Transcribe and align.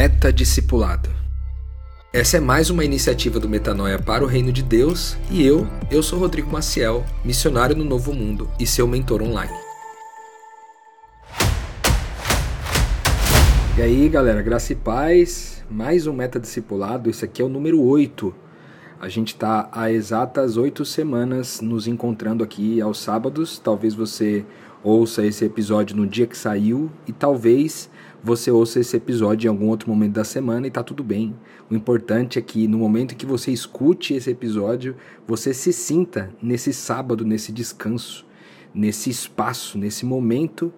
Meta-discipulado. 0.00 1.10
Essa 2.10 2.38
é 2.38 2.40
mais 2.40 2.70
uma 2.70 2.82
iniciativa 2.82 3.38
do 3.38 3.46
Metanoia 3.46 3.98
para 3.98 4.24
o 4.24 4.26
Reino 4.26 4.50
de 4.50 4.62
Deus 4.62 5.14
e 5.30 5.44
eu, 5.44 5.66
eu 5.90 6.02
sou 6.02 6.18
Rodrigo 6.18 6.50
Maciel, 6.50 7.04
missionário 7.22 7.76
no 7.76 7.84
Novo 7.84 8.14
Mundo 8.14 8.50
e 8.58 8.66
seu 8.66 8.88
mentor 8.88 9.20
online. 9.20 9.52
E 13.76 13.82
aí, 13.82 14.08
galera, 14.08 14.40
graça 14.40 14.72
e 14.72 14.76
paz, 14.76 15.62
mais 15.70 16.06
um 16.06 16.14
Meta-discipulado, 16.14 17.10
esse 17.10 17.26
aqui 17.26 17.42
é 17.42 17.44
o 17.44 17.50
número 17.50 17.78
8. 17.78 18.34
A 18.98 19.08
gente 19.10 19.34
está 19.34 19.68
há 19.70 19.92
exatas 19.92 20.56
oito 20.56 20.82
semanas 20.82 21.60
nos 21.60 21.86
encontrando 21.86 22.42
aqui 22.42 22.80
aos 22.80 22.98
sábados. 23.00 23.58
Talvez 23.58 23.92
você 23.92 24.46
ouça 24.82 25.26
esse 25.26 25.44
episódio 25.44 25.94
no 25.94 26.06
dia 26.06 26.26
que 26.26 26.38
saiu 26.38 26.90
e 27.06 27.12
talvez 27.12 27.89
você 28.22 28.50
ouça 28.50 28.80
esse 28.80 28.96
episódio 28.96 29.48
em 29.48 29.50
algum 29.50 29.68
outro 29.68 29.88
momento 29.88 30.12
da 30.12 30.24
semana 30.24 30.66
e 30.66 30.70
tá 30.70 30.82
tudo 30.82 31.02
bem. 31.02 31.34
O 31.70 31.74
importante 31.74 32.38
é 32.38 32.42
que 32.42 32.68
no 32.68 32.78
momento 32.78 33.12
em 33.12 33.16
que 33.16 33.26
você 33.26 33.50
escute 33.50 34.14
esse 34.14 34.30
episódio, 34.30 34.96
você 35.26 35.54
se 35.54 35.72
sinta 35.72 36.30
nesse 36.42 36.72
sábado, 36.72 37.24
nesse 37.24 37.50
descanso, 37.52 38.26
nesse 38.74 39.10
espaço, 39.10 39.78
nesse 39.78 40.04
momento, 40.04 40.72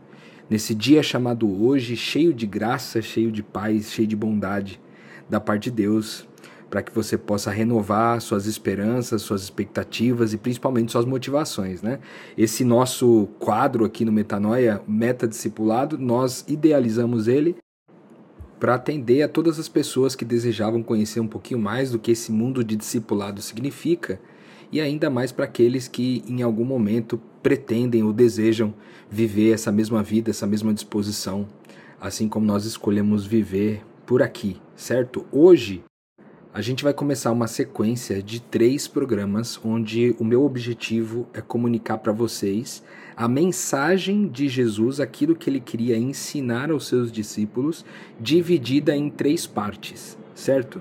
nesse 0.49 0.75
dia 0.75 1.03
chamado 1.03 1.49
hoje, 1.65 1.97
cheio 1.97 2.33
de 2.33 2.47
graça, 2.47 3.03
cheio 3.03 3.33
de 3.33 3.43
paz, 3.43 3.91
cheio 3.91 4.07
de 4.07 4.17
bondade 4.17 4.81
da 5.29 5.41
parte 5.41 5.65
de 5.65 5.71
Deus 5.73 6.29
para 6.73 6.83
que 6.83 6.91
você 6.91 7.19
possa 7.19 7.51
renovar 7.51 8.19
suas 8.23 8.47
esperanças, 8.47 9.21
suas 9.21 9.43
expectativas 9.43 10.33
e 10.33 10.39
principalmente 10.39 10.91
suas 10.91 11.05
motivações, 11.05 11.83
né? 11.83 11.99
Esse 12.35 12.65
nosso 12.65 13.29
quadro 13.39 13.85
aqui 13.85 14.07
no 14.07 14.11
Metanoia, 14.11 14.81
Meta 14.89 15.29
Discipulado, 15.29 15.99
nós 15.99 16.47
idealizamos 16.49 17.29
ele 17.29 17.57
para 18.59 18.75
atender 18.75 19.21
a 19.21 19.29
todas 19.29 19.59
as 19.59 19.69
pessoas 19.69 20.17
que 20.17 20.25
desejavam 20.25 20.83
conhecer 20.83 21.21
um 21.21 21.27
pouquinho 21.29 21.61
mais 21.61 21.91
do 21.91 21.99
que 21.99 22.13
esse 22.13 22.33
mundo 22.33 22.65
de 22.65 22.75
discipulado 22.75 23.43
significa 23.43 24.19
e 24.73 24.81
ainda 24.81 25.11
mais 25.11 25.31
para 25.31 25.45
aqueles 25.45 25.87
que 25.87 26.25
em 26.27 26.41
algum 26.41 26.65
momento 26.65 27.21
pretendem 27.43 28.03
ou 28.03 28.15
desejam 28.15 28.73
viver 29.11 29.53
essa 29.53 29.71
mesma 29.71 30.03
vida, 30.03 30.31
essa 30.31 30.47
mesma 30.47 30.73
disposição, 30.73 31.47
assim 32.01 32.31
como 32.31 32.47
nós 32.47 32.65
escolhemos 32.65 33.27
viver 33.27 33.85
por 34.07 34.23
aqui, 34.23 34.57
certo? 34.75 35.27
Hoje 35.31 35.85
a 36.55 36.61
gente 36.61 36.85
vai 36.85 36.93
começar 36.93 37.33
uma 37.33 37.47
sequência 37.47 38.23
de 38.23 38.39
três 38.39 38.87
programas 38.87 39.59
onde 39.65 40.15
o 40.19 40.25
meu 40.25 40.45
objetivo 40.45 41.27
é 41.33 41.41
comunicar 41.41 41.97
para 41.97 42.13
vocês 42.13 42.83
a 43.17 43.27
mensagem 43.27 44.29
de 44.29 44.49
Jesus, 44.49 45.01
aquilo 45.01 45.35
que 45.35 45.49
ele 45.49 45.61
queria 45.61 45.97
ensinar 45.97 46.71
aos 46.71 46.87
seus 46.87 47.11
discípulos, 47.11 47.87
dividida 48.21 48.95
em 48.95 49.09
três 49.09 49.47
partes, 49.47 50.19
certo? 50.35 50.79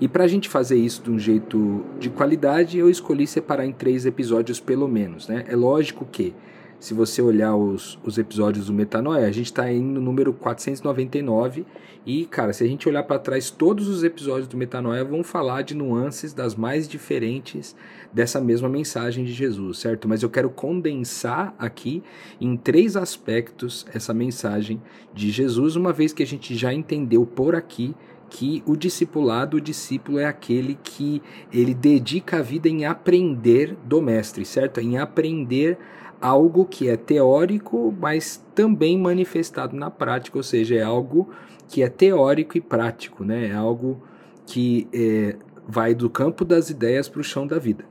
E 0.00 0.08
para 0.08 0.24
a 0.24 0.28
gente 0.28 0.48
fazer 0.48 0.78
isso 0.78 1.02
de 1.02 1.10
um 1.10 1.18
jeito 1.18 1.84
de 1.98 2.08
qualidade, 2.08 2.78
eu 2.78 2.88
escolhi 2.88 3.26
separar 3.26 3.66
em 3.66 3.72
três 3.72 4.06
episódios 4.06 4.58
pelo 4.58 4.88
menos, 4.88 5.28
né? 5.28 5.44
É 5.46 5.54
lógico 5.54 6.06
que 6.10 6.34
se 6.80 6.94
você 6.94 7.20
olhar 7.20 7.54
os, 7.54 7.98
os 8.02 8.16
episódios 8.16 8.66
do 8.66 8.72
Metanoia, 8.72 9.26
a 9.26 9.30
gente 9.30 9.46
está 9.46 9.66
no 9.66 10.00
número 10.00 10.32
499 10.32 11.66
e, 12.06 12.24
cara, 12.24 12.54
se 12.54 12.64
a 12.64 12.66
gente 12.66 12.88
olhar 12.88 13.02
para 13.02 13.18
trás, 13.18 13.50
todos 13.50 13.86
os 13.86 14.02
episódios 14.02 14.48
do 14.48 14.56
Metanoia 14.56 15.04
vão 15.04 15.22
falar 15.22 15.60
de 15.60 15.74
nuances 15.74 16.32
das 16.32 16.54
mais 16.54 16.88
diferentes 16.88 17.76
dessa 18.10 18.40
mesma 18.40 18.68
mensagem 18.68 19.24
de 19.24 19.32
Jesus, 19.32 19.78
certo? 19.78 20.08
Mas 20.08 20.22
eu 20.22 20.30
quero 20.30 20.48
condensar 20.48 21.54
aqui 21.58 22.02
em 22.40 22.56
três 22.56 22.96
aspectos 22.96 23.86
essa 23.92 24.14
mensagem 24.14 24.80
de 25.14 25.30
Jesus, 25.30 25.76
uma 25.76 25.92
vez 25.92 26.14
que 26.14 26.22
a 26.22 26.26
gente 26.26 26.54
já 26.56 26.72
entendeu 26.72 27.26
por 27.26 27.54
aqui 27.54 27.94
que 28.30 28.62
o 28.64 28.76
discipulado, 28.76 29.56
o 29.56 29.60
discípulo 29.60 30.18
é 30.18 30.24
aquele 30.24 30.78
que 30.82 31.20
ele 31.52 31.74
dedica 31.74 32.38
a 32.38 32.42
vida 32.42 32.68
em 32.68 32.86
aprender 32.86 33.76
do 33.84 34.00
mestre, 34.00 34.44
certo? 34.44 34.80
Em 34.80 34.98
aprender 34.98 35.76
algo 36.20 36.64
que 36.64 36.88
é 36.88 36.96
teórico, 36.96 37.94
mas 37.98 38.44
também 38.54 38.98
manifestado 38.98 39.76
na 39.76 39.90
prática, 39.90 40.36
ou 40.36 40.42
seja, 40.42 40.74
é 40.74 40.82
algo 40.82 41.30
que 41.68 41.82
é 41.82 41.88
teórico 41.88 42.58
e 42.58 42.60
prático, 42.60 43.24
né? 43.24 43.48
É 43.48 43.54
algo 43.54 44.02
que 44.46 44.88
é, 44.92 45.36
vai 45.66 45.94
do 45.94 46.10
campo 46.10 46.44
das 46.44 46.68
ideias 46.68 47.08
para 47.08 47.20
o 47.20 47.24
chão 47.24 47.46
da 47.46 47.58
vida. 47.58 47.84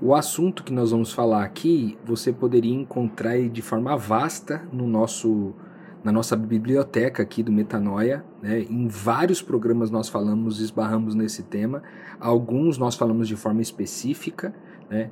O 0.00 0.14
assunto 0.14 0.62
que 0.62 0.72
nós 0.72 0.92
vamos 0.92 1.12
falar 1.12 1.42
aqui, 1.42 1.98
você 2.04 2.32
poderia 2.32 2.74
encontrar 2.74 3.38
de 3.48 3.60
forma 3.60 3.96
vasta 3.96 4.62
no 4.72 4.86
nosso 4.86 5.54
na 6.02 6.12
nossa 6.12 6.36
biblioteca 6.36 7.22
aqui 7.22 7.42
do 7.42 7.52
Metanoia. 7.52 8.24
Né? 8.42 8.60
Em 8.68 8.88
vários 8.88 9.42
programas 9.42 9.90
nós 9.90 10.08
falamos, 10.08 10.60
esbarramos 10.60 11.14
nesse 11.14 11.42
tema. 11.42 11.82
Alguns 12.20 12.78
nós 12.78 12.94
falamos 12.94 13.28
de 13.28 13.36
forma 13.36 13.62
específica, 13.62 14.54
né? 14.88 15.10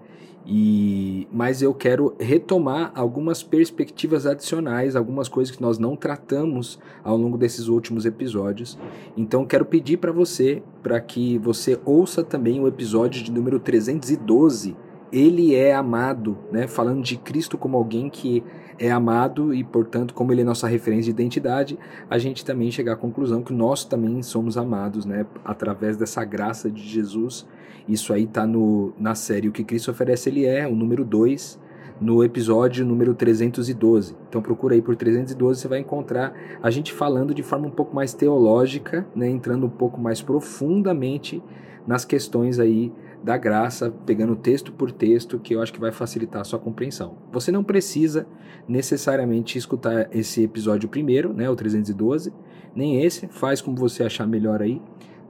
E, 0.49 1.27
mas 1.33 1.61
eu 1.61 1.75
quero 1.75 2.15
retomar 2.21 2.93
algumas 2.95 3.43
perspectivas 3.43 4.27
adicionais, 4.27 4.95
algumas 4.95 5.29
coisas 5.29 5.55
que 5.55 5.61
nós 5.61 5.77
não 5.77 5.97
tratamos 5.97 6.79
ao 7.03 7.17
longo 7.17 7.37
desses 7.37 7.67
últimos 7.67 8.07
episódios. 8.07 8.79
Então 9.17 9.45
quero 9.45 9.65
pedir 9.65 9.97
para 9.97 10.13
você 10.13 10.63
para 10.85 11.01
que 11.01 11.37
você 11.39 11.81
ouça 11.85 12.23
também 12.23 12.61
o 12.61 12.69
episódio 12.69 13.25
de 13.25 13.33
número 13.33 13.59
312. 13.59 14.77
Ele 15.17 15.55
é 15.55 15.75
amado, 15.75 16.37
né? 16.53 16.67
Falando 16.67 17.03
de 17.03 17.17
Cristo 17.17 17.57
como 17.57 17.77
alguém 17.77 18.11
que 18.11 18.45
é 18.79 18.91
amado 18.91 19.55
e, 19.55 19.65
portanto, 19.65 20.13
como 20.13 20.33
ele 20.33 20.43
é 20.43 20.45
nossa 20.45 20.69
referência 20.69 21.05
de 21.05 21.23
identidade, 21.23 21.79
a 22.11 22.19
gente 22.19 22.45
também 22.45 22.71
chega 22.71 22.93
à 22.93 22.97
conclusão 22.97 23.43
que 23.43 23.53
nós 23.53 23.85
também 23.85 24.23
somos 24.23 24.59
amados, 24.59 25.07
né? 25.07 25.25
Através 25.45 25.97
dessa 25.97 26.25
graça 26.25 26.71
de 26.71 26.83
Jesus 26.83 27.47
isso 27.89 28.13
aí 28.13 28.27
tá 28.27 28.47
no, 28.47 28.93
na 28.99 29.15
série 29.15 29.49
O 29.49 29.53
que 29.53 29.63
Cristo 29.63 29.91
oferece 29.91 30.29
ele 30.29 30.45
é, 30.45 30.67
o 30.67 30.75
número 30.75 31.05
2, 31.05 31.61
no 32.01 32.23
episódio 32.25 32.85
número 32.85 33.15
312. 33.15 34.17
Então 34.29 34.43
procura 34.43 34.75
aí 34.75 34.83
por 34.83 34.97
312, 34.97 35.61
você 35.61 35.69
vai 35.69 35.79
encontrar 35.79 36.35
a 36.63 36.71
gente 36.71 36.93
falando 36.93 37.33
de 37.33 37.43
forma 37.43 37.67
um 37.67 37.71
pouco 37.71 37.95
mais 37.95 38.13
teológica, 38.13 39.07
né, 39.15 39.29
entrando 39.29 39.67
um 39.67 39.71
pouco 39.71 40.01
mais 40.01 40.21
profundamente 40.21 41.43
nas 41.87 42.05
questões 42.05 42.59
aí 42.59 42.93
da 43.23 43.37
graça, 43.37 43.91
pegando 44.05 44.37
texto 44.37 44.73
por 44.73 44.93
texto, 44.93 45.39
que 45.39 45.55
eu 45.55 45.63
acho 45.63 45.73
que 45.73 45.81
vai 45.81 45.93
facilitar 45.93 46.43
a 46.43 46.45
sua 46.45 46.59
compreensão. 46.59 47.19
Você 47.33 47.51
não 47.51 47.65
precisa 47.65 48.27
necessariamente 48.69 49.59
escutar 49.59 50.09
esse 50.15 50.43
episódio 50.43 50.89
primeiro, 50.89 51.33
né, 51.33 51.49
o 51.51 51.57
312, 51.57 52.33
nem 52.75 53.03
esse, 53.03 53.27
faz 53.29 53.61
como 53.61 53.77
você 53.77 54.05
achar 54.05 54.27
melhor 54.27 54.63
aí 54.63 54.81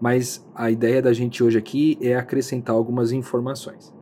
mas 0.00 0.46
a 0.54 0.70
ideia 0.70 1.00
da 1.00 1.12
gente 1.12 1.42
hoje 1.42 1.58
aqui 1.58 1.98
é 2.00 2.14
acrescentar 2.14 2.74
algumas 2.74 3.12
informações. 3.12 3.94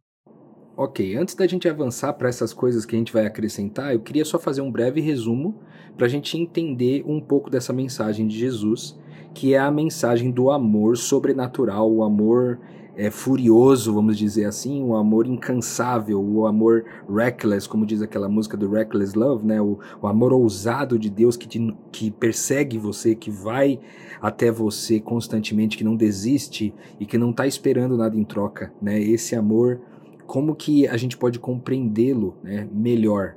Ok, 0.77 1.17
antes 1.17 1.37
da 1.37 1.47
gente 1.47 1.69
avançar 1.69 2.13
para 2.15 2.29
essas 2.29 2.53
coisas 2.53 2.85
que 2.85 2.97
a 2.97 2.99
gente 2.99 3.13
vai 3.13 3.25
acrescentar, 3.27 3.93
eu 3.93 4.01
queria 4.01 4.25
só 4.25 4.41
fazer 4.41 4.61
um 4.61 4.73
breve 4.73 5.01
resumo 5.01 5.61
para 5.97 6.07
a 6.07 6.09
gente 6.09 6.37
entender 6.37 7.05
um 7.07 7.21
pouco 7.21 7.49
dessa 7.49 7.73
mensagem 7.73 8.27
de 8.27 8.37
Jesus, 8.37 8.99
que 9.35 9.53
é 9.55 9.59
a 9.59 9.71
mensagem 9.71 10.31
do 10.31 10.51
amor 10.51 10.97
sobrenatural, 10.97 11.93
o 11.93 12.03
amor 12.03 12.61
é, 12.97 13.11
furioso, 13.11 13.93
vamos 13.93 14.17
dizer 14.17 14.45
assim, 14.45 14.83
o 14.83 14.95
amor 14.95 15.27
incansável, 15.27 16.23
o 16.23 16.47
amor 16.47 16.85
reckless, 17.13 17.69
como 17.69 17.85
diz 17.85 18.01
aquela 18.01 18.29
música 18.29 18.57
do 18.57 18.71
Reckless 18.71 19.19
Love, 19.19 19.45
né? 19.45 19.61
o, 19.61 19.79
o 20.01 20.07
amor 20.07 20.33
ousado 20.33 20.99
de 20.99 21.11
Deus 21.11 21.37
que, 21.37 21.49
te, 21.49 21.77
que 21.91 22.11
persegue 22.11 22.79
você, 22.79 23.15
que 23.15 23.31
vai 23.31 23.81
até 24.21 24.51
você 24.51 25.01
constantemente, 25.01 25.77
que 25.77 25.85
não 25.85 25.97
desiste 25.97 26.73
e 27.01 27.05
que 27.05 27.19
não 27.19 27.31
está 27.31 27.47
esperando 27.47 27.97
nada 27.97 28.17
em 28.17 28.25
troca. 28.25 28.73
Né? 28.81 29.01
Esse 29.01 29.35
amor, 29.35 29.81
como 30.27 30.55
que 30.55 30.87
a 30.87 30.97
gente 30.97 31.17
pode 31.17 31.39
compreendê-lo 31.39 32.37
né, 32.43 32.69
melhor? 32.73 33.37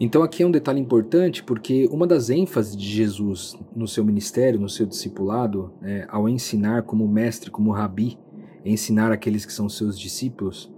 Então 0.00 0.22
aqui 0.22 0.42
é 0.42 0.46
um 0.46 0.50
detalhe 0.50 0.80
importante 0.80 1.42
porque 1.42 1.88
uma 1.90 2.06
das 2.06 2.30
ênfases 2.30 2.76
de 2.76 2.86
Jesus 2.86 3.56
no 3.74 3.86
seu 3.86 4.04
ministério, 4.04 4.58
no 4.58 4.68
seu 4.68 4.86
discipulado, 4.86 5.72
né, 5.80 6.06
ao 6.08 6.28
ensinar 6.28 6.82
como 6.82 7.06
mestre, 7.06 7.50
como 7.50 7.70
rabi, 7.70 8.18
ensinar 8.64 9.12
aqueles 9.12 9.44
que 9.44 9.52
são 9.52 9.68
seus 9.68 9.98
discípulos, 9.98 10.72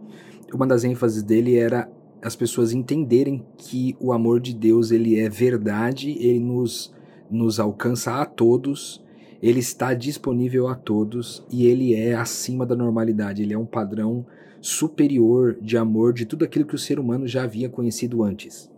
uma 0.52 0.66
das 0.66 0.84
ênfases 0.84 1.22
dele 1.22 1.56
era 1.56 1.90
as 2.22 2.34
pessoas 2.34 2.72
entenderem 2.72 3.44
que 3.58 3.94
o 4.00 4.12
amor 4.12 4.40
de 4.40 4.54
Deus 4.54 4.90
ele 4.90 5.18
é 5.18 5.28
verdade, 5.28 6.16
ele 6.18 6.40
nos, 6.40 6.94
nos 7.30 7.60
alcança 7.60 8.14
a 8.20 8.24
todos, 8.24 9.04
ele 9.42 9.60
está 9.60 9.92
disponível 9.92 10.68
a 10.68 10.74
todos 10.74 11.44
e 11.50 11.66
ele 11.66 11.94
é 11.94 12.14
acima 12.14 12.64
da 12.64 12.74
normalidade, 12.74 13.42
ele 13.42 13.52
é 13.52 13.58
um 13.58 13.66
padrão 13.66 14.24
superior 14.60 15.58
de 15.60 15.76
amor 15.76 16.14
de 16.14 16.24
tudo 16.24 16.46
aquilo 16.46 16.64
que 16.64 16.74
o 16.74 16.78
ser 16.78 16.98
humano 16.98 17.26
já 17.26 17.42
havia 17.42 17.68
conhecido 17.68 18.22
antes. 18.22 18.73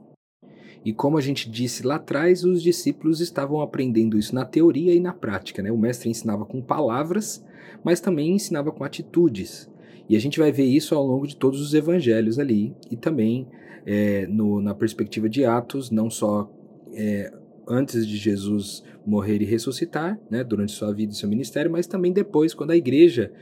E 0.86 0.92
como 0.92 1.18
a 1.18 1.20
gente 1.20 1.50
disse 1.50 1.84
lá 1.84 1.96
atrás, 1.96 2.44
os 2.44 2.62
discípulos 2.62 3.20
estavam 3.20 3.60
aprendendo 3.60 4.16
isso 4.16 4.32
na 4.32 4.44
teoria 4.44 4.94
e 4.94 5.00
na 5.00 5.12
prática. 5.12 5.60
Né? 5.60 5.72
O 5.72 5.76
mestre 5.76 6.08
ensinava 6.08 6.46
com 6.46 6.62
palavras, 6.62 7.44
mas 7.82 7.98
também 7.98 8.36
ensinava 8.36 8.70
com 8.70 8.84
atitudes. 8.84 9.68
E 10.08 10.14
a 10.14 10.20
gente 10.20 10.38
vai 10.38 10.52
ver 10.52 10.62
isso 10.62 10.94
ao 10.94 11.04
longo 11.04 11.26
de 11.26 11.34
todos 11.34 11.60
os 11.60 11.74
evangelhos 11.74 12.38
ali, 12.38 12.72
e 12.88 12.94
também 12.94 13.48
é, 13.84 14.28
no, 14.28 14.60
na 14.62 14.76
perspectiva 14.76 15.28
de 15.28 15.44
Atos, 15.44 15.90
não 15.90 16.08
só 16.08 16.48
é, 16.94 17.32
antes 17.66 18.06
de 18.06 18.16
Jesus 18.16 18.84
morrer 19.04 19.42
e 19.42 19.44
ressuscitar, 19.44 20.16
né, 20.30 20.44
durante 20.44 20.70
sua 20.70 20.94
vida 20.94 21.12
e 21.12 21.16
seu 21.16 21.28
ministério, 21.28 21.68
mas 21.68 21.88
também 21.88 22.12
depois, 22.12 22.54
quando 22.54 22.70
a 22.70 22.76
igreja, 22.76 23.32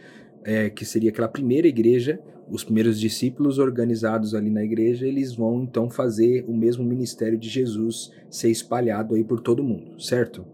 é, 0.45 0.69
que 0.69 0.85
seria 0.85 1.11
aquela 1.11 1.29
primeira 1.29 1.67
igreja, 1.67 2.21
os 2.49 2.63
primeiros 2.63 3.01
discípulos 3.01 3.59
organizados 3.59 4.35
ali 4.35 4.51
na 4.51 4.63
igreja, 4.63 5.07
eles 5.07 5.35
vão 5.35 5.63
então 5.63 5.89
fazer 5.89 6.45
o 6.47 6.55
mesmo 6.55 6.85
ministério 6.85 7.39
de 7.39 7.49
Jesus 7.49 8.13
ser 8.31 8.51
espalhado 8.51 9.15
aí 9.15 9.25
por 9.25 9.41
todo 9.41 9.65
mundo, 9.65 10.01
certo? 10.01 10.45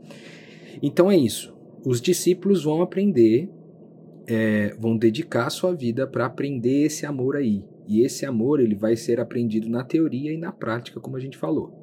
Então 0.81 1.11
é 1.11 1.17
isso. 1.17 1.53
Os 1.85 2.01
discípulos 2.01 2.63
vão 2.63 2.81
aprender, 2.81 3.51
é, 4.27 4.75
vão 4.79 4.97
dedicar 4.97 5.51
sua 5.51 5.75
vida 5.75 6.07
para 6.07 6.27
aprender 6.27 6.85
esse 6.85 7.05
amor 7.05 7.37
aí. 7.37 7.65
E 7.89 8.03
esse 8.03 8.25
amor 8.25 8.61
ele 8.61 8.77
vai 8.77 8.95
ser 8.95 9.19
aprendido 9.19 9.69
na 9.69 9.83
teoria 9.83 10.33
e 10.33 10.39
na 10.39 10.53
prática, 10.53 11.01
como 11.01 11.17
a 11.17 11.21
gente 11.21 11.37
falou 11.37 11.80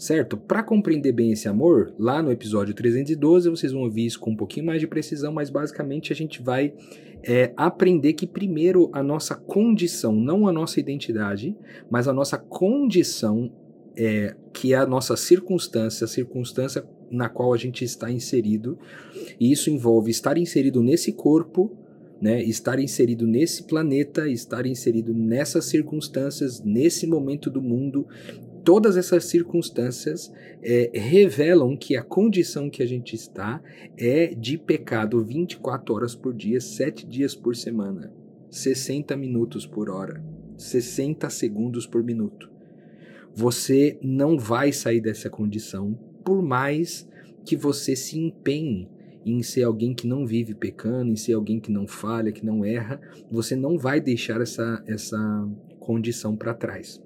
certo? 0.00 0.38
Para 0.38 0.62
compreender 0.62 1.12
bem 1.12 1.30
esse 1.30 1.46
amor, 1.46 1.92
lá 1.98 2.22
no 2.22 2.32
episódio 2.32 2.72
312 2.72 3.50
vocês 3.50 3.70
vão 3.70 3.82
ouvir 3.82 4.06
isso 4.06 4.18
com 4.18 4.30
um 4.30 4.36
pouquinho 4.36 4.64
mais 4.64 4.80
de 4.80 4.86
precisão, 4.86 5.30
mas 5.30 5.50
basicamente 5.50 6.10
a 6.10 6.16
gente 6.16 6.42
vai 6.42 6.72
é, 7.22 7.52
aprender 7.54 8.14
que 8.14 8.26
primeiro 8.26 8.88
a 8.94 9.02
nossa 9.02 9.34
condição, 9.34 10.12
não 10.16 10.48
a 10.48 10.52
nossa 10.52 10.80
identidade, 10.80 11.54
mas 11.90 12.08
a 12.08 12.14
nossa 12.14 12.38
condição, 12.38 13.52
é, 13.94 14.34
que 14.54 14.72
é 14.72 14.78
a 14.78 14.86
nossa 14.86 15.18
circunstância, 15.18 16.06
a 16.06 16.08
circunstância 16.08 16.82
na 17.10 17.28
qual 17.28 17.52
a 17.52 17.58
gente 17.58 17.84
está 17.84 18.10
inserido, 18.10 18.78
e 19.38 19.52
isso 19.52 19.68
envolve 19.68 20.10
estar 20.10 20.38
inserido 20.38 20.82
nesse 20.82 21.12
corpo, 21.12 21.76
né, 22.22 22.42
estar 22.42 22.78
inserido 22.78 23.26
nesse 23.26 23.64
planeta, 23.64 24.26
estar 24.28 24.64
inserido 24.64 25.12
nessas 25.12 25.66
circunstâncias, 25.66 26.62
nesse 26.62 27.06
momento 27.06 27.50
do 27.50 27.60
mundo 27.60 28.06
todas 28.64 28.96
essas 28.96 29.24
circunstâncias 29.24 30.32
é, 30.62 30.90
revelam 30.94 31.76
que 31.76 31.96
a 31.96 32.02
condição 32.02 32.68
que 32.68 32.82
a 32.82 32.86
gente 32.86 33.14
está 33.14 33.62
é 33.96 34.34
de 34.34 34.58
pecado 34.58 35.22
24 35.22 35.94
horas 35.94 36.14
por 36.14 36.34
dia, 36.34 36.60
7 36.60 37.06
dias 37.06 37.34
por 37.34 37.56
semana, 37.56 38.12
60 38.50 39.16
minutos 39.16 39.66
por 39.66 39.88
hora, 39.88 40.22
60 40.56 41.28
segundos 41.30 41.86
por 41.86 42.02
minuto. 42.02 42.50
Você 43.34 43.98
não 44.02 44.38
vai 44.38 44.72
sair 44.72 45.00
dessa 45.00 45.30
condição 45.30 45.98
por 46.24 46.42
mais 46.42 47.08
que 47.44 47.56
você 47.56 47.96
se 47.96 48.18
empenhe 48.18 48.88
em 49.24 49.42
ser 49.42 49.64
alguém 49.64 49.94
que 49.94 50.06
não 50.06 50.26
vive 50.26 50.54
pecando, 50.54 51.10
em 51.10 51.16
ser 51.16 51.34
alguém 51.34 51.60
que 51.60 51.70
não 51.70 51.86
falha, 51.86 52.32
que 52.32 52.44
não 52.44 52.64
erra, 52.64 53.00
você 53.30 53.54
não 53.54 53.78
vai 53.78 54.00
deixar 54.00 54.40
essa, 54.40 54.82
essa 54.86 55.48
condição 55.78 56.36
para 56.36 56.54
trás. 56.54 57.00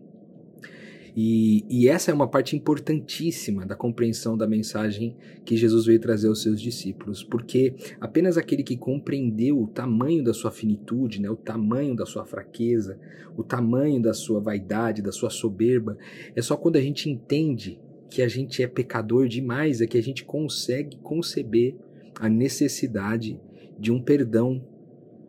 E, 1.16 1.64
e, 1.70 1.88
essa 1.88 2.10
é 2.10 2.14
uma 2.14 2.26
parte 2.26 2.56
importantíssima 2.56 3.64
da 3.64 3.76
compreensão 3.76 4.36
da 4.36 4.48
mensagem 4.48 5.16
que 5.44 5.56
Jesus 5.56 5.86
veio 5.86 6.00
trazer 6.00 6.26
aos 6.26 6.42
seus 6.42 6.60
discípulos, 6.60 7.22
porque 7.22 7.74
apenas 8.00 8.36
aquele 8.36 8.64
que 8.64 8.76
compreendeu 8.76 9.62
o 9.62 9.68
tamanho 9.68 10.24
da 10.24 10.34
sua 10.34 10.50
finitude, 10.50 11.20
né, 11.20 11.30
o 11.30 11.36
tamanho 11.36 11.94
da 11.94 12.04
sua 12.04 12.24
fraqueza, 12.24 12.98
o 13.36 13.44
tamanho 13.44 14.02
da 14.02 14.12
sua 14.12 14.40
vaidade, 14.40 15.02
da 15.02 15.12
sua 15.12 15.30
soberba, 15.30 15.96
é 16.34 16.42
só 16.42 16.56
quando 16.56 16.76
a 16.76 16.80
gente 16.80 17.08
entende 17.08 17.78
que 18.10 18.20
a 18.20 18.28
gente 18.28 18.62
é 18.62 18.66
pecador 18.66 19.28
demais 19.28 19.80
é 19.80 19.86
que 19.86 19.98
a 19.98 20.02
gente 20.02 20.24
consegue 20.24 20.96
conceber 20.98 21.76
a 22.18 22.28
necessidade 22.28 23.40
de 23.78 23.92
um 23.92 24.00
perdão 24.00 24.64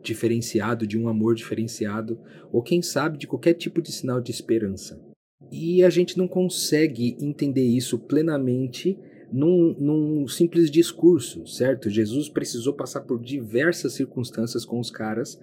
diferenciado, 0.02 0.86
de 0.86 0.96
um 0.96 1.08
amor 1.08 1.34
diferenciado, 1.34 2.18
ou 2.52 2.62
quem 2.62 2.80
sabe 2.80 3.18
de 3.18 3.26
qualquer 3.26 3.54
tipo 3.54 3.82
de 3.82 3.90
sinal 3.90 4.20
de 4.20 4.30
esperança. 4.30 5.05
E 5.50 5.82
a 5.84 5.90
gente 5.90 6.16
não 6.16 6.26
consegue 6.26 7.16
entender 7.20 7.64
isso 7.64 7.98
plenamente 7.98 8.98
num, 9.32 9.74
num, 9.78 10.28
simples 10.28 10.70
discurso, 10.70 11.46
certo? 11.46 11.90
Jesus 11.90 12.28
precisou 12.28 12.72
passar 12.72 13.00
por 13.02 13.20
diversas 13.20 13.92
circunstâncias 13.92 14.64
com 14.64 14.78
os 14.78 14.90
caras 14.90 15.38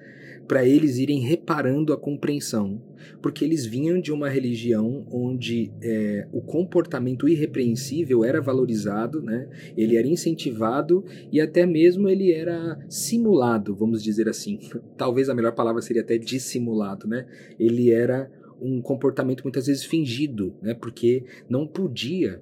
para 0.48 0.66
eles 0.66 0.98
irem 0.98 1.22
reparando 1.22 1.94
a 1.94 1.98
compreensão, 1.98 2.82
porque 3.22 3.46
eles 3.46 3.66
vinham 3.66 4.02
de 4.02 4.12
uma 4.12 4.28
religião 4.28 5.06
onde 5.10 5.72
é, 5.82 6.28
o 6.34 6.42
comportamento 6.42 7.30
irrepreensível 7.30 8.26
era 8.26 8.42
valorizado, 8.42 9.22
né? 9.22 9.48
ele 9.78 9.96
era 9.96 10.08
incentivado 10.08 11.06
e 11.32 11.40
até 11.40 11.66
mesmo 11.66 12.10
ele 12.10 12.34
era 12.34 12.78
simulado, 12.90 13.74
vamos 13.74 14.04
dizer 14.04 14.28
assim. 14.28 14.60
Talvez 14.98 15.30
a 15.30 15.36
melhor 15.36 15.54
palavra 15.54 15.82
seria 15.82 16.02
até 16.02 16.18
dissimulado, 16.18 17.08
né? 17.08 17.26
Ele 17.58 17.92
era 17.92 18.30
um 18.64 18.82
comportamento 18.82 19.44
muitas 19.44 19.68
vezes 19.68 19.84
fingido, 19.84 20.56
né? 20.62 20.74
Porque 20.74 21.26
não 21.50 21.68
podia 21.68 22.42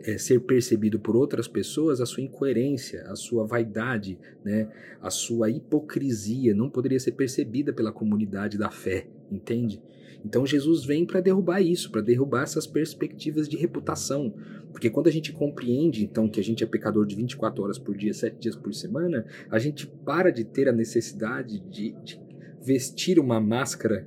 é, 0.00 0.18
ser 0.18 0.40
percebido 0.40 0.98
por 0.98 1.14
outras 1.14 1.46
pessoas 1.46 2.00
a 2.00 2.06
sua 2.06 2.24
incoerência, 2.24 3.02
a 3.06 3.14
sua 3.14 3.46
vaidade, 3.46 4.18
né? 4.44 4.68
A 5.00 5.10
sua 5.10 5.48
hipocrisia 5.48 6.54
não 6.54 6.68
poderia 6.68 6.98
ser 6.98 7.12
percebida 7.12 7.72
pela 7.72 7.92
comunidade 7.92 8.58
da 8.58 8.68
fé, 8.68 9.06
entende? 9.30 9.80
Então 10.24 10.44
Jesus 10.44 10.84
vem 10.84 11.06
para 11.06 11.20
derrubar 11.20 11.60
isso, 11.60 11.90
para 11.90 12.02
derrubar 12.02 12.42
essas 12.42 12.66
perspectivas 12.66 13.48
de 13.48 13.56
reputação. 13.56 14.34
Porque 14.72 14.90
quando 14.90 15.06
a 15.06 15.12
gente 15.12 15.32
compreende, 15.32 16.04
então, 16.04 16.28
que 16.28 16.40
a 16.40 16.44
gente 16.44 16.62
é 16.62 16.66
pecador 16.66 17.06
de 17.06 17.16
24 17.16 17.62
horas 17.62 17.78
por 17.78 17.96
dia, 17.96 18.12
7 18.12 18.38
dias 18.38 18.56
por 18.56 18.74
semana, 18.74 19.24
a 19.50 19.58
gente 19.58 19.86
para 19.86 20.30
de 20.30 20.44
ter 20.44 20.68
a 20.68 20.72
necessidade 20.72 21.60
de, 21.60 21.92
de 22.04 22.20
vestir 22.60 23.18
uma 23.18 23.40
máscara 23.40 24.06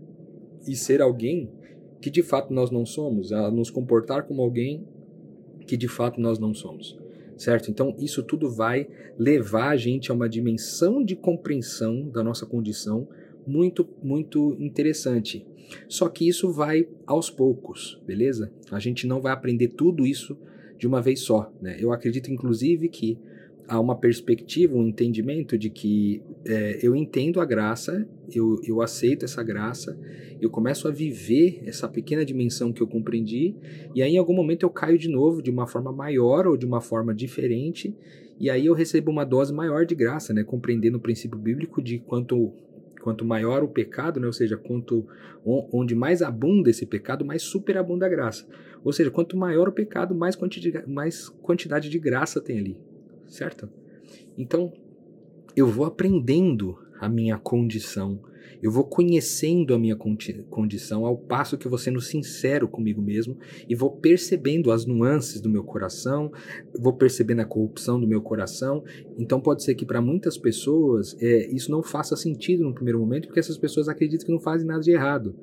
e 0.68 0.76
ser 0.76 1.02
alguém 1.02 1.50
que 2.02 2.10
de 2.10 2.22
fato 2.22 2.54
nós 2.54 2.70
não 2.70 2.86
somos, 2.86 3.32
a 3.32 3.50
nos 3.50 3.70
comportar 3.70 4.24
como 4.24 4.42
alguém 4.42 4.86
que 5.66 5.78
de 5.78 5.88
fato 5.88 6.20
nós 6.20 6.38
não 6.38 6.54
somos. 6.54 6.98
Certo? 7.38 7.72
Então, 7.72 7.96
isso 7.98 8.22
tudo 8.22 8.50
vai 8.50 8.88
levar 9.18 9.70
a 9.70 9.78
gente 9.78 10.12
a 10.12 10.14
uma 10.14 10.30
dimensão 10.30 11.04
de 11.04 11.16
compreensão 11.16 12.08
da 12.10 12.24
nossa 12.24 12.46
condição 12.46 13.08
muito, 13.46 13.88
muito 14.02 14.56
interessante. 14.60 15.46
Só 15.88 16.10
que 16.10 16.28
isso 16.28 16.52
vai 16.52 16.88
aos 17.06 17.30
poucos, 17.30 18.00
beleza? 18.06 18.52
A 18.72 18.80
gente 18.80 19.08
não 19.08 19.20
vai 19.20 19.34
aprender 19.34 19.70
tudo 19.70 20.06
isso 20.06 20.38
de 20.78 20.88
uma 20.88 21.02
vez 21.02 21.22
só. 21.22 21.52
Né? 21.62 21.78
Eu 21.80 21.92
acredito, 21.92 22.32
inclusive, 22.32 22.90
que 22.90 23.18
há 23.68 23.80
uma 23.80 23.96
perspectiva, 23.96 24.76
um 24.76 24.88
entendimento 24.88 25.58
de 25.58 25.70
que 25.70 26.22
é, 26.46 26.80
eu 26.82 26.96
entendo 26.96 27.40
a 27.40 27.46
graça, 27.46 28.08
eu, 28.34 28.60
eu 28.64 28.82
aceito 28.82 29.26
essa 29.26 29.42
graça, 29.44 29.98
eu 30.42 30.50
começo 30.50 30.88
a 30.88 30.92
viver 30.92 31.62
essa 31.66 31.88
pequena 31.88 32.26
dimensão 32.26 32.74
que 32.74 32.82
eu 32.82 32.88
compreendi, 32.88 33.56
e 33.96 34.02
aí 34.02 34.14
em 34.14 34.18
algum 34.18 34.34
momento 34.34 34.64
eu 34.64 34.70
caio 34.70 34.98
de 34.98 35.10
novo 35.10 35.42
de 35.42 35.50
uma 35.50 35.68
forma 35.68 35.92
maior 35.92 36.48
ou 36.48 36.58
de 36.58 36.66
uma 36.66 36.82
forma 36.82 37.14
diferente, 37.14 37.96
e 38.40 38.50
aí 38.50 38.66
eu 38.66 38.74
recebo 38.74 39.12
uma 39.12 39.24
dose 39.24 39.54
maior 39.54 39.86
de 39.86 39.96
graça, 39.96 40.34
né? 40.34 40.44
compreendendo 40.44 40.98
o 40.98 41.02
princípio 41.02 41.38
bíblico 41.38 41.82
de 41.82 42.00
quanto 42.00 42.54
quanto 43.02 43.26
maior 43.26 43.64
o 43.64 43.68
pecado, 43.68 44.18
né? 44.18 44.28
ou 44.28 44.32
seja, 44.32 44.56
quanto 44.56 45.06
onde 45.46 45.94
mais 45.94 46.22
abunda 46.22 46.70
esse 46.70 46.86
pecado, 46.86 47.26
mais 47.26 47.42
superabunda 47.42 48.06
a 48.06 48.10
graça. 48.10 48.48
Ou 48.82 48.94
seja, 48.94 49.12
quanto 49.12 49.36
maior 49.36 49.68
o 49.68 49.74
pecado, 49.74 50.16
mais 50.16 50.38
mais 50.88 51.28
quantidade 51.28 51.90
de 51.90 52.00
graça 52.00 52.40
tem 52.40 52.60
ali 52.60 52.78
certo? 53.34 53.68
Então, 54.38 54.72
eu 55.56 55.68
vou 55.68 55.86
aprendendo 55.86 56.78
a 57.00 57.10
minha 57.10 57.38
condição, 57.38 58.22
eu 58.62 58.72
vou 58.72 58.86
conhecendo 58.86 59.74
a 59.74 59.80
minha 59.80 59.96
condição 59.96 61.06
ao 61.06 61.18
passo 61.18 61.58
que 61.58 61.66
eu 61.66 61.70
vou 61.70 61.78
sendo 61.78 62.00
sincero 62.00 62.68
comigo 62.68 63.02
mesmo 63.02 63.38
e 63.68 63.76
vou 63.76 63.92
percebendo 63.92 64.72
as 64.72 64.86
nuances 64.86 65.42
do 65.42 65.50
meu 65.50 65.64
coração, 65.64 66.32
vou 66.80 66.94
percebendo 66.94 67.42
a 67.42 67.46
corrupção 67.46 68.00
do 68.00 68.08
meu 68.08 68.22
coração. 68.22 68.84
Então 69.18 69.42
pode 69.42 69.64
ser 69.64 69.76
que 69.76 69.86
para 69.86 70.00
muitas 70.00 70.38
pessoas 70.38 71.18
é, 71.20 71.48
isso 71.54 71.70
não 71.70 71.84
faça 71.84 72.16
sentido 72.16 72.64
no 72.64 72.74
primeiro 72.74 73.00
momento, 73.00 73.28
porque 73.28 73.40
essas 73.40 73.58
pessoas 73.58 73.90
acreditam 73.90 74.26
que 74.26 74.32
não 74.32 74.40
fazem 74.40 74.66
nada 74.66 74.82
de 74.82 74.92
errado, 74.92 75.36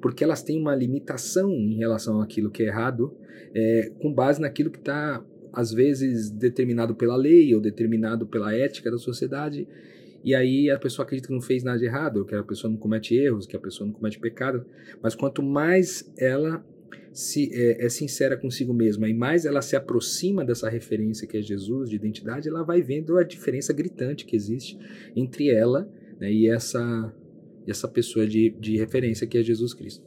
porque 0.00 0.22
elas 0.22 0.42
têm 0.42 0.60
uma 0.60 0.74
limitação 0.74 1.50
em 1.50 1.78
relação 1.78 2.20
àquilo 2.20 2.50
que 2.50 2.62
é 2.62 2.66
errado, 2.66 3.12
é, 3.52 3.90
com 4.00 4.12
base 4.12 4.40
naquilo 4.40 4.70
que 4.70 4.78
está 4.78 5.24
às 5.58 5.72
vezes 5.72 6.30
determinado 6.30 6.94
pela 6.94 7.16
lei 7.16 7.52
ou 7.52 7.60
determinado 7.60 8.28
pela 8.28 8.54
ética 8.54 8.92
da 8.92 8.96
sociedade, 8.96 9.66
e 10.22 10.32
aí 10.32 10.70
a 10.70 10.78
pessoa 10.78 11.04
acredita 11.04 11.26
que 11.26 11.34
não 11.34 11.40
fez 11.40 11.64
nada 11.64 11.76
de 11.76 11.84
errado, 11.84 12.24
que 12.24 12.32
a 12.32 12.44
pessoa 12.44 12.70
não 12.70 12.78
comete 12.78 13.16
erros, 13.16 13.44
que 13.44 13.56
a 13.56 13.58
pessoa 13.58 13.84
não 13.84 13.92
comete 13.92 14.20
pecado, 14.20 14.64
mas 15.02 15.16
quanto 15.16 15.42
mais 15.42 16.12
ela 16.16 16.64
se, 17.12 17.52
é, 17.52 17.84
é, 17.84 17.88
sincera 17.88 18.36
consigo 18.36 18.72
mesma 18.72 19.08
e 19.08 19.14
mais 19.14 19.44
ela 19.44 19.60
se 19.60 19.74
aproxima 19.74 20.44
dessa 20.44 20.68
referência 20.68 21.26
que 21.26 21.36
é 21.36 21.42
Jesus, 21.42 21.90
de 21.90 21.96
identidade, 21.96 22.48
ela 22.48 22.62
vai 22.62 22.80
vendo 22.80 23.18
a 23.18 23.24
diferença 23.24 23.72
gritante 23.72 24.26
que 24.26 24.36
existe 24.36 24.78
entre 25.16 25.48
ela 25.50 25.90
né, 26.20 26.32
e 26.32 26.46
essa, 26.48 27.12
essa 27.66 27.88
pessoa 27.88 28.28
de, 28.28 28.50
de 28.60 28.76
referência 28.76 29.26
que 29.26 29.36
é 29.36 29.42
Jesus 29.42 29.74
Cristo. 29.74 30.04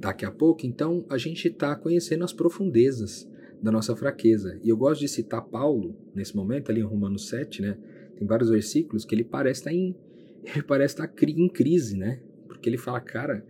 Daqui 0.00 0.24
a 0.24 0.32
pouco, 0.32 0.66
então, 0.66 1.06
a 1.08 1.16
gente 1.16 1.46
está 1.46 1.76
conhecendo 1.76 2.24
as 2.24 2.32
profundezas 2.32 3.30
da 3.62 3.70
nossa 3.70 3.94
fraqueza. 3.94 4.58
E 4.62 4.68
eu 4.68 4.76
gosto 4.76 5.00
de 5.00 5.08
citar 5.08 5.40
Paulo 5.42 5.94
nesse 6.14 6.34
momento, 6.34 6.70
ali 6.70 6.80
em 6.80 6.84
Romanos 6.84 7.28
7, 7.28 7.62
né? 7.62 7.78
Tem 8.16 8.26
vários 8.26 8.50
versículos 8.50 9.04
que 9.04 9.14
ele 9.14 9.24
parece 9.24 9.60
estar 9.60 9.72
em, 9.72 9.94
ele 10.44 10.62
parece 10.64 10.94
estar 10.94 11.10
em 11.28 11.48
crise, 11.48 11.96
né? 11.96 12.20
Porque 12.48 12.68
ele 12.68 12.76
fala, 12.76 13.00
cara, 13.00 13.44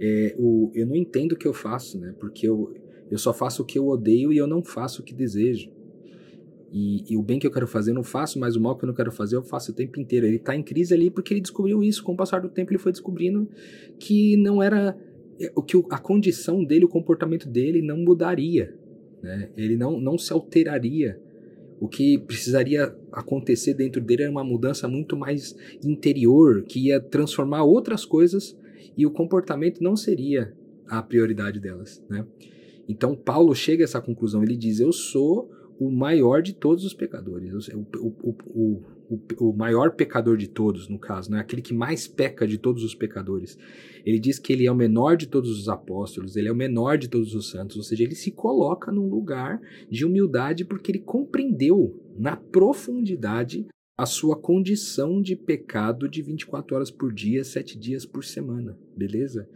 é, 0.00 0.34
o, 0.36 0.72
eu 0.74 0.84
não 0.86 0.96
entendo 0.96 1.32
o 1.32 1.36
que 1.36 1.46
eu 1.46 1.54
faço, 1.54 1.98
né? 1.98 2.12
Porque 2.18 2.46
eu, 2.46 2.74
eu 3.08 3.18
só 3.18 3.32
faço 3.32 3.62
o 3.62 3.64
que 3.64 3.78
eu 3.78 3.86
odeio 3.86 4.32
e 4.32 4.36
eu 4.36 4.48
não 4.48 4.64
faço 4.64 5.00
o 5.00 5.04
que 5.04 5.14
desejo. 5.14 5.70
E, 6.72 7.12
e, 7.12 7.16
o 7.18 7.22
bem 7.22 7.38
que 7.38 7.46
eu 7.46 7.50
quero 7.50 7.68
fazer 7.68 7.90
eu 7.90 7.94
não 7.94 8.02
faço, 8.02 8.38
mas 8.38 8.56
o 8.56 8.60
mal 8.60 8.76
que 8.76 8.84
eu 8.84 8.86
não 8.86 8.94
quero 8.94 9.12
fazer 9.12 9.36
eu 9.36 9.42
faço 9.42 9.70
o 9.70 9.74
tempo 9.74 10.00
inteiro. 10.00 10.26
Ele 10.26 10.36
está 10.36 10.56
em 10.56 10.62
crise 10.62 10.94
ali 10.94 11.10
porque 11.10 11.34
ele 11.34 11.40
descobriu 11.40 11.84
isso. 11.84 12.02
Com 12.02 12.14
o 12.14 12.16
passar 12.16 12.40
do 12.40 12.48
tempo, 12.48 12.72
ele 12.72 12.78
foi 12.78 12.90
descobrindo 12.90 13.48
que 13.98 14.36
não 14.38 14.62
era. 14.62 14.96
É, 15.38 15.52
o 15.54 15.62
que 15.62 15.76
a 15.90 15.98
condição 15.98 16.64
dele, 16.64 16.86
o 16.86 16.88
comportamento 16.88 17.48
dele 17.48 17.82
não 17.82 17.98
mudaria. 17.98 18.74
Né? 19.22 19.50
Ele 19.56 19.76
não, 19.76 20.00
não 20.00 20.18
se 20.18 20.32
alteraria. 20.32 21.20
O 21.80 21.88
que 21.88 22.18
precisaria 22.18 22.94
acontecer 23.10 23.74
dentro 23.74 24.00
dele 24.00 24.22
era 24.22 24.30
uma 24.30 24.44
mudança 24.44 24.86
muito 24.86 25.16
mais 25.16 25.56
interior, 25.84 26.62
que 26.62 26.88
ia 26.88 27.00
transformar 27.00 27.64
outras 27.64 28.04
coisas 28.04 28.56
e 28.96 29.06
o 29.06 29.10
comportamento 29.10 29.82
não 29.82 29.96
seria 29.96 30.52
a 30.86 31.02
prioridade 31.02 31.58
delas. 31.58 32.02
Né? 32.08 32.24
Então, 32.88 33.16
Paulo 33.16 33.54
chega 33.54 33.82
a 33.82 33.86
essa 33.86 34.00
conclusão. 34.00 34.42
Ele 34.42 34.56
diz: 34.56 34.80
Eu 34.80 34.92
sou 34.92 35.50
o 35.78 35.90
maior 35.90 36.42
de 36.42 36.52
todos 36.52 36.84
os 36.84 36.94
pecadores, 36.94 37.68
o, 37.68 37.86
o, 37.98 38.34
o, 38.54 38.82
o, 39.38 39.52
maior 39.52 39.92
pecador 39.92 40.36
de 40.36 40.48
todos, 40.48 40.88
no 40.88 40.98
caso, 40.98 41.30
né? 41.30 41.40
aquele 41.40 41.62
que 41.62 41.74
mais 41.74 42.06
peca 42.06 42.46
de 42.46 42.58
todos 42.58 42.82
os 42.82 42.94
pecadores. 42.94 43.58
Ele 44.04 44.18
diz 44.18 44.38
que 44.38 44.52
ele 44.52 44.66
é 44.66 44.72
o 44.72 44.76
menor 44.76 45.16
de 45.16 45.26
todos 45.26 45.50
os 45.58 45.68
apóstolos, 45.68 46.36
ele 46.36 46.48
é 46.48 46.52
o 46.52 46.56
menor 46.56 46.98
de 46.98 47.08
todos 47.08 47.34
os 47.34 47.50
santos, 47.50 47.76
ou 47.76 47.82
seja, 47.82 48.02
ele 48.02 48.14
se 48.14 48.30
coloca 48.30 48.90
num 48.90 49.08
lugar 49.08 49.60
de 49.90 50.04
humildade 50.04 50.64
porque 50.64 50.90
ele 50.90 51.00
compreendeu 51.00 52.00
na 52.16 52.36
profundidade 52.36 53.66
a 53.96 54.06
sua 54.06 54.36
condição 54.36 55.20
de 55.20 55.36
pecado 55.36 56.08
de 56.08 56.22
24 56.22 56.74
horas 56.74 56.90
por 56.90 57.12
dia, 57.12 57.44
7 57.44 57.78
dias 57.78 58.06
por 58.06 58.24
semana, 58.24 58.76
beleza? 58.96 59.48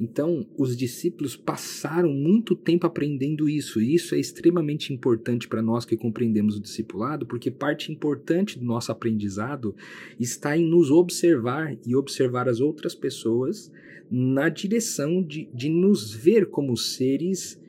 Então, 0.00 0.46
os 0.56 0.74
discípulos 0.74 1.36
passaram 1.36 2.10
muito 2.10 2.56
tempo 2.56 2.86
aprendendo 2.86 3.50
isso, 3.50 3.82
e 3.82 3.94
isso 3.94 4.14
é 4.14 4.18
extremamente 4.18 4.94
importante 4.94 5.46
para 5.46 5.60
nós 5.60 5.84
que 5.84 5.94
compreendemos 5.94 6.56
o 6.56 6.60
discipulado, 6.60 7.26
porque 7.26 7.50
parte 7.50 7.92
importante 7.92 8.58
do 8.58 8.64
nosso 8.64 8.90
aprendizado 8.90 9.76
está 10.18 10.56
em 10.56 10.64
nos 10.64 10.90
observar 10.90 11.76
e 11.86 11.94
observar 11.94 12.48
as 12.48 12.60
outras 12.60 12.94
pessoas 12.94 13.70
na 14.10 14.48
direção 14.48 15.22
de, 15.22 15.50
de 15.52 15.68
nos 15.68 16.14
ver 16.14 16.46
como 16.46 16.74
seres 16.78 17.60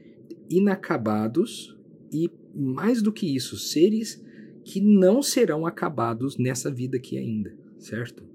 inacabados 0.50 1.78
e, 2.14 2.32
mais 2.56 3.02
do 3.02 3.12
que 3.12 3.36
isso, 3.36 3.58
seres 3.58 4.24
que 4.64 4.80
não 4.80 5.22
serão 5.22 5.66
acabados 5.66 6.38
nessa 6.38 6.72
vida 6.72 6.96
aqui 6.96 7.18
ainda, 7.18 7.54
certo? 7.78 8.31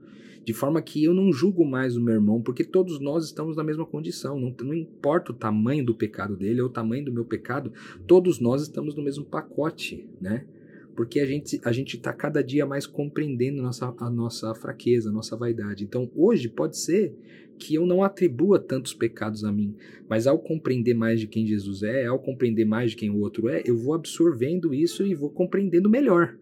De 0.47 0.53
forma 0.53 0.81
que 0.81 1.03
eu 1.03 1.13
não 1.13 1.33
julgo 1.33 1.65
mais 1.65 1.97
o 1.97 2.01
meu 2.01 2.15
irmão, 2.15 2.41
porque 2.41 2.63
todos 2.63 3.01
nós 3.01 3.25
estamos 3.25 3.57
na 3.57 3.65
mesma 3.65 3.85
condição. 3.85 4.39
Não, 4.39 4.55
não 4.63 4.73
importa 4.73 5.33
o 5.33 5.35
tamanho 5.35 5.85
do 5.85 5.93
pecado 5.93 6.37
dele 6.37 6.61
ou 6.61 6.69
o 6.69 6.73
tamanho 6.73 7.05
do 7.05 7.13
meu 7.13 7.25
pecado, 7.25 7.73
todos 8.07 8.39
nós 8.39 8.63
estamos 8.63 8.95
no 8.95 9.03
mesmo 9.03 9.25
pacote, 9.25 10.09
né? 10.21 10.47
Porque 10.95 11.19
a 11.19 11.27
gente 11.27 11.61
a 11.65 11.73
gente 11.73 11.97
está 11.97 12.13
cada 12.13 12.45
dia 12.45 12.65
mais 12.65 12.87
compreendendo 12.87 13.61
nossa, 13.61 13.93
a 13.99 14.09
nossa 14.09 14.55
fraqueza, 14.55 15.11
a 15.11 15.13
nossa 15.13 15.37
vaidade. 15.37 15.83
Então, 15.83 16.09
hoje 16.15 16.49
pode 16.49 16.79
ser 16.79 17.13
que 17.59 17.75
eu 17.75 17.85
não 17.85 18.05
atribua 18.05 18.61
tantos 18.61 18.95
pecados 18.95 19.43
a 19.43 19.51
mim, 19.51 19.75
mas 20.09 20.29
ao 20.29 20.39
compreender 20.39 20.95
mais 20.95 21.19
de 21.19 21.27
quem 21.27 21.45
Jesus 21.45 21.83
é, 21.83 22.07
ao 22.07 22.21
compreender 22.21 22.65
mais 22.65 22.93
de 22.93 22.99
quem 22.99 23.11
o 23.11 23.19
outro 23.19 23.49
é, 23.49 23.65
eu 23.67 23.77
vou 23.77 23.95
absorvendo 23.95 24.73
isso 24.73 25.05
e 25.05 25.13
vou 25.13 25.29
compreendendo 25.29 25.91
melhor. 25.91 26.37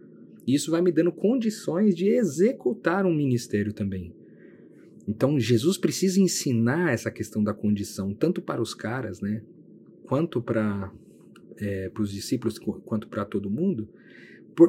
Isso 0.46 0.70
vai 0.70 0.82
me 0.82 0.92
dando 0.92 1.12
condições 1.12 1.94
de 1.94 2.08
executar 2.08 3.06
um 3.06 3.14
ministério 3.14 3.72
também. 3.72 4.14
Então, 5.06 5.38
Jesus 5.38 5.76
precisa 5.76 6.20
ensinar 6.20 6.92
essa 6.92 7.10
questão 7.10 7.42
da 7.42 7.52
condição, 7.52 8.14
tanto 8.14 8.40
para 8.40 8.62
os 8.62 8.74
caras, 8.74 9.20
né, 9.20 9.42
quanto 10.04 10.40
para 10.40 10.92
é, 11.58 11.90
os 11.98 12.10
discípulos, 12.10 12.58
quanto 12.58 13.08
para 13.08 13.24
todo 13.24 13.50
mundo, 13.50 13.88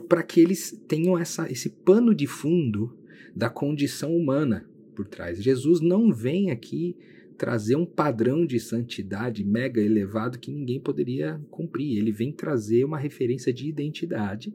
para 0.09 0.23
que 0.23 0.39
eles 0.39 0.71
tenham 0.87 1.17
essa, 1.17 1.49
esse 1.49 1.69
pano 1.69 2.13
de 2.13 2.27
fundo 2.27 2.97
da 3.35 3.49
condição 3.49 4.15
humana 4.15 4.67
por 4.95 5.07
trás. 5.07 5.41
Jesus 5.41 5.81
não 5.81 6.11
vem 6.11 6.51
aqui 6.51 6.95
trazer 7.37 7.75
um 7.75 7.85
padrão 7.85 8.45
de 8.45 8.59
santidade 8.59 9.43
mega 9.43 9.81
elevado 9.81 10.39
que 10.39 10.51
ninguém 10.51 10.79
poderia 10.79 11.39
cumprir. 11.51 11.97
Ele 11.97 12.11
vem 12.11 12.31
trazer 12.31 12.85
uma 12.85 12.97
referência 12.97 13.53
de 13.53 13.67
identidade 13.67 14.53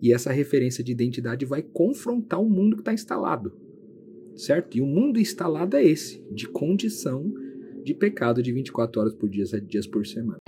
e 0.00 0.12
essa 0.12 0.32
referência 0.32 0.84
de 0.84 0.92
identidade 0.92 1.44
vai 1.44 1.62
confrontar 1.62 2.40
o 2.40 2.48
mundo 2.48 2.76
que 2.76 2.82
está 2.82 2.92
instalado, 2.92 3.52
certo? 4.34 4.76
E 4.76 4.80
o 4.80 4.86
mundo 4.86 5.18
instalado 5.18 5.76
é 5.76 5.84
esse, 5.84 6.22
de 6.30 6.46
condição 6.48 7.32
de 7.84 7.94
pecado 7.94 8.42
de 8.42 8.52
24 8.52 9.00
horas 9.00 9.14
por 9.14 9.28
dia, 9.28 9.46
7 9.46 9.64
dias 9.66 9.86
por 9.86 10.06
semana. 10.06 10.38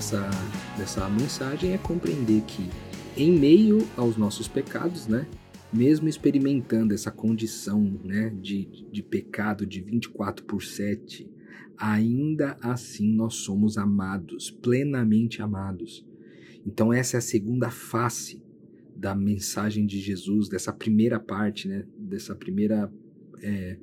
Dessa 0.00 0.30
dessa 0.78 1.06
mensagem 1.10 1.74
é 1.74 1.78
compreender 1.78 2.40
que, 2.46 2.70
em 3.14 3.38
meio 3.38 3.86
aos 3.98 4.16
nossos 4.16 4.48
pecados, 4.48 5.06
né, 5.06 5.26
mesmo 5.70 6.08
experimentando 6.08 6.94
essa 6.94 7.10
condição 7.10 7.82
né, 8.02 8.34
de, 8.40 8.64
de 8.90 9.02
pecado 9.02 9.66
de 9.66 9.82
24 9.82 10.42
por 10.46 10.62
7, 10.62 11.30
ainda 11.76 12.56
assim 12.62 13.12
nós 13.12 13.34
somos 13.34 13.76
amados, 13.76 14.50
plenamente 14.50 15.42
amados. 15.42 16.06
Então, 16.66 16.92
essa 16.92 17.16
é 17.16 17.18
a 17.18 17.22
segunda 17.22 17.70
face 17.70 18.42
da 18.96 19.14
mensagem 19.14 19.84
de 19.84 20.00
Jesus, 20.00 20.48
dessa 20.48 20.72
primeira 20.72 21.20
parte, 21.20 21.68
né, 21.68 21.84
dessa 21.98 22.34
primeira 22.34 22.90
é, 23.42 23.76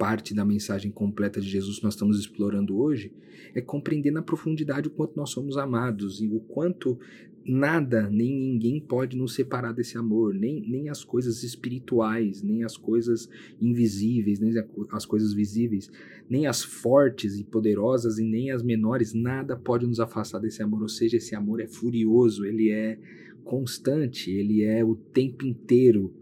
parte 0.00 0.32
da 0.32 0.46
mensagem 0.46 0.90
completa 0.90 1.42
de 1.42 1.46
Jesus 1.46 1.76
que 1.76 1.84
nós 1.84 1.92
estamos 1.92 2.18
explorando 2.18 2.80
hoje 2.80 3.12
é 3.54 3.60
compreender 3.60 4.10
na 4.10 4.22
profundidade 4.22 4.88
o 4.88 4.90
quanto 4.90 5.14
nós 5.14 5.28
somos 5.28 5.58
amados 5.58 6.22
e 6.22 6.26
o 6.26 6.40
quanto 6.40 6.98
nada 7.44 8.08
nem 8.08 8.34
ninguém 8.34 8.80
pode 8.80 9.14
nos 9.14 9.34
separar 9.34 9.72
desse 9.72 9.98
amor, 9.98 10.32
nem, 10.32 10.62
nem 10.66 10.88
as 10.88 11.04
coisas 11.04 11.42
espirituais, 11.42 12.42
nem 12.42 12.64
as 12.64 12.78
coisas 12.78 13.28
invisíveis, 13.60 14.40
nem 14.40 14.54
as 14.90 15.04
coisas 15.04 15.34
visíveis, 15.34 15.92
nem 16.30 16.46
as 16.46 16.62
fortes 16.62 17.38
e 17.38 17.44
poderosas 17.44 18.18
e 18.18 18.24
nem 18.24 18.50
as 18.50 18.62
menores, 18.62 19.12
nada 19.12 19.54
pode 19.54 19.86
nos 19.86 20.00
afastar 20.00 20.38
desse 20.38 20.62
amor. 20.62 20.80
Ou 20.80 20.88
seja, 20.88 21.18
esse 21.18 21.34
amor 21.34 21.60
é 21.60 21.66
furioso, 21.66 22.46
ele 22.46 22.70
é 22.70 22.98
constante, 23.44 24.30
ele 24.30 24.64
é 24.64 24.82
o 24.82 24.94
tempo 24.94 25.46
inteiro. 25.46 26.14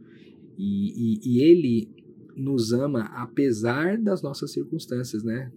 E, 0.57 1.21
e, 1.23 1.37
e 1.37 1.43
ele 1.43 1.98
nos 2.39 2.73
ama 2.73 3.05
apesar 3.15 3.99
das 3.99 4.23
nossas 4.23 4.53
circunstâncias, 4.53 5.23
né? 5.23 5.53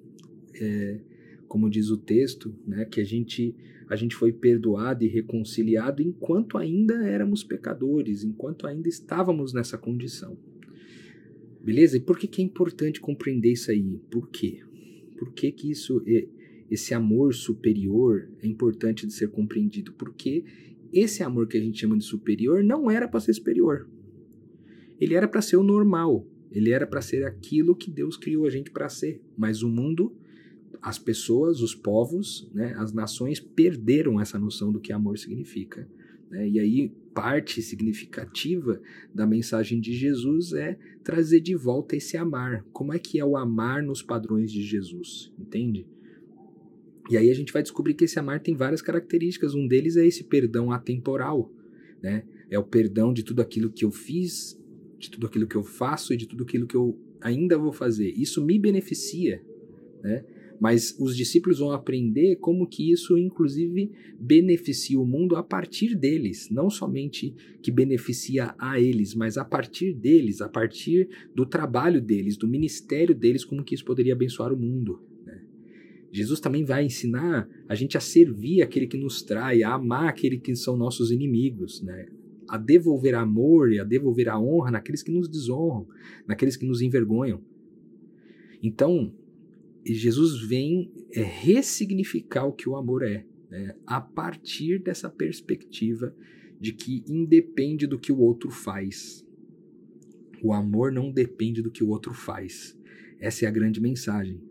É, 0.53 0.99
como 1.47 1.69
diz 1.69 1.89
o 1.89 1.97
texto, 1.97 2.55
né, 2.65 2.85
que 2.85 3.01
a 3.01 3.03
gente 3.03 3.55
a 3.89 3.95
gente 3.97 4.15
foi 4.15 4.31
perdoado 4.31 5.03
e 5.03 5.07
reconciliado 5.09 6.01
enquanto 6.01 6.57
ainda 6.57 7.05
éramos 7.05 7.43
pecadores, 7.43 8.23
enquanto 8.23 8.65
ainda 8.65 8.87
estávamos 8.87 9.51
nessa 9.53 9.77
condição. 9.77 10.37
Beleza? 11.61 11.97
E 11.97 11.99
por 11.99 12.17
que, 12.17 12.25
que 12.25 12.41
é 12.41 12.45
importante 12.45 13.01
compreender 13.01 13.51
isso 13.51 13.69
aí? 13.69 13.99
Por 14.09 14.29
quê? 14.29 14.61
Por 15.17 15.33
que, 15.33 15.51
que 15.51 15.69
isso, 15.69 16.01
esse 16.69 16.93
amor 16.93 17.33
superior 17.33 18.29
é 18.41 18.47
importante 18.47 19.05
de 19.05 19.11
ser 19.11 19.27
compreendido? 19.29 19.91
Porque 19.91 20.45
esse 20.93 21.21
amor 21.21 21.47
que 21.47 21.57
a 21.57 21.61
gente 21.61 21.77
chama 21.77 21.97
de 21.97 22.05
superior 22.05 22.63
não 22.63 22.89
era 22.89 23.09
para 23.09 23.19
ser 23.19 23.33
superior. 23.33 23.89
Ele 25.01 25.15
era 25.15 25.27
para 25.27 25.41
ser 25.41 25.57
o 25.57 25.63
normal. 25.63 26.25
Ele 26.51 26.71
era 26.71 26.85
para 26.85 27.01
ser 27.01 27.25
aquilo 27.25 27.75
que 27.75 27.89
Deus 27.89 28.17
criou 28.17 28.45
a 28.45 28.49
gente 28.49 28.69
para 28.69 28.89
ser. 28.89 29.21
Mas 29.37 29.63
o 29.63 29.69
mundo, 29.69 30.15
as 30.81 30.99
pessoas, 30.99 31.61
os 31.61 31.73
povos, 31.73 32.49
né, 32.53 32.73
as 32.77 32.91
nações 32.91 33.39
perderam 33.39 34.19
essa 34.19 34.37
noção 34.37 34.71
do 34.71 34.79
que 34.79 34.91
amor 34.91 35.17
significa. 35.17 35.87
Né? 36.29 36.49
E 36.49 36.59
aí, 36.59 36.93
parte 37.13 37.61
significativa 37.61 38.81
da 39.13 39.25
mensagem 39.25 39.79
de 39.79 39.93
Jesus 39.93 40.53
é 40.53 40.77
trazer 41.03 41.39
de 41.39 41.55
volta 41.55 41.95
esse 41.95 42.17
amar. 42.17 42.65
Como 42.71 42.93
é 42.93 42.99
que 42.99 43.19
é 43.19 43.25
o 43.25 43.37
amar 43.37 43.83
nos 43.83 44.01
padrões 44.01 44.51
de 44.51 44.61
Jesus? 44.61 45.31
Entende? 45.39 45.85
E 47.09 47.17
aí 47.17 47.29
a 47.29 47.33
gente 47.33 47.51
vai 47.51 47.61
descobrir 47.61 47.93
que 47.93 48.05
esse 48.05 48.19
amar 48.19 48.39
tem 48.39 48.55
várias 48.55 48.81
características. 48.81 49.53
Um 49.53 49.67
deles 49.67 49.97
é 49.97 50.05
esse 50.05 50.23
perdão 50.23 50.71
atemporal. 50.71 51.51
Né? 52.01 52.23
É 52.49 52.57
o 52.57 52.63
perdão 52.63 53.13
de 53.13 53.23
tudo 53.23 53.41
aquilo 53.41 53.71
que 53.71 53.83
eu 53.83 53.91
fiz 53.91 54.60
de 55.01 55.09
tudo 55.09 55.25
aquilo 55.25 55.47
que 55.47 55.55
eu 55.55 55.63
faço 55.63 56.13
e 56.13 56.17
de 56.17 56.27
tudo 56.27 56.43
aquilo 56.43 56.67
que 56.67 56.75
eu 56.75 56.97
ainda 57.19 57.57
vou 57.57 57.73
fazer. 57.73 58.13
Isso 58.15 58.43
me 58.45 58.59
beneficia, 58.59 59.41
né? 60.03 60.23
Mas 60.59 60.95
os 60.99 61.17
discípulos 61.17 61.57
vão 61.57 61.71
aprender 61.71 62.35
como 62.35 62.67
que 62.67 62.91
isso, 62.91 63.17
inclusive, 63.17 63.91
beneficia 64.19 64.99
o 64.99 65.05
mundo 65.05 65.35
a 65.35 65.41
partir 65.41 65.95
deles, 65.95 66.49
não 66.51 66.69
somente 66.69 67.33
que 67.63 67.71
beneficia 67.71 68.53
a 68.59 68.79
eles, 68.79 69.15
mas 69.15 69.39
a 69.39 69.43
partir 69.43 69.91
deles, 69.91 70.39
a 70.39 70.47
partir 70.47 71.09
do 71.33 71.47
trabalho 71.47 71.99
deles, 71.99 72.37
do 72.37 72.47
ministério 72.47 73.15
deles, 73.15 73.43
como 73.43 73.63
que 73.63 73.73
isso 73.73 73.83
poderia 73.83 74.13
abençoar 74.13 74.53
o 74.53 74.57
mundo. 74.57 75.01
Né? 75.25 75.41
Jesus 76.11 76.39
também 76.39 76.63
vai 76.63 76.85
ensinar 76.85 77.49
a 77.67 77.73
gente 77.73 77.97
a 77.97 77.99
servir 77.99 78.61
aquele 78.61 78.85
que 78.85 78.97
nos 78.97 79.23
trai, 79.23 79.63
a 79.63 79.73
amar 79.73 80.09
aquele 80.09 80.37
que 80.37 80.55
são 80.55 80.77
nossos 80.77 81.09
inimigos, 81.09 81.81
né? 81.81 82.05
A 82.51 82.57
devolver 82.57 83.15
amor 83.15 83.71
e 83.71 83.79
a 83.79 83.83
devolver 83.85 84.27
a 84.27 84.37
honra 84.37 84.71
naqueles 84.71 85.01
que 85.01 85.09
nos 85.09 85.29
desonram, 85.29 85.87
naqueles 86.27 86.57
que 86.57 86.65
nos 86.65 86.81
envergonham. 86.81 87.41
Então, 88.61 89.15
Jesus 89.85 90.45
vem 90.45 90.91
é, 91.13 91.23
ressignificar 91.23 92.43
o 92.43 92.51
que 92.51 92.67
o 92.67 92.75
amor 92.75 93.03
é, 93.03 93.25
né? 93.49 93.73
a 93.87 94.01
partir 94.01 94.79
dessa 94.79 95.09
perspectiva 95.09 96.13
de 96.59 96.73
que 96.73 97.05
independe 97.07 97.87
do 97.87 97.97
que 97.97 98.11
o 98.11 98.19
outro 98.19 98.51
faz. 98.51 99.25
O 100.43 100.51
amor 100.51 100.91
não 100.91 101.09
depende 101.09 101.61
do 101.61 101.71
que 101.71 101.85
o 101.85 101.89
outro 101.89 102.13
faz. 102.13 102.77
Essa 103.17 103.45
é 103.45 103.47
a 103.47 103.51
grande 103.51 103.79
mensagem. 103.79 104.41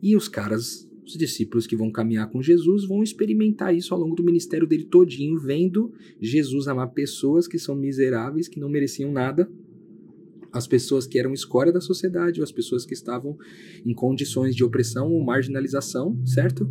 E 0.00 0.14
os 0.14 0.28
caras 0.28 0.88
os 1.04 1.14
discípulos 1.14 1.66
que 1.66 1.76
vão 1.76 1.90
caminhar 1.90 2.30
com 2.30 2.42
Jesus 2.42 2.84
vão 2.84 3.02
experimentar 3.02 3.74
isso 3.74 3.94
ao 3.94 4.00
longo 4.00 4.14
do 4.14 4.22
ministério 4.22 4.66
dele 4.66 4.84
todinho, 4.84 5.38
vendo 5.38 5.92
Jesus 6.20 6.68
amar 6.68 6.92
pessoas 6.92 7.48
que 7.48 7.58
são 7.58 7.74
miseráveis, 7.74 8.48
que 8.48 8.60
não 8.60 8.68
mereciam 8.68 9.10
nada, 9.10 9.50
as 10.52 10.66
pessoas 10.66 11.06
que 11.06 11.18
eram 11.18 11.32
escória 11.32 11.72
da 11.72 11.80
sociedade, 11.80 12.40
ou 12.40 12.44
as 12.44 12.52
pessoas 12.52 12.84
que 12.84 12.94
estavam 12.94 13.36
em 13.84 13.94
condições 13.94 14.54
de 14.54 14.64
opressão 14.64 15.10
ou 15.12 15.24
marginalização, 15.24 16.18
certo? 16.26 16.68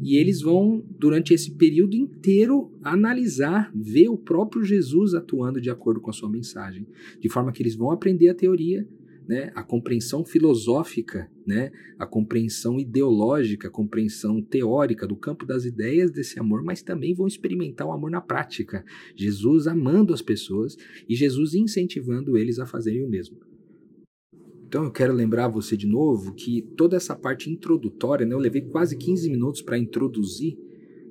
E 0.00 0.16
eles 0.16 0.40
vão, 0.40 0.84
durante 0.98 1.34
esse 1.34 1.52
período 1.52 1.96
inteiro, 1.96 2.70
analisar, 2.82 3.72
ver 3.74 4.08
o 4.08 4.16
próprio 4.16 4.62
Jesus 4.62 5.14
atuando 5.14 5.60
de 5.60 5.70
acordo 5.70 6.00
com 6.00 6.10
a 6.10 6.12
sua 6.12 6.30
mensagem. 6.30 6.86
De 7.18 7.28
forma 7.28 7.50
que 7.50 7.62
eles 7.62 7.74
vão 7.74 7.90
aprender 7.90 8.28
a 8.28 8.34
teoria, 8.34 8.86
né, 9.26 9.50
a 9.54 9.62
compreensão 9.62 10.24
filosófica, 10.24 11.28
né, 11.46 11.70
a 11.98 12.06
compreensão 12.06 12.80
ideológica, 12.80 13.68
a 13.68 13.70
compreensão 13.70 14.42
teórica 14.42 15.06
do 15.06 15.16
campo 15.16 15.46
das 15.46 15.64
ideias 15.64 16.10
desse 16.10 16.40
amor, 16.40 16.62
mas 16.64 16.82
também 16.82 17.14
vão 17.14 17.26
experimentar 17.26 17.86
o 17.86 17.92
amor 17.92 18.10
na 18.10 18.20
prática. 18.20 18.84
Jesus 19.14 19.66
amando 19.66 20.12
as 20.12 20.20
pessoas 20.20 20.76
e 21.08 21.14
Jesus 21.14 21.54
incentivando 21.54 22.36
eles 22.36 22.58
a 22.58 22.66
fazerem 22.66 23.04
o 23.04 23.08
mesmo. 23.08 23.38
Então 24.66 24.84
eu 24.84 24.90
quero 24.90 25.12
lembrar 25.12 25.46
você 25.46 25.76
de 25.76 25.86
novo 25.86 26.34
que 26.34 26.62
toda 26.76 26.96
essa 26.96 27.14
parte 27.14 27.48
introdutória, 27.48 28.26
né, 28.26 28.34
eu 28.34 28.38
levei 28.38 28.62
quase 28.62 28.96
15 28.96 29.30
minutos 29.30 29.62
para 29.62 29.78
introduzir 29.78 30.58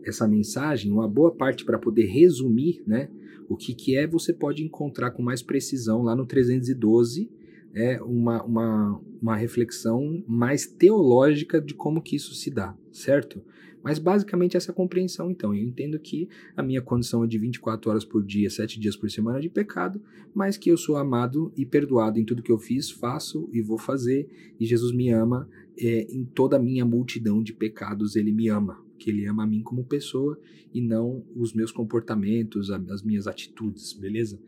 essa 0.04 0.28
mensagem, 0.28 0.92
uma 0.92 1.08
boa 1.08 1.34
parte 1.34 1.64
para 1.64 1.80
poder 1.80 2.06
resumir, 2.06 2.84
né, 2.86 3.10
o 3.48 3.56
que, 3.56 3.74
que 3.74 3.96
é, 3.96 4.06
você 4.06 4.34
pode 4.34 4.64
encontrar 4.64 5.12
com 5.12 5.24
mais 5.24 5.42
precisão 5.42 6.04
lá 6.04 6.16
no 6.16 6.26
312 6.26 7.30
é 7.76 8.02
uma, 8.02 8.42
uma, 8.44 9.02
uma 9.22 9.36
reflexão 9.36 10.24
mais 10.26 10.66
teológica 10.66 11.62
de 11.62 11.74
como 11.74 12.02
que 12.02 12.16
isso 12.16 12.34
se 12.34 12.50
dá, 12.50 12.76
certo? 12.90 13.44
Mas 13.84 14.00
basicamente 14.00 14.58
essa 14.58 14.74
compreensão, 14.74 15.30
então. 15.30 15.54
Eu 15.54 15.62
entendo 15.62 16.00
que 16.00 16.28
a 16.58 16.64
minha 16.64 16.82
condição 16.82 17.24
é 17.24 17.28
de 17.28 17.38
24 17.38 17.92
horas 17.92 18.06
por 18.06 18.24
dia, 18.24 18.50
7 18.50 18.80
dias 18.80 18.96
por 18.96 19.12
semana 19.12 19.40
de 19.40 19.50
pecado, 19.50 20.02
mas 20.34 20.58
que 20.58 20.72
eu 20.72 20.78
sou 20.78 20.96
amado 20.96 21.54
e 21.56 21.66
perdoado 21.66 22.18
em 22.18 22.26
tudo 22.26 22.42
que 22.42 22.52
eu 22.52 22.58
fiz, 22.58 22.90
faço 22.90 23.48
e 23.54 23.62
vou 23.62 23.78
fazer, 23.78 24.28
e 24.60 24.66
Jesus 24.66 24.92
me 24.92 25.12
ama 25.12 25.48
é, 25.78 26.08
em 26.10 26.26
toda 26.26 26.56
a 26.56 26.60
minha 26.60 26.86
multidão 26.86 27.44
de 27.44 27.54
pecados, 27.54 28.16
ele 28.16 28.32
me 28.32 28.48
ama. 28.48 28.84
Que 28.98 29.12
ele 29.12 29.26
ama 29.28 29.44
a 29.44 29.48
mim 29.48 29.62
como 29.62 29.84
pessoa 29.84 30.40
e 30.74 30.82
não 30.82 31.24
os 31.36 31.54
meus 31.54 31.72
comportamentos, 31.72 32.72
as 32.72 33.04
minhas 33.04 33.28
atitudes, 33.28 33.94
beleza? 33.94 34.40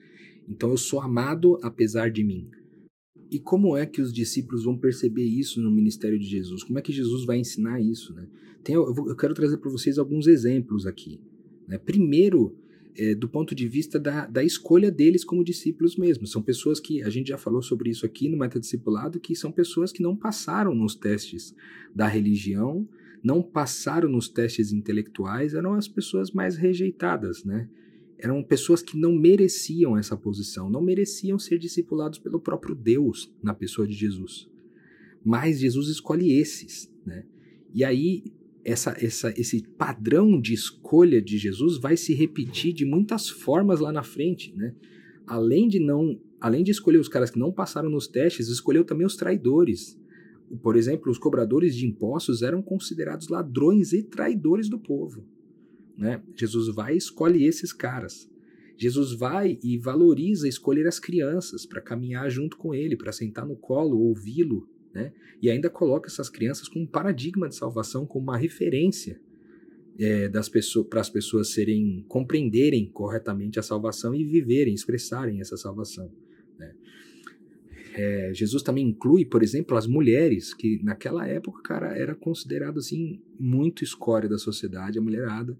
Então 0.50 0.72
eu 0.72 0.78
sou 0.78 1.02
amado 1.02 1.60
apesar 1.62 2.10
de 2.10 2.24
mim. 2.24 2.50
E 3.30 3.40
como 3.40 3.76
é 3.76 3.86
que 3.86 4.02
os 4.02 4.14
discípulos 4.14 4.64
vão 4.64 4.78
perceber 4.78 5.26
isso 5.26 5.62
no 5.62 5.70
ministério 5.70 6.18
de 6.18 6.26
Jesus? 6.26 6.64
Como 6.64 6.80
é 6.80 6.82
que 6.82 6.94
Jesus 6.94 7.26
vai 7.26 7.38
ensinar 7.38 7.82
isso? 7.82 8.14
Né? 8.14 8.26
Tem, 8.64 8.76
eu, 8.76 8.94
vou, 8.94 9.10
eu, 9.10 9.16
quero 9.16 9.34
trazer 9.34 9.58
para 9.58 9.70
vocês 9.70 9.98
alguns 9.98 10.28
exemplos 10.28 10.86
aqui. 10.86 11.20
Né? 11.68 11.78
Primeiro, 11.78 12.56
é, 12.98 13.14
do 13.14 13.30
ponto 13.30 13.54
de 13.54 13.68
vista 13.68 14.00
da, 14.00 14.26
da 14.26 14.44
escolha 14.44 14.90
deles 14.90 15.24
como 15.24 15.44
discípulos 15.44 15.96
mesmo. 15.96 16.26
São 16.26 16.42
pessoas 16.42 16.80
que, 16.80 17.04
a 17.04 17.10
gente 17.10 17.28
já 17.28 17.38
falou 17.38 17.62
sobre 17.62 17.90
isso 17.90 18.06
aqui 18.06 18.28
no 18.28 18.38
Metadiscipulado, 18.38 19.20
que 19.20 19.36
são 19.36 19.52
pessoas 19.52 19.92
que 19.92 20.02
não 20.02 20.16
passaram 20.16 20.74
nos 20.74 20.96
testes 20.96 21.54
da 21.94 22.08
religião, 22.08 22.88
não 23.24 23.42
passaram 23.42 24.10
nos 24.10 24.30
testes 24.30 24.72
intelectuais, 24.72 25.54
eram 25.54 25.74
as 25.74 25.88
pessoas 25.88 26.32
mais 26.32 26.56
rejeitadas, 26.56 27.44
né? 27.44 27.70
Eram 28.20 28.44
pessoas 28.44 28.82
que 28.82 28.98
não 28.98 29.14
mereciam 29.14 29.98
essa 29.98 30.18
posição, 30.18 30.70
não 30.70 30.82
mereciam 30.82 31.38
ser 31.38 31.60
discipulados 31.60 32.18
pelo 32.18 32.40
próprio 32.40 32.74
Deus 32.74 33.32
na 33.42 33.54
pessoa 33.54 33.88
de 33.88 33.94
Jesus. 33.94 34.50
Mas 35.24 35.60
Jesus 35.60 35.88
escolhe 35.88 36.34
esses, 36.34 36.92
né? 37.06 37.26
E 37.74 37.84
aí 37.84 38.24
essa, 38.66 38.96
essa, 39.00 39.34
esse 39.40 39.62
padrão 39.78 40.40
de 40.40 40.54
escolha 40.54 41.22
de 41.22 41.38
Jesus 41.38 41.78
vai 41.78 41.96
se 41.96 42.14
repetir 42.14 42.74
de 42.74 42.86
muitas 42.86 43.30
formas 43.30 43.80
lá 43.80 43.92
na 43.92 44.04
frente, 44.04 44.54
né? 44.56 44.74
Além 45.26 45.68
de 45.68 45.80
não, 45.80 46.20
além 46.40 46.64
de 46.64 46.72
escolher 46.72 46.98
os 46.98 47.08
caras 47.08 47.30
que 47.30 47.40
não 47.40 47.52
passaram 47.52 47.90
nos 47.90 48.08
testes, 48.08 48.48
escolheu 48.48 48.84
também 48.84 49.06
os 49.06 49.16
traidores. 49.16 50.00
Por 50.62 50.76
exemplo, 50.76 51.12
os 51.12 51.18
cobradores 51.18 51.76
de 51.76 51.86
impostos 51.86 52.42
eram 52.42 52.62
considerados 52.62 53.28
ladrões 53.28 53.94
e 53.94 54.02
traidores 54.02 54.70
do 54.70 54.80
povo. 54.80 55.26
Né? 55.98 56.22
Jesus 56.36 56.74
vai 56.74 56.94
e 56.94 56.98
escolhe 56.98 57.46
esses 57.46 57.74
caras. 57.74 58.30
Jesus 58.78 59.12
vai 59.12 59.58
e 59.64 59.78
valoriza 59.78 60.48
escolher 60.48 60.88
as 60.88 61.00
crianças 61.00 61.66
para 61.66 61.82
caminhar 61.82 62.30
junto 62.30 62.58
com 62.58 62.76
ele, 62.76 62.96
para 62.96 63.12
sentar 63.12 63.46
no 63.46 63.56
colo, 63.56 63.98
ouvi-lo, 63.98 64.70
né? 64.94 65.12
E 65.42 65.50
ainda 65.50 65.70
coloca 65.70 66.08
essas 66.08 66.30
crianças 66.30 66.68
como 66.68 66.86
um 66.86 66.88
paradigma 66.88 67.50
de 67.50 67.56
salvação, 67.56 68.06
como 68.06 68.24
uma 68.24 68.38
referência 68.38 69.20
é, 70.00 70.30
das 70.30 70.48
pessoas 70.48 70.88
para 70.88 71.02
as 71.02 71.10
pessoas 71.10 71.54
serem 71.54 72.06
compreenderem 72.08 72.88
corretamente 72.92 73.60
a 73.60 73.64
salvação 73.64 74.14
e 74.14 74.24
viverem, 74.24 74.74
expressarem 74.74 75.42
essa 75.42 75.58
salvação. 75.58 76.12
Né? 76.58 76.74
É, 77.98 78.32
Jesus 78.32 78.62
também 78.62 78.88
inclui, 78.88 79.26
por 79.26 79.42
exemplo, 79.42 79.76
as 79.76 79.88
mulheres, 79.88 80.54
que 80.54 80.80
naquela 80.84 81.28
época, 81.28 81.64
cara, 81.64 81.98
era 81.98 82.14
considerado 82.14 82.78
assim 82.78 83.20
muito 83.40 83.84
escória 83.84 84.30
da 84.30 84.38
sociedade, 84.38 85.00
a 85.00 85.02
mulherada. 85.02 85.58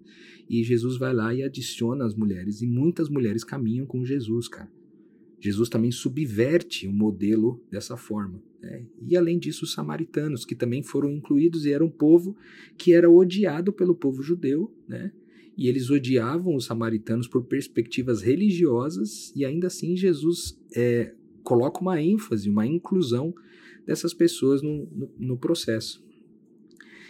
E 0.48 0.62
Jesus 0.62 0.96
vai 0.96 1.12
lá 1.12 1.34
e 1.34 1.42
adiciona 1.42 2.04
as 2.04 2.14
mulheres, 2.14 2.62
e 2.62 2.66
muitas 2.66 3.08
mulheres 3.08 3.42
caminham 3.42 3.84
com 3.84 4.04
Jesus, 4.04 4.46
cara. 4.46 4.70
Jesus 5.40 5.68
também 5.68 5.90
subverte 5.90 6.86
o 6.86 6.92
modelo 6.92 7.60
dessa 7.72 7.96
forma. 7.96 8.40
Né? 8.62 8.86
E 9.04 9.16
além 9.16 9.36
disso, 9.36 9.64
os 9.64 9.72
samaritanos, 9.72 10.44
que 10.44 10.54
também 10.54 10.80
foram 10.80 11.10
incluídos 11.10 11.66
e 11.66 11.72
eram 11.72 11.86
um 11.86 11.90
povo 11.90 12.36
que 12.76 12.92
era 12.92 13.10
odiado 13.10 13.72
pelo 13.72 13.96
povo 13.96 14.22
judeu, 14.22 14.72
né? 14.88 15.10
E 15.56 15.66
eles 15.66 15.90
odiavam 15.90 16.54
os 16.54 16.66
samaritanos 16.66 17.26
por 17.26 17.42
perspectivas 17.44 18.22
religiosas, 18.22 19.32
e 19.34 19.44
ainda 19.44 19.66
assim 19.66 19.96
Jesus 19.96 20.56
é, 20.72 21.14
coloca 21.48 21.80
uma 21.80 21.98
ênfase, 21.98 22.50
uma 22.50 22.66
inclusão 22.66 23.34
dessas 23.86 24.12
pessoas 24.12 24.60
no, 24.60 24.86
no, 24.92 25.10
no 25.18 25.38
processo. 25.38 26.04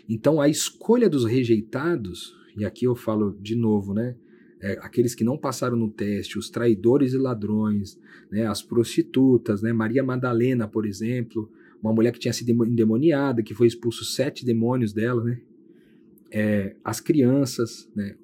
Então, 0.08 0.40
a 0.40 0.48
escolha 0.48 1.10
dos 1.10 1.24
rejeitados, 1.24 2.36
e 2.56 2.64
aqui 2.64 2.84
eu 2.84 2.94
falo 2.94 3.36
de 3.40 3.56
novo, 3.56 3.92
né? 3.92 4.14
É, 4.60 4.78
aqueles 4.80 5.12
que 5.12 5.24
não 5.24 5.36
passaram 5.36 5.76
no 5.76 5.90
teste, 5.90 6.38
os 6.38 6.50
traidores 6.50 7.14
e 7.14 7.18
ladrões, 7.18 7.98
né, 8.30 8.46
as 8.46 8.60
prostitutas, 8.60 9.62
né, 9.62 9.72
Maria 9.72 10.02
Madalena, 10.02 10.66
por 10.66 10.84
exemplo, 10.84 11.48
uma 11.80 11.92
mulher 11.92 12.12
que 12.12 12.18
tinha 12.18 12.32
sido 12.32 12.50
endemoniada, 12.64 13.40
que 13.40 13.54
foi 13.54 13.68
expulso 13.68 14.04
sete 14.04 14.44
demônios 14.44 14.92
dela, 14.92 15.22
né, 15.22 15.40
é, 16.32 16.74
as 16.82 16.98
crianças, 17.00 17.88
né, 17.94 18.16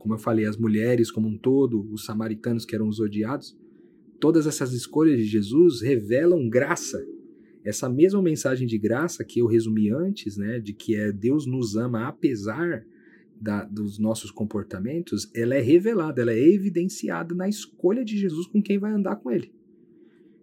como 0.00 0.14
eu 0.14 0.18
falei, 0.18 0.46
as 0.46 0.56
mulheres 0.56 1.12
como 1.12 1.28
um 1.28 1.38
todo, 1.38 1.88
os 1.92 2.04
samaritanos 2.04 2.64
que 2.64 2.74
eram 2.74 2.88
os 2.88 2.98
odiados, 2.98 3.56
todas 4.20 4.46
essas 4.46 4.72
escolhas 4.72 5.18
de 5.18 5.24
Jesus 5.24 5.80
revelam 5.80 6.48
graça. 6.48 7.06
Essa 7.64 7.88
mesma 7.88 8.22
mensagem 8.22 8.66
de 8.66 8.78
graça 8.78 9.24
que 9.24 9.40
eu 9.40 9.46
resumi 9.46 9.90
antes, 9.90 10.36
né, 10.36 10.60
de 10.60 10.72
que 10.72 10.94
é 10.94 11.10
Deus 11.10 11.46
nos 11.46 11.76
ama 11.76 12.06
apesar 12.06 12.84
da, 13.40 13.64
dos 13.64 13.98
nossos 13.98 14.30
comportamentos, 14.30 15.30
ela 15.34 15.54
é 15.54 15.60
revelada, 15.60 16.22
ela 16.22 16.32
é 16.32 16.40
evidenciada 16.40 17.34
na 17.34 17.48
escolha 17.48 18.04
de 18.04 18.16
Jesus 18.16 18.46
com 18.46 18.62
quem 18.62 18.78
vai 18.78 18.92
andar 18.92 19.16
com 19.16 19.30
ele. 19.30 19.52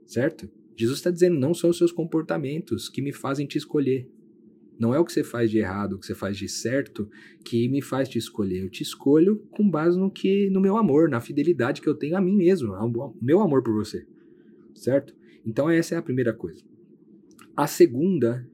Certo? 0.05 0.49
Jesus 0.75 0.99
está 0.99 1.09
dizendo: 1.09 1.39
não 1.39 1.53
são 1.53 1.69
os 1.69 1.77
seus 1.77 1.91
comportamentos 1.91 2.89
que 2.89 3.01
me 3.01 3.11
fazem 3.11 3.47
te 3.47 3.57
escolher, 3.57 4.07
não 4.79 4.93
é 4.93 4.99
o 4.99 5.05
que 5.05 5.13
você 5.13 5.23
faz 5.23 5.51
de 5.51 5.59
errado, 5.59 5.93
o 5.93 5.99
que 5.99 6.05
você 6.05 6.15
faz 6.15 6.37
de 6.37 6.47
certo 6.49 7.09
que 7.43 7.67
me 7.69 7.81
faz 7.81 8.09
te 8.09 8.17
escolher. 8.17 8.63
Eu 8.63 8.69
te 8.69 8.83
escolho 8.83 9.37
com 9.51 9.69
base 9.69 9.97
no 9.97 10.09
que 10.09 10.49
no 10.49 10.59
meu 10.59 10.77
amor, 10.77 11.09
na 11.09 11.21
fidelidade 11.21 11.81
que 11.81 11.87
eu 11.87 11.95
tenho 11.95 12.17
a 12.17 12.21
mim 12.21 12.35
mesmo, 12.35 12.73
ao 12.73 13.15
meu 13.21 13.39
amor 13.39 13.63
por 13.63 13.73
você. 13.73 14.05
Certo? 14.73 15.15
Então 15.45 15.69
essa 15.69 15.95
é 15.95 15.97
a 15.97 16.01
primeira 16.01 16.33
coisa. 16.33 16.63
A 17.55 17.67
segunda 17.67 18.47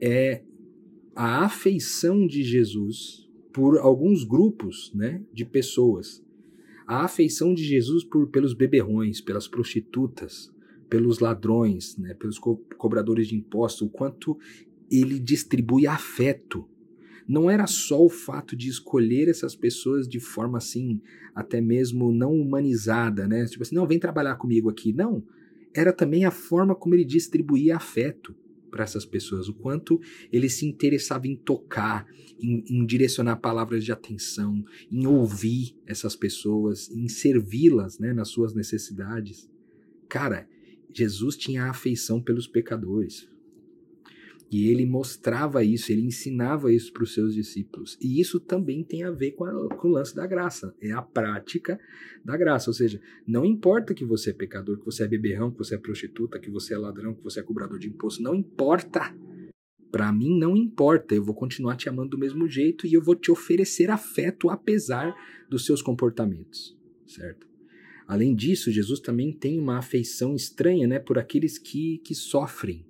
é 0.00 0.42
a 1.14 1.44
afeição 1.44 2.26
de 2.26 2.42
Jesus 2.42 3.28
por 3.52 3.78
alguns 3.78 4.24
grupos, 4.24 4.92
né, 4.94 5.22
de 5.32 5.44
pessoas. 5.44 6.24
A 6.86 7.04
afeição 7.04 7.54
de 7.54 7.62
Jesus 7.62 8.04
por 8.04 8.28
pelos 8.28 8.54
beberrões, 8.54 9.20
pelas 9.20 9.46
prostitutas, 9.46 10.52
pelos 10.88 11.20
ladrões, 11.20 11.96
né, 11.96 12.14
pelos 12.14 12.38
co 12.38 12.56
cobradores 12.76 13.28
de 13.28 13.36
impostos, 13.36 13.82
o 13.82 13.88
quanto 13.88 14.36
ele 14.90 15.18
distribui 15.18 15.86
afeto 15.86 16.68
não 17.30 17.48
era 17.48 17.64
só 17.68 18.04
o 18.04 18.08
fato 18.08 18.56
de 18.56 18.68
escolher 18.68 19.28
essas 19.28 19.54
pessoas 19.54 20.08
de 20.08 20.18
forma 20.18 20.58
assim, 20.58 21.00
até 21.32 21.60
mesmo 21.60 22.10
não 22.10 22.34
humanizada, 22.34 23.28
né? 23.28 23.46
Tipo 23.46 23.62
assim, 23.62 23.76
não, 23.76 23.86
vem 23.86 24.00
trabalhar 24.00 24.34
comigo 24.34 24.68
aqui. 24.68 24.92
Não. 24.92 25.22
Era 25.72 25.92
também 25.92 26.24
a 26.24 26.32
forma 26.32 26.74
como 26.74 26.96
ele 26.96 27.04
distribuía 27.04 27.76
afeto 27.76 28.34
para 28.68 28.82
essas 28.82 29.04
pessoas, 29.04 29.48
o 29.48 29.54
quanto 29.54 30.00
ele 30.32 30.48
se 30.48 30.66
interessava 30.66 31.28
em 31.28 31.36
tocar, 31.36 32.04
em, 32.40 32.64
em 32.68 32.84
direcionar 32.84 33.36
palavras 33.36 33.84
de 33.84 33.92
atenção, 33.92 34.64
em 34.90 35.06
ouvir 35.06 35.76
essas 35.86 36.16
pessoas, 36.16 36.90
em 36.90 37.06
servi-las 37.06 38.00
né, 38.00 38.12
nas 38.12 38.28
suas 38.28 38.54
necessidades. 38.54 39.48
Cara, 40.08 40.48
Jesus 40.92 41.36
tinha 41.36 41.66
afeição 41.66 42.20
pelos 42.20 42.48
pecadores. 42.48 43.28
E 44.50 44.68
ele 44.68 44.84
mostrava 44.84 45.62
isso, 45.62 45.92
ele 45.92 46.02
ensinava 46.02 46.72
isso 46.72 46.92
para 46.92 47.04
os 47.04 47.14
seus 47.14 47.34
discípulos. 47.34 47.96
E 48.00 48.20
isso 48.20 48.40
também 48.40 48.82
tem 48.82 49.04
a 49.04 49.10
ver 49.12 49.30
com, 49.32 49.44
a, 49.44 49.76
com, 49.76 49.88
o 49.88 49.92
lance 49.92 50.14
da 50.14 50.26
graça. 50.26 50.74
É 50.82 50.90
a 50.90 51.00
prática 51.00 51.78
da 52.24 52.36
graça. 52.36 52.68
Ou 52.68 52.74
seja, 52.74 53.00
não 53.24 53.44
importa 53.44 53.94
que 53.94 54.04
você 54.04 54.30
é 54.30 54.32
pecador, 54.32 54.78
que 54.78 54.84
você 54.84 55.04
é 55.04 55.08
beberrão, 55.08 55.52
que 55.52 55.58
você 55.58 55.76
é 55.76 55.78
prostituta, 55.78 56.40
que 56.40 56.50
você 56.50 56.74
é 56.74 56.78
ladrão, 56.78 57.14
que 57.14 57.22
você 57.22 57.38
é 57.38 57.44
cobrador 57.44 57.78
de 57.78 57.86
imposto. 57.86 58.20
Não 58.24 58.34
importa. 58.34 59.14
Para 59.92 60.12
mim, 60.12 60.36
não 60.36 60.56
importa. 60.56 61.14
Eu 61.14 61.22
vou 61.22 61.34
continuar 61.34 61.76
te 61.76 61.88
amando 61.88 62.10
do 62.10 62.18
mesmo 62.18 62.48
jeito 62.48 62.88
e 62.88 62.92
eu 62.92 63.02
vou 63.02 63.14
te 63.14 63.30
oferecer 63.30 63.88
afeto 63.88 64.50
apesar 64.50 65.14
dos 65.48 65.64
seus 65.64 65.80
comportamentos. 65.80 66.76
Certo? 67.06 67.46
Além 68.04 68.34
disso, 68.34 68.72
Jesus 68.72 68.98
também 68.98 69.32
tem 69.32 69.60
uma 69.60 69.78
afeição 69.78 70.34
estranha 70.34 70.88
né, 70.88 70.98
por 70.98 71.18
aqueles 71.20 71.56
que, 71.56 71.98
que 71.98 72.16
sofrem 72.16 72.89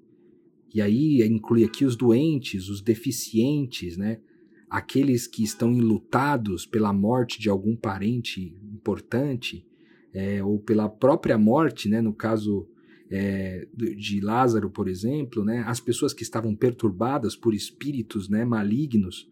e 0.72 0.80
aí 0.80 1.22
inclui 1.26 1.64
aqui 1.64 1.84
os 1.84 1.96
doentes, 1.96 2.68
os 2.68 2.80
deficientes, 2.80 3.96
né? 3.96 4.20
aqueles 4.68 5.26
que 5.26 5.42
estão 5.42 5.72
enlutados 5.72 6.64
pela 6.64 6.92
morte 6.92 7.40
de 7.40 7.48
algum 7.48 7.74
parente 7.74 8.56
importante, 8.72 9.66
é, 10.14 10.42
ou 10.42 10.60
pela 10.60 10.88
própria 10.88 11.36
morte, 11.36 11.88
né? 11.88 12.00
no 12.00 12.14
caso 12.14 12.68
é, 13.10 13.66
de 13.74 14.20
Lázaro, 14.20 14.70
por 14.70 14.88
exemplo, 14.88 15.44
né? 15.44 15.64
as 15.66 15.80
pessoas 15.80 16.14
que 16.14 16.22
estavam 16.22 16.54
perturbadas 16.54 17.34
por 17.34 17.52
espíritos 17.52 18.28
né? 18.28 18.44
malignos. 18.44 19.28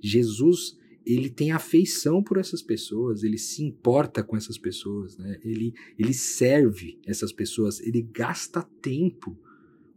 Jesus 0.00 0.78
ele 1.04 1.28
tem 1.28 1.50
afeição 1.50 2.22
por 2.22 2.38
essas 2.38 2.62
pessoas, 2.62 3.24
ele 3.24 3.38
se 3.38 3.64
importa 3.64 4.22
com 4.22 4.36
essas 4.36 4.56
pessoas, 4.56 5.18
né? 5.18 5.36
ele, 5.42 5.74
ele 5.98 6.14
serve 6.14 7.00
essas 7.04 7.32
pessoas, 7.32 7.80
ele 7.80 8.02
gasta 8.02 8.62
tempo 8.80 9.36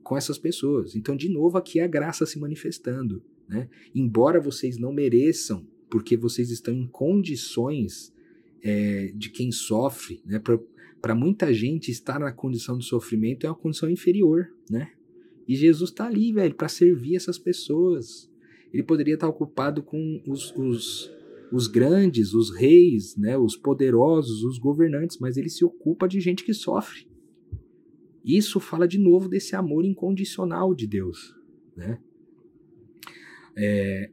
com 0.06 0.16
essas 0.16 0.38
pessoas. 0.38 0.96
Então, 0.96 1.16
de 1.16 1.28
novo, 1.28 1.58
aqui 1.58 1.80
é 1.80 1.84
a 1.84 1.88
graça 1.88 2.28
se 2.28 2.38
manifestando. 2.38 3.24
Né? 3.50 3.68
Embora 3.94 4.40
vocês 4.40 4.78
não 4.78 4.94
mereçam, 4.94 5.68
porque 5.90 6.16
vocês 6.16 6.52
estão 6.52 6.76
em 6.76 6.86
condições 6.86 8.14
é, 8.64 9.12
de 9.16 9.32
quem 9.32 9.52
sofre, 9.52 10.22
né? 10.24 10.40
para 11.02 11.16
muita 11.16 11.52
gente 11.52 11.90
estar 11.90 12.20
na 12.20 12.32
condição 12.32 12.78
de 12.78 12.86
sofrimento 12.86 13.48
é 13.48 13.50
uma 13.50 13.56
condição 13.56 13.90
inferior, 13.90 14.48
né? 14.70 14.92
E 15.48 15.56
Jesus 15.56 15.90
está 15.90 16.06
ali, 16.06 16.32
velho, 16.32 16.56
para 16.56 16.68
servir 16.68 17.16
essas 17.16 17.38
pessoas. 17.38 18.30
Ele 18.74 18.84
poderia 18.84 19.14
estar 19.14 19.28
ocupado 19.28 19.84
com 19.84 20.22
os, 20.28 20.52
os, 20.56 21.12
os 21.52 21.68
grandes, 21.68 22.34
os 22.34 22.56
reis, 22.56 23.16
né, 23.16 23.38
os 23.38 23.56
poderosos, 23.56 24.44
os 24.44 24.58
governantes, 24.58 25.18
mas 25.20 25.38
ele 25.38 25.50
se 25.50 25.64
ocupa 25.64 26.08
de 26.08 26.20
gente 26.20 26.44
que 26.44 26.54
sofre. 26.54 27.08
Isso 28.26 28.60
fala 28.60 28.88
de 28.88 28.98
novo 28.98 29.30
desse 29.30 29.56
amor 29.56 29.86
incondicional 29.86 30.74
de 30.74 30.88
Deus, 30.88 31.36
né? 31.78 32.00
É, 33.56 34.10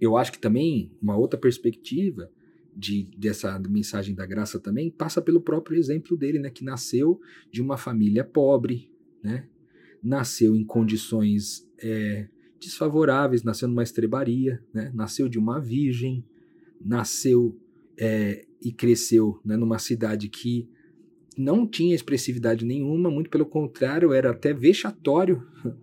eu 0.00 0.16
acho 0.16 0.32
que 0.32 0.38
também 0.38 0.92
uma 1.02 1.16
outra 1.16 1.38
perspectiva 1.38 2.30
de, 2.74 3.10
dessa 3.16 3.58
mensagem 3.58 4.14
da 4.14 4.24
graça 4.24 4.60
também 4.60 4.90
passa 4.90 5.20
pelo 5.20 5.40
próprio 5.40 5.76
exemplo 5.76 6.16
dele, 6.16 6.38
né? 6.38 6.48
Que 6.48 6.62
nasceu 6.62 7.20
de 7.50 7.60
uma 7.60 7.76
família 7.76 8.22
pobre, 8.22 8.88
né? 9.22 9.48
Nasceu 10.00 10.54
em 10.54 10.64
condições 10.64 11.68
é, 11.82 12.28
desfavoráveis, 12.60 13.42
nasceu 13.42 13.66
numa 13.66 13.82
estrebaria, 13.82 14.62
né? 14.72 14.92
Nasceu 14.94 15.28
de 15.28 15.38
uma 15.40 15.58
virgem, 15.58 16.24
nasceu 16.80 17.58
é, 17.98 18.46
e 18.62 18.72
cresceu 18.72 19.40
né, 19.44 19.56
numa 19.56 19.78
cidade 19.78 20.28
que 20.28 20.68
não 21.36 21.66
tinha 21.66 21.94
expressividade 21.94 22.64
nenhuma, 22.64 23.10
muito 23.10 23.28
pelo 23.28 23.44
contrário, 23.44 24.12
era 24.12 24.30
até 24.30 24.52
vexatório 24.52 25.42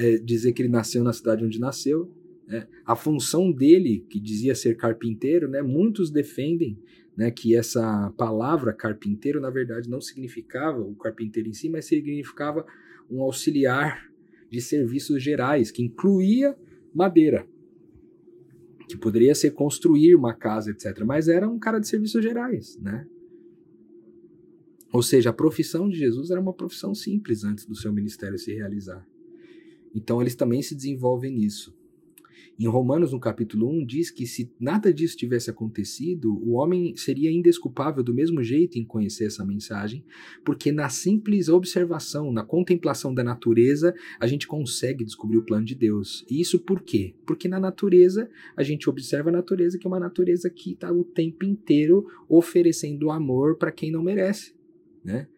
é, 0.00 0.16
dizer 0.18 0.52
que 0.52 0.62
ele 0.62 0.68
nasceu 0.68 1.04
na 1.04 1.12
cidade 1.12 1.44
onde 1.44 1.60
nasceu. 1.60 2.10
Né? 2.46 2.66
A 2.84 2.96
função 2.96 3.52
dele, 3.52 4.06
que 4.08 4.18
dizia 4.18 4.54
ser 4.54 4.76
carpinteiro, 4.76 5.48
né? 5.48 5.60
muitos 5.60 6.10
defendem 6.10 6.78
né, 7.16 7.30
que 7.30 7.56
essa 7.56 8.12
palavra 8.16 8.72
carpinteiro, 8.72 9.40
na 9.40 9.50
verdade, 9.50 9.88
não 9.88 10.00
significava 10.00 10.80
o 10.80 10.94
carpinteiro 10.94 11.48
em 11.48 11.52
si, 11.52 11.68
mas 11.68 11.86
significava 11.86 12.64
um 13.10 13.22
auxiliar 13.22 14.10
de 14.50 14.60
serviços 14.60 15.22
gerais, 15.22 15.70
que 15.70 15.82
incluía 15.82 16.56
madeira, 16.94 17.46
que 18.88 18.96
poderia 18.96 19.34
ser 19.34 19.50
construir 19.52 20.14
uma 20.14 20.34
casa, 20.34 20.70
etc. 20.70 21.02
Mas 21.04 21.28
era 21.28 21.48
um 21.48 21.58
cara 21.58 21.78
de 21.78 21.88
serviços 21.88 22.22
gerais, 22.22 22.78
né? 22.80 23.06
Ou 24.92 25.02
seja, 25.02 25.30
a 25.30 25.32
profissão 25.32 25.88
de 25.88 25.98
Jesus 25.98 26.30
era 26.30 26.40
uma 26.40 26.52
profissão 26.52 26.94
simples 26.94 27.44
antes 27.44 27.66
do 27.66 27.74
seu 27.74 27.92
ministério 27.92 28.38
se 28.38 28.54
realizar. 28.54 29.06
Então 29.94 30.20
eles 30.20 30.34
também 30.34 30.62
se 30.62 30.74
desenvolvem 30.74 31.32
nisso. 31.32 31.74
Em 32.58 32.66
Romanos, 32.66 33.12
no 33.12 33.20
capítulo 33.20 33.68
1, 33.68 33.84
diz 33.84 34.10
que 34.10 34.26
se 34.26 34.50
nada 34.58 34.92
disso 34.92 35.14
tivesse 35.14 35.50
acontecido, 35.50 36.32
o 36.42 36.52
homem 36.52 36.96
seria 36.96 37.30
indesculpável 37.30 38.02
do 38.02 38.14
mesmo 38.14 38.42
jeito 38.42 38.78
em 38.78 38.84
conhecer 38.84 39.26
essa 39.26 39.44
mensagem, 39.44 40.02
porque 40.42 40.72
na 40.72 40.88
simples 40.88 41.50
observação, 41.50 42.32
na 42.32 42.42
contemplação 42.42 43.12
da 43.12 43.22
natureza, 43.22 43.94
a 44.18 44.26
gente 44.26 44.46
consegue 44.46 45.04
descobrir 45.04 45.36
o 45.36 45.44
plano 45.44 45.66
de 45.66 45.74
Deus. 45.74 46.24
E 46.30 46.40
isso 46.40 46.58
por 46.58 46.80
quê? 46.80 47.14
Porque 47.26 47.46
na 47.46 47.60
natureza, 47.60 48.30
a 48.56 48.62
gente 48.62 48.88
observa 48.88 49.28
a 49.28 49.32
natureza, 49.32 49.78
que 49.78 49.86
é 49.86 49.90
uma 49.90 50.00
natureza 50.00 50.48
que 50.48 50.72
está 50.72 50.90
o 50.90 51.04
tempo 51.04 51.44
inteiro 51.44 52.06
oferecendo 52.26 53.10
amor 53.10 53.58
para 53.58 53.70
quem 53.70 53.90
não 53.90 54.02
merece 54.02 54.55
né? 55.06 55.28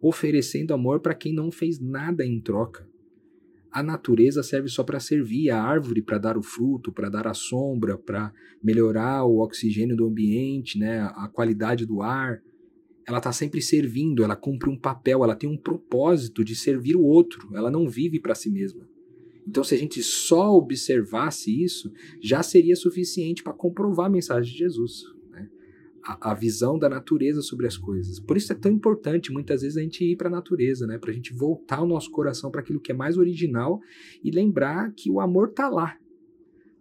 Oferecendo 0.00 0.72
amor 0.72 1.00
para 1.00 1.14
quem 1.14 1.34
não 1.34 1.50
fez 1.50 1.80
nada 1.80 2.24
em 2.24 2.40
troca. 2.40 2.88
A 3.70 3.82
natureza 3.82 4.42
serve 4.42 4.68
só 4.68 4.84
para 4.84 5.00
servir, 5.00 5.50
a 5.50 5.60
árvore 5.60 6.00
para 6.00 6.18
dar 6.18 6.38
o 6.38 6.42
fruto, 6.42 6.92
para 6.92 7.10
dar 7.10 7.26
a 7.26 7.34
sombra, 7.34 7.98
para 7.98 8.32
melhorar 8.62 9.24
o 9.24 9.40
oxigênio 9.40 9.96
do 9.96 10.06
ambiente, 10.06 10.78
né? 10.78 11.00
a 11.00 11.28
qualidade 11.28 11.84
do 11.84 12.00
ar. 12.00 12.40
Ela 13.06 13.18
está 13.18 13.32
sempre 13.32 13.60
servindo, 13.60 14.22
ela 14.22 14.36
cumpre 14.36 14.70
um 14.70 14.78
papel, 14.78 15.24
ela 15.24 15.34
tem 15.34 15.50
um 15.50 15.56
propósito 15.56 16.44
de 16.44 16.54
servir 16.54 16.96
o 16.96 17.02
outro, 17.02 17.54
ela 17.54 17.70
não 17.70 17.88
vive 17.88 18.20
para 18.20 18.34
si 18.34 18.48
mesma. 18.48 18.88
Então, 19.46 19.64
se 19.64 19.74
a 19.74 19.78
gente 19.78 20.02
só 20.02 20.54
observasse 20.54 21.62
isso, 21.62 21.90
já 22.20 22.42
seria 22.42 22.76
suficiente 22.76 23.42
para 23.42 23.52
comprovar 23.52 24.06
a 24.06 24.10
mensagem 24.10 24.52
de 24.52 24.58
Jesus 24.58 25.17
a, 26.02 26.34
visão 26.34 26.78
da 26.78 26.88
natureza 26.88 27.42
sobre 27.42 27.66
as 27.66 27.76
coisas. 27.76 28.18
Por 28.20 28.36
isso 28.36 28.52
é 28.52 28.56
tão 28.56 28.70
importante 28.70 29.32
muitas 29.32 29.62
vezes 29.62 29.76
a 29.76 29.82
gente 29.82 30.04
ir 30.04 30.16
para 30.16 30.28
a 30.28 30.30
natureza, 30.30 30.86
né? 30.86 30.98
Para 30.98 31.10
a 31.10 31.14
gente 31.14 31.32
voltar 31.34 31.82
o 31.82 31.86
nosso 31.86 32.10
coração 32.10 32.50
para 32.50 32.60
aquilo 32.60 32.80
que 32.80 32.92
é 32.92 32.94
mais 32.94 33.16
original 33.16 33.80
e 34.22 34.30
lembrar 34.30 34.92
que 34.94 35.10
o 35.10 35.20
amor 35.20 35.48
está 35.48 35.68
lá, 35.68 35.98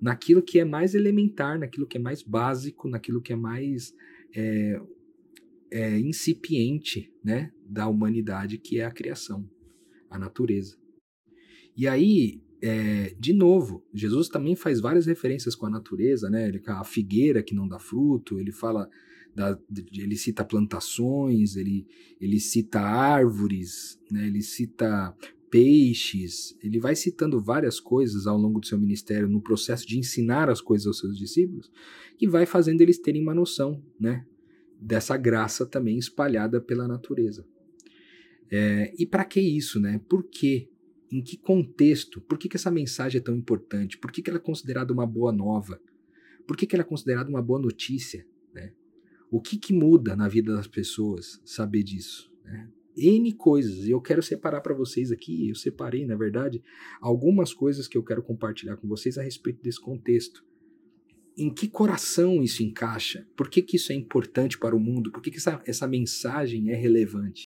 naquilo 0.02 0.42
que 0.42 0.60
é 0.60 0.66
mais 0.66 0.96
elementar, 0.96 1.60
naquilo 1.60 1.88
que 1.88 1.98
é 1.98 2.02
mais 2.02 2.22
básico, 2.22 2.88
naquilo 2.88 3.22
que 3.22 3.34
é 3.34 3.36
mais 3.36 3.94
é, 4.36 4.82
é, 5.72 6.00
incipiente, 6.00 7.12
né? 7.24 7.52
Da 7.68 7.88
humanidade, 7.88 8.58
que 8.58 8.80
é 8.80 8.86
a 8.86 8.92
criação, 8.92 9.50
a 10.10 10.18
natureza. 10.18 10.78
E 11.76 11.88
aí 11.88 12.42
é, 12.62 13.16
de 13.20 13.34
novo, 13.34 13.86
Jesus 13.94 14.30
também 14.30 14.56
faz 14.56 14.80
várias 14.80 15.06
referências 15.06 15.56
com 15.56 15.66
a 15.66 15.70
natureza, 15.70 16.30
né? 16.30 16.48
Ele, 16.48 16.62
a 16.66 16.84
figueira 16.84 17.44
que 17.44 17.54
não 17.54 17.68
dá 17.68 17.78
fruto, 17.78 18.40
ele 18.40 18.52
fala 18.52 18.90
da, 19.38 19.58
ele 19.94 20.16
cita 20.16 20.44
plantações, 20.44 21.56
ele, 21.56 21.86
ele 22.20 22.40
cita 22.40 22.80
árvores, 22.80 24.00
né? 24.12 24.26
ele 24.26 24.42
cita 24.42 25.16
peixes, 25.52 26.58
ele 26.62 26.80
vai 26.80 26.96
citando 26.96 27.40
várias 27.40 27.80
coisas 27.80 28.26
ao 28.26 28.36
longo 28.36 28.60
do 28.60 28.66
seu 28.66 28.80
ministério 28.80 29.30
no 29.30 29.40
processo 29.40 29.88
de 29.88 30.00
ensinar 30.00 30.50
as 30.50 30.60
coisas 30.60 30.88
aos 30.88 30.98
seus 30.98 31.18
discípulos, 31.18 31.72
que 32.18 32.28
vai 32.28 32.46
fazendo 32.48 32.82
eles 32.82 32.98
terem 32.98 33.22
uma 33.22 33.36
noção, 33.36 33.82
né, 34.00 34.26
dessa 34.82 35.16
graça 35.16 35.66
também 35.66 35.98
espalhada 35.98 36.60
pela 36.60 36.88
natureza. 36.88 37.46
É, 38.50 38.94
e 38.98 39.06
para 39.06 39.24
que 39.24 39.40
isso, 39.40 39.80
né? 39.80 40.00
Por 40.08 40.24
quê? 40.24 40.70
Em 41.12 41.22
que 41.22 41.38
contexto? 41.38 42.20
Por 42.22 42.38
que, 42.38 42.50
que 42.50 42.58
essa 42.58 42.72
mensagem 42.72 43.20
é 43.20 43.24
tão 43.24 43.36
importante? 43.36 43.98
Por 43.98 44.12
que, 44.12 44.22
que 44.22 44.30
ela 44.30 44.40
é 44.40 44.42
considerada 44.42 44.92
uma 44.92 45.06
boa 45.06 45.32
nova? 45.32 45.80
Por 46.46 46.58
que, 46.58 46.66
que 46.66 46.76
ela 46.76 46.84
é 46.84 46.88
considerada 46.88 47.30
uma 47.30 47.42
boa 47.42 47.60
notícia? 47.60 48.26
Né? 48.54 48.74
O 49.32 49.42
que, 49.42 49.58
que 49.58 49.74
muda 49.74 50.16
na 50.16 50.28
vida 50.28 50.54
das 50.54 50.68
pessoas 50.68 51.42
saber 51.46 51.84
disso? 51.84 52.32
Né? 52.44 52.70
N 52.98 53.32
coisas, 53.34 53.86
e 53.86 53.92
eu 53.92 54.02
quero 54.02 54.24
separar 54.24 54.62
para 54.62 54.74
vocês 54.74 55.12
aqui, 55.12 55.50
eu 55.50 55.56
separei, 55.56 56.06
na 56.06 56.16
verdade, 56.16 56.64
algumas 57.00 57.54
coisas 57.54 57.88
que 57.88 57.96
eu 57.96 58.04
quero 58.04 58.24
compartilhar 58.24 58.76
com 58.76 58.88
vocês 58.88 59.18
a 59.18 59.22
respeito 59.22 59.62
desse 59.62 59.80
contexto. 59.80 60.44
em 61.38 61.54
que 61.54 61.68
coração 61.68 62.42
isso 62.42 62.64
encaixa? 62.64 63.28
Por 63.36 63.48
que, 63.48 63.62
que 63.62 63.76
isso 63.76 63.92
é 63.92 63.96
importante 63.96 64.58
para 64.58 64.76
o 64.76 64.80
mundo? 64.80 65.12
Por 65.12 65.22
que, 65.22 65.30
que 65.30 65.38
essa, 65.38 65.62
essa 65.68 65.88
mensagem 65.88 66.72
é 66.72 66.76
relevante? 66.76 67.47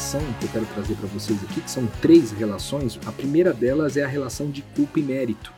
Relação 0.00 0.20
que 0.38 0.46
eu 0.46 0.48
quero 0.50 0.66
trazer 0.66 0.94
para 0.94 1.08
vocês 1.08 1.38
aqui, 1.44 1.60
que 1.60 1.70
são 1.70 1.86
três 2.00 2.30
relações, 2.32 2.98
a 3.04 3.12
primeira 3.12 3.52
delas 3.52 3.98
é 3.98 4.02
a 4.02 4.08
relação 4.08 4.50
de 4.50 4.62
culpa 4.62 4.98
e 4.98 5.02
mérito 5.02 5.52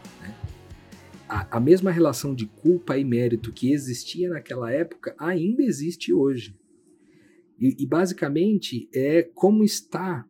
a, 1.29 1.57
a 1.57 1.61
mesma 1.61 1.93
relação 1.93 2.35
de 2.35 2.47
culpa 2.47 2.99
e 2.99 3.05
mérito 3.05 3.53
que 3.53 3.73
existia 3.73 4.29
naquela 4.29 4.71
época 4.73 5.15
ainda 5.17 5.63
existe 5.63 6.13
hoje. 6.13 6.55
E, 7.59 7.75
e 7.79 7.87
basicamente 7.87 8.89
é 8.93 9.23
como 9.23 9.63
está 9.63 10.27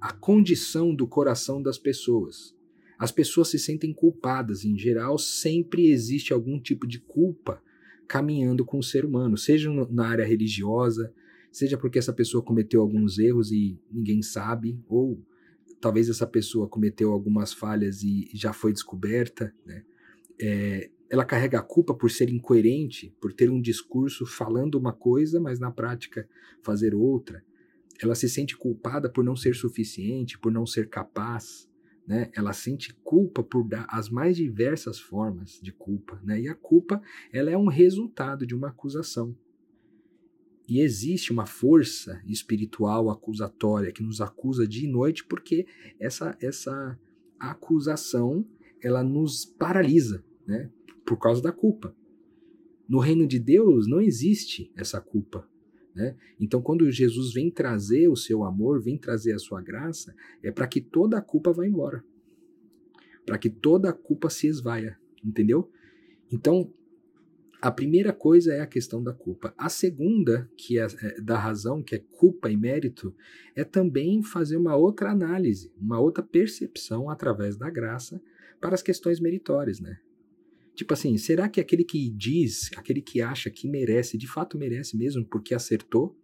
a 0.00 0.12
condição 0.12 0.94
do 0.94 1.06
coração 1.06 1.60
das 1.60 1.76
pessoas. 1.76 2.56
As 2.96 3.10
pessoas 3.10 3.48
se 3.48 3.58
sentem 3.58 3.92
culpadas, 3.92 4.64
em 4.64 4.78
geral, 4.78 5.18
sempre 5.18 5.90
existe 5.90 6.32
algum 6.32 6.60
tipo 6.60 6.86
de 6.86 7.00
culpa 7.00 7.60
caminhando 8.06 8.64
com 8.64 8.78
o 8.78 8.82
ser 8.82 9.04
humano, 9.04 9.36
seja 9.36 9.68
na 9.90 10.06
área 10.06 10.24
religiosa, 10.24 11.12
seja 11.58 11.76
porque 11.76 11.98
essa 11.98 12.12
pessoa 12.12 12.42
cometeu 12.42 12.80
alguns 12.80 13.18
erros 13.18 13.50
e 13.50 13.76
ninguém 13.90 14.22
sabe, 14.22 14.80
ou 14.88 15.20
talvez 15.80 16.08
essa 16.08 16.26
pessoa 16.26 16.68
cometeu 16.68 17.10
algumas 17.12 17.52
falhas 17.52 18.02
e 18.02 18.30
já 18.32 18.52
foi 18.52 18.72
descoberta, 18.72 19.52
né? 19.66 19.82
é, 20.40 20.88
ela 21.10 21.24
carrega 21.24 21.58
a 21.58 21.62
culpa 21.62 21.92
por 21.94 22.10
ser 22.10 22.30
incoerente, 22.30 23.12
por 23.20 23.32
ter 23.32 23.50
um 23.50 23.60
discurso 23.60 24.24
falando 24.24 24.76
uma 24.76 24.92
coisa, 24.92 25.40
mas 25.40 25.58
na 25.58 25.70
prática 25.70 26.28
fazer 26.62 26.94
outra. 26.94 27.42
Ela 28.00 28.14
se 28.14 28.28
sente 28.28 28.56
culpada 28.56 29.10
por 29.10 29.24
não 29.24 29.34
ser 29.34 29.56
suficiente, 29.56 30.38
por 30.38 30.52
não 30.52 30.64
ser 30.64 30.88
capaz. 30.88 31.68
Né? 32.06 32.30
Ela 32.34 32.52
sente 32.52 32.94
culpa 33.02 33.42
por 33.42 33.66
dar 33.66 33.86
as 33.90 34.08
mais 34.08 34.36
diversas 34.36 35.00
formas 35.00 35.58
de 35.60 35.72
culpa. 35.72 36.20
Né? 36.22 36.42
E 36.42 36.48
a 36.48 36.54
culpa 36.54 37.02
ela 37.32 37.50
é 37.50 37.56
um 37.56 37.66
resultado 37.66 38.46
de 38.46 38.54
uma 38.54 38.68
acusação. 38.68 39.36
E 40.68 40.80
existe 40.80 41.32
uma 41.32 41.46
força 41.46 42.22
espiritual 42.26 43.10
acusatória 43.10 43.90
que 43.90 44.02
nos 44.02 44.20
acusa 44.20 44.68
dia 44.68 44.86
e 44.86 44.92
noite 44.92 45.24
porque 45.24 45.66
essa, 45.98 46.36
essa 46.40 46.98
acusação 47.40 48.46
ela 48.82 49.02
nos 49.02 49.44
paralisa 49.44 50.22
né? 50.48 50.70
Por 51.04 51.18
causa 51.18 51.42
da 51.42 51.52
culpa. 51.52 51.94
No 52.88 52.98
reino 52.98 53.26
de 53.26 53.38
Deus 53.38 53.86
não 53.86 54.00
existe 54.00 54.72
essa 54.74 54.98
culpa. 54.98 55.46
Né? 55.94 56.16
Então, 56.40 56.62
quando 56.62 56.90
Jesus 56.90 57.34
vem 57.34 57.50
trazer 57.50 58.08
o 58.08 58.16
seu 58.16 58.44
amor, 58.44 58.80
vem 58.80 58.96
trazer 58.96 59.34
a 59.34 59.38
sua 59.38 59.60
graça, 59.60 60.14
é 60.42 60.50
para 60.50 60.66
que 60.66 60.80
toda 60.80 61.18
a 61.18 61.20
culpa 61.20 61.52
vá 61.52 61.66
embora. 61.66 62.02
Para 63.26 63.36
que 63.36 63.50
toda 63.50 63.90
a 63.90 63.92
culpa 63.92 64.30
se 64.30 64.46
esvaia. 64.46 64.98
Entendeu? 65.22 65.70
Então, 66.32 66.72
a 67.60 67.70
primeira 67.72 68.12
coisa 68.12 68.54
é 68.54 68.60
a 68.60 68.66
questão 68.66 69.02
da 69.02 69.12
culpa. 69.12 69.52
A 69.58 69.68
segunda, 69.68 70.48
que 70.56 70.78
é, 70.78 70.86
é 71.02 71.20
da 71.20 71.36
razão, 71.36 71.82
que 71.82 71.96
é 71.96 71.98
culpa 71.98 72.50
e 72.50 72.56
mérito, 72.56 73.14
é 73.56 73.64
também 73.64 74.22
fazer 74.22 74.56
uma 74.56 74.76
outra 74.76 75.10
análise, 75.10 75.72
uma 75.76 75.98
outra 75.98 76.22
percepção 76.22 77.10
através 77.10 77.56
da 77.56 77.68
graça 77.68 78.22
para 78.60 78.74
as 78.74 78.82
questões 78.82 79.18
meritórias, 79.18 79.80
né? 79.80 79.98
Tipo 80.74 80.94
assim, 80.94 81.18
será 81.18 81.48
que 81.48 81.60
aquele 81.60 81.82
que 81.82 82.08
diz, 82.10 82.70
aquele 82.76 83.02
que 83.02 83.20
acha 83.20 83.50
que 83.50 83.68
merece, 83.68 84.16
de 84.16 84.28
fato 84.28 84.56
merece 84.56 84.96
mesmo 84.96 85.24
porque 85.24 85.52
acertou? 85.52 86.16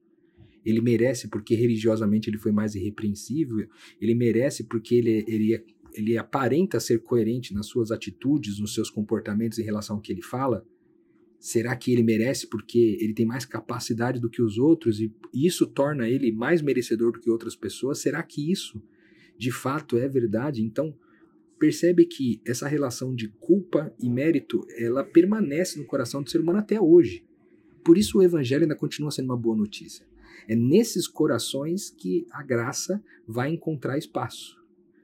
Ele 0.65 0.81
merece 0.81 1.27
porque 1.27 1.57
religiosamente 1.57 2.31
ele 2.31 2.39
foi 2.39 2.53
mais 2.53 2.77
irrepreensível? 2.77 3.69
Ele 4.01 4.15
merece 4.15 4.63
porque 4.63 4.95
ele, 4.95 5.25
ele, 5.27 5.65
ele 5.93 6.17
aparenta 6.17 6.79
ser 6.79 7.01
coerente 7.03 7.53
nas 7.53 7.67
suas 7.67 7.91
atitudes, 7.91 8.61
nos 8.61 8.73
seus 8.73 8.89
comportamentos 8.89 9.59
em 9.59 9.65
relação 9.65 9.97
ao 9.97 10.03
que 10.03 10.13
ele 10.13 10.23
fala? 10.23 10.65
Será 11.45 11.77
que 11.77 11.93
ele 11.93 12.03
merece 12.03 12.47
porque 12.47 12.97
ele 12.99 13.13
tem 13.13 13.27
mais 13.27 13.45
capacidade 13.45 14.19
do 14.19 14.31
que 14.31 14.41
os 14.41 14.57
outros 14.57 14.99
e 14.99 15.13
isso 15.35 15.67
torna 15.67 16.09
ele 16.09 16.33
mais 16.33 16.63
merecedor 16.63 17.13
do 17.13 17.21
que 17.21 17.29
outras 17.29 17.55
pessoas? 17.55 17.99
Será 17.99 18.23
que 18.23 18.51
isso 18.51 18.83
de 19.37 19.53
fato 19.53 19.99
é 19.99 20.09
verdade? 20.09 20.63
Então, 20.63 20.97
percebe 21.59 22.07
que 22.07 22.41
essa 22.47 22.67
relação 22.67 23.15
de 23.15 23.29
culpa 23.29 23.95
e 24.01 24.09
mérito, 24.09 24.67
ela 24.79 25.05
permanece 25.05 25.79
no 25.79 25.85
coração 25.85 26.23
do 26.23 26.31
ser 26.31 26.41
humano 26.41 26.61
até 26.61 26.81
hoje. 26.81 27.23
Por 27.85 27.99
isso 27.99 28.17
o 28.17 28.23
evangelho 28.23 28.63
ainda 28.63 28.75
continua 28.75 29.11
sendo 29.11 29.27
uma 29.27 29.37
boa 29.37 29.55
notícia. 29.55 30.07
É 30.49 30.57
nesses 30.57 31.07
corações 31.07 31.91
que 31.91 32.27
a 32.31 32.43
graça 32.43 33.05
vai 33.29 33.51
encontrar 33.51 33.99
espaço. 33.99 34.57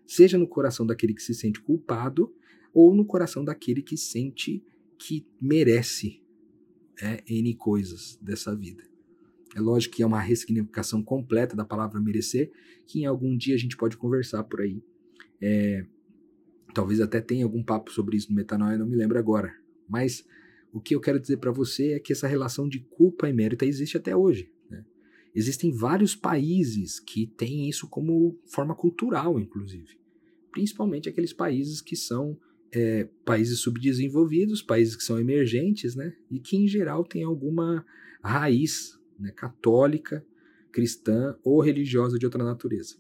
Seja 0.07 0.39
no 0.39 0.49
coração 0.49 0.87
daquele 0.87 1.13
que 1.13 1.23
se 1.23 1.35
sente 1.35 1.61
culpado 1.61 2.35
ou 2.73 2.95
no 2.95 3.05
coração 3.05 3.45
daquele 3.45 3.83
que 3.83 3.99
sente 3.99 4.65
que 4.97 5.27
merece 5.39 6.23
é, 7.03 7.23
N 7.29 7.55
coisas 7.55 8.19
dessa 8.21 8.55
vida. 8.55 8.83
É 9.55 9.61
lógico 9.61 9.97
que 9.97 10.03
é 10.03 10.07
uma 10.07 10.21
ressignificação 10.21 11.03
completa 11.03 11.57
da 11.57 11.65
palavra 11.65 12.01
merecer, 12.01 12.53
que 12.87 13.01
em 13.01 13.07
algum 13.07 13.37
dia 13.37 13.55
a 13.55 13.59
gente 13.59 13.77
pode 13.77 13.97
conversar 13.97 14.45
por 14.45 14.61
aí. 14.61 14.83
É, 15.43 15.85
Talvez 16.73 17.01
até 17.01 17.21
tenha 17.21 17.45
algum 17.45 17.63
papo 17.63 17.91
sobre 17.91 18.17
isso 18.17 18.31
no 18.31 18.37
Metanoia, 18.37 18.79
não 18.79 18.87
me 18.87 18.97
lembro 18.97 19.19
agora. 19.19 19.55
Mas 19.89 20.25
o 20.73 20.81
que 20.81 20.95
eu 20.95 21.01
quero 21.01 21.19
dizer 21.19 21.39
para 21.39 21.51
você 21.51 21.93
é 21.93 21.99
que 21.99 22.13
essa 22.13 22.29
relação 22.29 22.69
de 22.69 22.81
culpa 22.81 23.29
e 23.29 23.33
mérito 23.33 23.65
existe 23.65 23.97
até 23.97 24.15
hoje. 24.15 24.51
Né? 24.71 24.85
Existem 25.35 25.73
vários 25.73 26.15
países 26.15 27.01
que 27.01 27.27
têm 27.27 27.69
isso 27.69 27.89
como 27.89 28.39
forma 28.47 28.75
cultural, 28.75 29.41
inclusive. 29.41 29.99
Principalmente 30.53 31.09
aqueles 31.09 31.33
países 31.33 31.81
que 31.81 31.97
são 31.97 32.39
é, 32.73 33.09
países 33.25 33.61
subdesenvolvidos, 33.61 34.63
países 34.63 34.97
que 34.97 35.03
são 35.03 35.19
emergentes, 35.19 35.95
né? 35.95 36.15
E 36.31 36.39
que 36.39 36.57
em 36.57 36.69
geral 36.69 37.05
têm 37.05 37.25
alguma 37.25 37.85
raiz 38.23 38.99
né, 39.19 39.33
católica, 39.33 40.25
cristã 40.73 41.37
ou 41.43 41.61
religiosa 41.61 42.19
de 42.19 42.25
outra 42.25 42.45
natureza. 42.45 42.97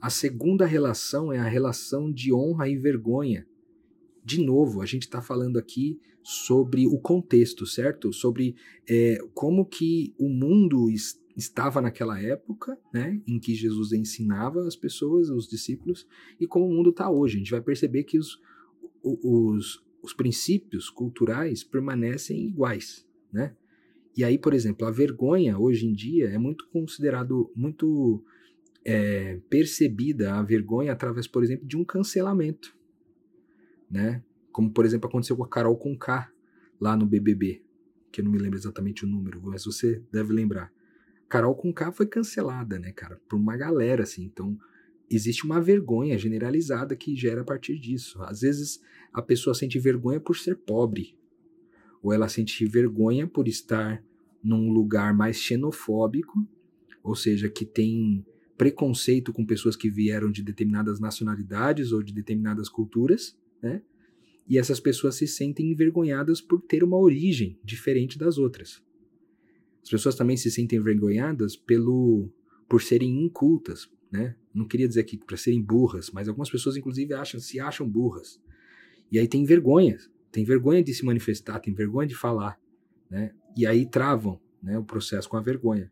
A 0.00 0.08
segunda 0.08 0.64
relação 0.64 1.32
é 1.32 1.38
a 1.38 1.48
relação 1.48 2.10
de 2.10 2.32
honra 2.32 2.68
e 2.68 2.76
vergonha. 2.76 3.46
De 4.24 4.42
novo, 4.42 4.80
a 4.80 4.86
gente 4.86 5.02
está 5.02 5.20
falando 5.20 5.58
aqui 5.58 6.00
sobre 6.22 6.86
o 6.86 6.98
contexto, 6.98 7.66
certo? 7.66 8.12
Sobre 8.12 8.54
é, 8.88 9.18
como 9.34 9.66
que 9.66 10.14
o 10.18 10.28
mundo 10.28 10.88
estava 11.36 11.80
naquela 11.80 12.20
época, 12.20 12.78
né, 12.92 13.20
em 13.26 13.38
que 13.38 13.54
Jesus 13.54 13.92
ensinava 13.92 14.66
as 14.66 14.76
pessoas, 14.76 15.28
os 15.28 15.48
discípulos, 15.48 16.06
e 16.38 16.46
como 16.46 16.66
o 16.66 16.72
mundo 16.72 16.90
está 16.90 17.10
hoje. 17.10 17.36
A 17.36 17.38
gente 17.38 17.50
vai 17.50 17.62
perceber 17.62 18.04
que 18.04 18.18
os, 18.18 18.38
os, 19.02 19.84
os 20.02 20.12
princípios 20.12 20.88
culturais 20.90 21.64
permanecem 21.64 22.46
iguais, 22.46 23.06
né? 23.32 23.54
E 24.16 24.24
aí, 24.24 24.38
por 24.38 24.52
exemplo, 24.52 24.86
a 24.86 24.90
vergonha 24.90 25.58
hoje 25.58 25.86
em 25.86 25.92
dia 25.92 26.28
é 26.30 26.38
muito 26.38 26.68
considerado 26.68 27.50
muito 27.54 28.24
é, 28.84 29.40
percebida 29.48 30.34
a 30.34 30.42
vergonha 30.42 30.92
através, 30.92 31.26
por 31.26 31.44
exemplo, 31.44 31.66
de 31.66 31.76
um 31.76 31.84
cancelamento, 31.84 32.76
né? 33.90 34.22
Como, 34.52 34.70
por 34.72 34.84
exemplo, 34.84 35.08
aconteceu 35.08 35.36
com 35.36 35.44
a 35.44 35.48
Carol 35.48 35.76
com 35.76 35.96
K 35.96 36.30
lá 36.80 36.96
no 36.96 37.06
BBB, 37.06 37.62
que 38.10 38.20
eu 38.20 38.24
não 38.24 38.32
me 38.32 38.38
lembro 38.38 38.58
exatamente 38.58 39.04
o 39.04 39.08
número, 39.08 39.40
mas 39.42 39.64
você 39.64 40.02
deve 40.10 40.32
lembrar. 40.32 40.72
Carol 41.28 41.54
com 41.54 41.72
K 41.72 41.92
foi 41.92 42.06
cancelada, 42.06 42.78
né, 42.78 42.90
cara, 42.90 43.20
por 43.28 43.36
uma 43.36 43.56
galera, 43.56 44.02
assim. 44.02 44.24
Então, 44.24 44.58
existe 45.10 45.44
uma 45.44 45.60
vergonha 45.60 46.16
generalizada 46.16 46.94
que 46.94 47.16
gera 47.16 47.40
a 47.40 47.44
partir 47.44 47.78
disso. 47.78 48.22
Às 48.22 48.42
vezes, 48.42 48.80
a 49.12 49.20
pessoa 49.20 49.54
sente 49.54 49.78
vergonha 49.78 50.20
por 50.20 50.36
ser 50.36 50.56
pobre, 50.56 51.18
ou 52.02 52.12
ela 52.12 52.28
sente 52.28 52.64
vergonha 52.64 53.26
por 53.26 53.48
estar 53.48 54.02
num 54.42 54.70
lugar 54.70 55.12
mais 55.12 55.36
xenofóbico, 55.36 56.46
ou 57.02 57.14
seja, 57.14 57.48
que 57.48 57.64
tem 57.64 58.24
preconceito 58.56 59.32
com 59.32 59.44
pessoas 59.44 59.74
que 59.74 59.90
vieram 59.90 60.30
de 60.30 60.42
determinadas 60.42 61.00
nacionalidades 61.00 61.92
ou 61.92 62.02
de 62.02 62.12
determinadas 62.12 62.68
culturas, 62.68 63.36
né? 63.62 63.82
E 64.46 64.58
essas 64.58 64.80
pessoas 64.80 65.14
se 65.14 65.26
sentem 65.26 65.70
envergonhadas 65.70 66.40
por 66.40 66.60
ter 66.60 66.82
uma 66.82 66.98
origem 66.98 67.58
diferente 67.64 68.18
das 68.18 68.36
outras. 68.36 68.82
As 69.82 69.88
pessoas 69.88 70.14
também 70.14 70.36
se 70.36 70.50
sentem 70.50 70.78
envergonhadas 70.78 71.56
pelo 71.56 72.28
por 72.68 72.82
serem 72.82 73.24
incultas, 73.24 73.88
né? 74.10 74.34
Não 74.52 74.66
queria 74.66 74.88
dizer 74.88 75.00
aqui 75.00 75.16
para 75.16 75.36
serem 75.36 75.62
burras, 75.62 76.10
mas 76.10 76.28
algumas 76.28 76.50
pessoas 76.50 76.76
inclusive 76.76 77.14
acham 77.14 77.40
se 77.40 77.60
acham 77.60 77.88
burras. 77.88 78.40
E 79.10 79.18
aí 79.18 79.28
tem 79.28 79.44
vergonha, 79.44 79.98
tem 80.30 80.44
vergonha 80.44 80.82
de 80.82 80.92
se 80.94 81.04
manifestar, 81.04 81.60
tem 81.60 81.74
vergonha 81.74 82.08
de 82.08 82.14
falar, 82.14 82.58
né? 83.08 83.32
E 83.56 83.66
aí 83.66 83.86
travam, 83.86 84.40
né, 84.62 84.78
o 84.78 84.84
processo 84.84 85.28
com 85.28 85.36
a 85.36 85.40
vergonha. 85.40 85.90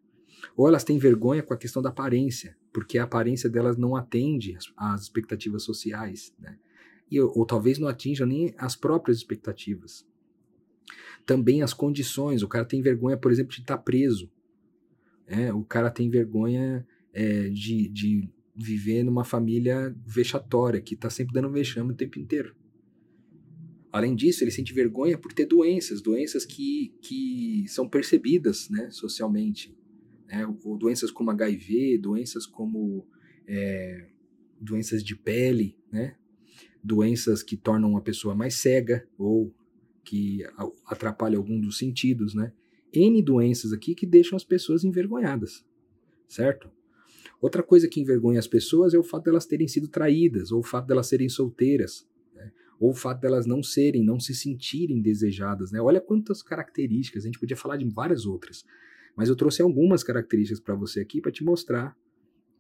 Ou 0.57 0.69
elas 0.69 0.85
têm 0.85 0.99
vergonha 0.99 1.43
com 1.43 1.53
a 1.53 1.57
questão 1.57 1.83
da 1.83 1.89
aparência, 1.89 2.57
porque 2.73 2.99
a 2.99 3.05
aparência 3.05 3.49
delas 3.49 3.77
não 3.77 3.97
atende 3.97 4.57
às 4.77 5.03
expectativas 5.03 5.65
sociais. 5.65 6.33
Né? 6.39 6.57
e, 7.11 7.21
ou 7.21 7.45
talvez 7.47 7.79
não 7.79 7.89
atinjam 7.89 8.27
nem 8.27 8.55
as 8.59 8.77
próprias 8.77 9.19
expectativas. 9.19 10.07
Também 11.25 11.63
as 11.63 11.75
condições, 11.75 12.43
o 12.43 12.49
cara 12.49 12.65
tem 12.65 12.83
vergonha, 12.83 13.17
por 13.17 13.31
exemplo, 13.31 13.53
de 13.53 13.61
estar 13.61 13.77
tá 13.77 13.83
preso. 13.83 14.31
É, 15.27 15.53
o 15.53 15.63
cara 15.63 15.91
tem 15.91 16.09
vergonha 16.09 16.87
é, 17.19 17.49
de, 17.49 17.89
de 17.89 18.31
viver 18.55 19.03
numa 19.03 19.25
família 19.25 19.93
vexatória, 20.07 20.81
que 20.81 20.95
está 20.95 21.11
sempre 21.11 21.35
dando 21.35 21.51
vexame 21.51 21.91
o 21.91 21.97
tempo 21.97 22.17
inteiro. 22.17 22.55
Além 23.91 24.15
disso, 24.15 24.45
ele 24.45 24.53
sente 24.53 24.73
vergonha 24.73 25.19
por 25.19 25.33
ter 25.33 25.45
doenças, 25.45 26.01
doenças 26.01 26.47
que, 26.47 26.95
que 27.03 27.65
são 27.67 27.89
percebidas 27.89 28.71
né, 28.71 28.89
socialmente. 28.93 29.77
Né, 30.29 30.47
ou 30.63 30.79
doenças 30.79 31.11
como 31.11 31.33
HIV, 31.33 31.99
doenças 31.99 32.47
como 32.47 33.05
é, 33.49 34.11
doenças 34.61 35.03
de 35.03 35.17
pele, 35.17 35.77
né, 35.91 36.15
doenças 36.85 37.43
que 37.43 37.57
tornam 37.57 37.91
uma 37.91 38.03
pessoa 38.03 38.33
mais 38.33 38.55
cega 38.55 39.09
ou 39.19 39.53
que 40.05 40.45
atrapalham 40.87 41.41
algum 41.41 41.59
dos 41.59 41.79
sentidos. 41.79 42.33
Né, 42.33 42.53
N 42.93 43.21
doenças 43.23 43.73
aqui 43.73 43.93
que 43.97 44.07
deixam 44.07 44.37
as 44.37 44.45
pessoas 44.45 44.85
envergonhadas, 44.85 45.67
certo? 46.29 46.78
Outra 47.40 47.62
coisa 47.62 47.88
que 47.88 48.01
envergonha 48.01 48.38
as 48.38 48.46
pessoas 48.46 48.94
é 48.94 48.98
o 48.98 49.03
fato 49.03 49.24
delas 49.24 49.46
terem 49.46 49.68
sido 49.68 49.88
traídas, 49.88 50.51
ou 50.51 50.61
o 50.61 50.64
fato 50.64 50.87
delas 50.87 51.07
serem 51.07 51.29
solteiras, 51.29 52.07
né? 52.35 52.51
ou 52.81 52.90
o 52.90 52.94
fato 52.94 53.20
delas 53.20 53.46
não 53.46 53.62
serem, 53.62 54.05
não 54.05 54.18
se 54.18 54.35
sentirem 54.35 55.01
desejadas. 55.01 55.70
Né? 55.70 55.81
Olha 55.81 56.01
quantas 56.01 56.42
características, 56.42 57.24
a 57.24 57.27
gente 57.27 57.38
podia 57.38 57.57
falar 57.57 57.77
de 57.77 57.88
várias 57.88 58.27
outras, 58.27 58.64
mas 59.16 59.29
eu 59.29 59.37
trouxe 59.37 59.62
algumas 59.62 60.03
características 60.03 60.61
para 60.61 60.74
você 60.74 61.01
aqui 61.01 61.20
para 61.20 61.31
te 61.31 61.44
mostrar 61.44 61.96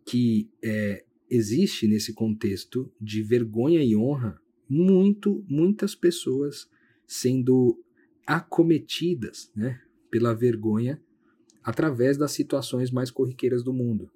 que 0.04 0.48
é, 0.62 1.04
existe 1.28 1.86
nesse 1.86 2.12
contexto 2.12 2.90
de 3.00 3.22
vergonha 3.22 3.82
e 3.82 3.96
honra 3.96 4.40
muito, 4.68 5.44
muitas 5.48 5.94
pessoas 5.94 6.68
sendo 7.06 7.82
acometidas 8.26 9.50
né, 9.56 9.80
pela 10.10 10.34
vergonha 10.34 11.00
através 11.62 12.16
das 12.16 12.32
situações 12.32 12.90
mais 12.90 13.10
corriqueiras 13.10 13.62
do 13.64 13.72
mundo. 13.72 14.10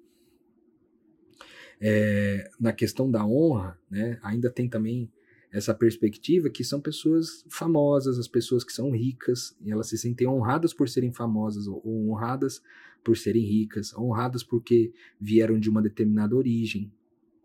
É, 1.85 2.49
na 2.57 2.71
questão 2.71 3.11
da 3.11 3.25
honra, 3.25 3.77
né, 3.91 4.17
ainda 4.23 4.49
tem 4.49 4.69
também 4.69 5.11
essa 5.51 5.73
perspectiva 5.73 6.49
que 6.49 6.63
são 6.63 6.79
pessoas 6.79 7.43
famosas, 7.49 8.17
as 8.17 8.27
pessoas 8.27 8.63
que 8.63 8.71
são 8.71 8.89
ricas, 8.89 9.53
e 9.61 9.69
elas 9.69 9.87
se 9.87 9.97
sentem 9.97 10.25
honradas 10.25 10.73
por 10.73 10.87
serem 10.87 11.11
famosas, 11.11 11.67
ou 11.67 12.09
honradas 12.09 12.63
por 13.03 13.17
serem 13.17 13.43
ricas, 13.43 13.93
honradas 13.95 14.43
porque 14.43 14.93
vieram 15.19 15.59
de 15.59 15.69
uma 15.69 15.81
determinada 15.81 16.35
origem, 16.35 16.89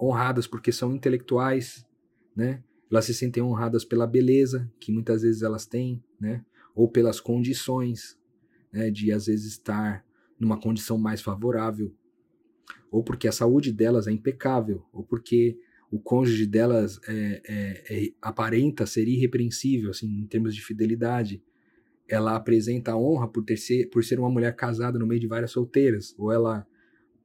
honradas 0.00 0.46
porque 0.46 0.70
são 0.70 0.94
intelectuais, 0.94 1.84
né? 2.34 2.62
Elas 2.90 3.06
se 3.06 3.12
sentem 3.12 3.42
honradas 3.42 3.84
pela 3.84 4.06
beleza 4.06 4.70
que 4.78 4.92
muitas 4.92 5.22
vezes 5.22 5.42
elas 5.42 5.66
têm, 5.66 6.02
né? 6.20 6.44
Ou 6.76 6.88
pelas 6.88 7.20
condições, 7.20 8.16
né? 8.72 8.88
De 8.88 9.10
às 9.10 9.26
vezes 9.26 9.52
estar 9.52 10.06
numa 10.38 10.58
condição 10.60 10.96
mais 10.96 11.20
favorável 11.20 11.92
ou 12.90 13.02
porque 13.02 13.28
a 13.28 13.32
saúde 13.32 13.72
delas 13.72 14.06
é 14.06 14.12
impecável, 14.12 14.84
ou 14.92 15.02
porque 15.02 15.58
o 15.90 15.98
cônjuge 15.98 16.46
delas 16.46 17.00
é, 17.08 17.42
é, 17.48 18.04
é, 18.06 18.12
aparenta 18.20 18.86
ser 18.86 19.08
irrepreensível, 19.08 19.90
assim, 19.90 20.06
em 20.06 20.26
termos 20.26 20.54
de 20.54 20.62
fidelidade. 20.62 21.42
Ela 22.06 22.36
apresenta 22.36 22.96
honra 22.96 23.28
por, 23.28 23.44
ter 23.44 23.56
ser, 23.56 23.88
por 23.88 24.04
ser 24.04 24.18
uma 24.18 24.30
mulher 24.30 24.54
casada 24.54 24.98
no 24.98 25.06
meio 25.06 25.20
de 25.20 25.26
várias 25.26 25.50
solteiras, 25.50 26.14
ou 26.18 26.30
ela 26.32 26.66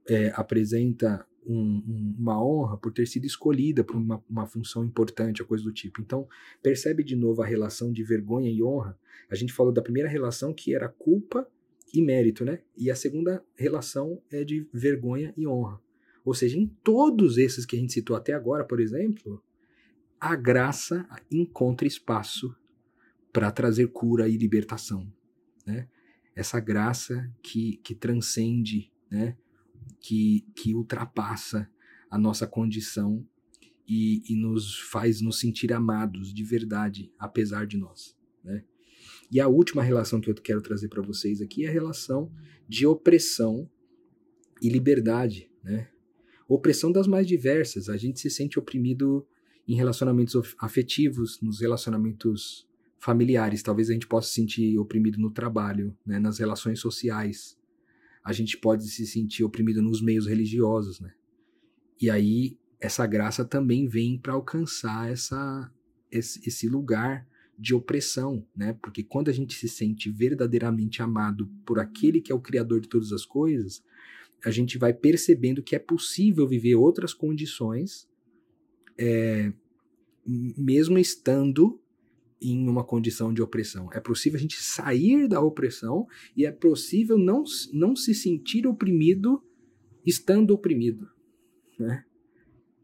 é, 0.07 0.31
apresenta 0.35 1.25
um, 1.45 1.55
um, 1.55 2.15
uma 2.19 2.41
honra 2.41 2.77
por 2.77 2.91
ter 2.91 3.05
sido 3.05 3.25
escolhida 3.25 3.83
para 3.83 3.97
uma, 3.97 4.23
uma 4.29 4.45
função 4.45 4.83
importante, 4.85 5.41
ou 5.41 5.47
coisa 5.47 5.63
do 5.63 5.73
tipo. 5.73 6.01
Então, 6.01 6.27
percebe 6.61 7.03
de 7.03 7.15
novo 7.15 7.41
a 7.41 7.45
relação 7.45 7.91
de 7.91 8.03
vergonha 8.03 8.49
e 8.49 8.63
honra. 8.63 8.97
A 9.29 9.35
gente 9.35 9.53
falou 9.53 9.73
da 9.73 9.81
primeira 9.81 10.09
relação 10.09 10.53
que 10.53 10.73
era 10.73 10.87
culpa 10.87 11.47
e 11.93 12.01
mérito, 12.01 12.43
né? 12.43 12.59
E 12.75 12.89
a 12.89 12.95
segunda 12.95 13.45
relação 13.55 14.21
é 14.31 14.43
de 14.43 14.67
vergonha 14.73 15.33
e 15.37 15.45
honra. 15.45 15.79
Ou 16.25 16.33
seja, 16.33 16.57
em 16.57 16.67
todos 16.83 17.37
esses 17.37 17.65
que 17.65 17.75
a 17.75 17.79
gente 17.79 17.93
citou 17.93 18.15
até 18.15 18.33
agora, 18.33 18.63
por 18.63 18.79
exemplo, 18.79 19.43
a 20.19 20.35
graça 20.35 21.07
encontra 21.29 21.85
espaço 21.85 22.55
para 23.31 23.51
trazer 23.51 23.87
cura 23.87 24.27
e 24.27 24.37
libertação, 24.37 25.11
né? 25.65 25.87
Essa 26.35 26.59
graça 26.59 27.31
que, 27.43 27.77
que 27.83 27.93
transcende, 27.93 28.91
né? 29.11 29.37
Que, 29.99 30.45
que 30.55 30.73
ultrapassa 30.73 31.69
a 32.09 32.17
nossa 32.17 32.47
condição 32.47 33.25
e, 33.87 34.23
e 34.31 34.35
nos 34.35 34.79
faz 34.79 35.21
nos 35.21 35.39
sentir 35.39 35.73
amados 35.73 36.33
de 36.33 36.43
verdade, 36.43 37.11
apesar 37.19 37.67
de 37.67 37.77
nós? 37.77 38.15
E 39.31 39.39
a 39.39 39.47
última 39.47 39.81
relação 39.81 40.21
que 40.21 40.29
eu 40.29 40.35
quero 40.35 40.61
trazer 40.61 40.87
para 40.87 41.01
vocês 41.01 41.41
aqui 41.41 41.65
é 41.65 41.69
a 41.69 41.71
relação 41.71 42.31
de 42.67 42.85
opressão 42.85 43.69
e 44.61 44.69
liberdade, 44.69 45.49
né? 45.63 45.89
Opressão 46.47 46.91
das 46.91 47.07
mais 47.07 47.25
diversas. 47.25 47.89
A 47.89 47.97
gente 47.97 48.19
se 48.19 48.29
sente 48.29 48.59
oprimido 48.59 49.25
em 49.67 49.75
relacionamentos 49.75 50.35
afetivos, 50.59 51.41
nos 51.41 51.61
relacionamentos 51.61 52.67
familiares. 52.99 53.63
Talvez 53.63 53.89
a 53.89 53.93
gente 53.93 54.07
possa 54.07 54.27
se 54.27 54.35
sentir 54.35 54.77
oprimido 54.77 55.19
no 55.19 55.31
trabalho, 55.31 55.97
né? 56.05 56.19
nas 56.19 56.39
relações 56.39 56.79
sociais. 56.79 57.57
A 58.23 58.31
gente 58.31 58.57
pode 58.57 58.87
se 58.87 59.05
sentir 59.07 59.43
oprimido 59.43 59.81
nos 59.81 60.01
meios 60.01 60.27
religiosos, 60.27 60.99
né? 60.99 61.13
E 61.99 62.09
aí 62.09 62.57
essa 62.79 63.05
graça 63.07 63.45
também 63.45 63.87
vem 63.87 64.17
para 64.17 64.33
alcançar 64.33 65.09
essa, 65.11 65.71
esse, 66.11 66.41
esse 66.47 66.67
lugar 66.67 67.27
de 67.57 67.73
opressão, 67.73 68.45
né? 68.55 68.77
Porque 68.81 69.03
quando 69.03 69.29
a 69.29 69.31
gente 69.33 69.53
se 69.55 69.69
sente 69.69 70.09
verdadeiramente 70.09 71.01
amado 71.01 71.49
por 71.65 71.79
aquele 71.79 72.21
que 72.21 72.31
é 72.31 72.35
o 72.35 72.41
criador 72.41 72.81
de 72.81 72.89
todas 72.89 73.11
as 73.11 73.25
coisas, 73.25 73.83
a 74.43 74.51
gente 74.51 74.77
vai 74.77 74.93
percebendo 74.93 75.63
que 75.63 75.75
é 75.75 75.79
possível 75.79 76.47
viver 76.47 76.75
outras 76.75 77.13
condições, 77.13 78.09
é, 78.97 79.53
mesmo 80.25 80.97
estando 80.97 81.79
em 82.41 82.67
uma 82.67 82.83
condição 82.83 83.33
de 83.33 83.41
opressão. 83.41 83.89
É 83.93 84.01
possível 84.01 84.37
a 84.37 84.41
gente 84.41 84.61
sair 84.61 85.27
da 85.27 85.39
opressão 85.39 86.05
e 86.35 86.45
é 86.45 86.51
possível 86.51 87.17
não, 87.17 87.43
não 87.71 87.95
se 87.95 88.13
sentir 88.13 88.67
oprimido 88.67 89.41
estando 90.05 90.51
oprimido, 90.51 91.09
né? 91.79 92.03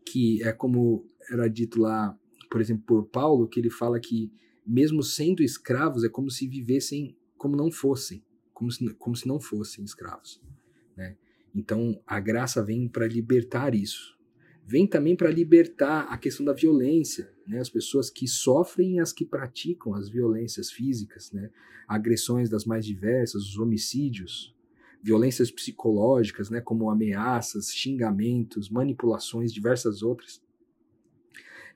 Que 0.06 0.42
é 0.44 0.54
como 0.54 1.06
era 1.30 1.48
dito 1.48 1.82
lá, 1.82 2.18
por 2.50 2.62
exemplo, 2.62 2.84
por 2.86 3.06
Paulo, 3.08 3.48
que 3.48 3.60
ele 3.60 3.70
fala 3.70 4.00
que 4.00 4.32
mesmo 4.70 5.02
sendo 5.02 5.42
escravos, 5.42 6.04
é 6.04 6.10
como 6.10 6.30
se 6.30 6.48
vivessem 6.48 7.18
como 7.36 7.56
não 7.56 7.72
fossem, 7.72 8.24
como 8.54 8.72
se, 8.72 8.88
como 8.94 9.16
se 9.16 9.28
não 9.28 9.40
fossem 9.40 9.84
escravos. 9.84 10.40
Né? 10.96 11.18
Então, 11.56 12.00
a 12.06 12.20
graça 12.20 12.64
vem 12.64 12.88
para 12.88 13.08
libertar 13.08 13.74
isso. 13.74 14.16
Vem 14.64 14.86
também 14.86 15.16
para 15.16 15.32
libertar 15.32 16.02
a 16.02 16.18
questão 16.20 16.46
da 16.46 16.54
violência, 16.54 17.34
né? 17.48 17.60
as 17.60 17.70
pessoas 17.70 18.12
que 18.12 18.28
sofrem 18.28 18.98
e 18.98 19.00
as 19.00 19.12
que 19.12 19.26
praticam 19.26 19.96
as 19.96 20.08
violências 20.08 20.72
físicas, 20.72 21.32
né? 21.32 21.50
agressões 21.88 22.48
das 22.48 22.66
mais 22.66 22.86
diversas, 22.86 23.42
os 23.42 23.58
homicídios, 23.58 24.56
violências 25.02 25.50
psicológicas, 25.50 26.52
né? 26.52 26.62
como 26.62 26.92
ameaças, 26.92 27.72
xingamentos, 27.72 28.70
manipulações, 28.70 29.52
diversas 29.52 30.04
outras 30.04 30.40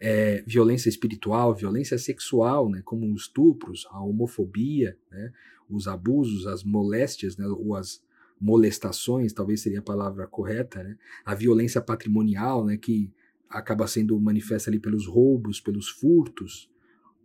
é, 0.05 0.43
violência 0.45 0.89
espiritual, 0.89 1.55
violência 1.55 1.97
sexual, 1.97 2.69
né, 2.69 2.81
como 2.83 3.09
os 3.13 3.21
estupros, 3.21 3.87
a 3.89 4.03
homofobia, 4.03 4.97
né, 5.09 5.31
os 5.69 5.87
abusos, 5.87 6.45
as 6.45 6.61
moléstias, 6.61 7.37
né, 7.37 7.47
ou 7.47 7.73
as 7.73 8.03
molestações, 8.39 9.31
talvez 9.31 9.61
seria 9.61 9.79
a 9.79 9.83
palavra 9.83 10.27
correta, 10.27 10.83
né, 10.83 10.97
a 11.23 11.33
violência 11.33 11.79
patrimonial, 11.79 12.65
né, 12.65 12.75
que 12.75 13.09
acaba 13.49 13.87
sendo 13.87 14.19
manifesta 14.19 14.69
ali 14.69 14.77
pelos 14.77 15.07
roubos, 15.07 15.61
pelos 15.61 15.87
furtos, 15.87 16.69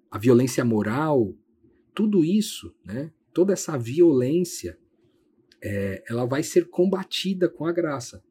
a 0.08 0.16
violência 0.16 0.64
moral, 0.64 1.34
tudo 1.92 2.24
isso, 2.24 2.72
né, 2.84 3.10
toda 3.34 3.54
essa 3.54 3.76
violência, 3.76 4.78
é, 5.60 6.04
ela 6.08 6.24
vai 6.26 6.44
ser 6.44 6.68
combatida 6.68 7.48
com 7.48 7.66
a 7.66 7.72
graça, 7.72 8.22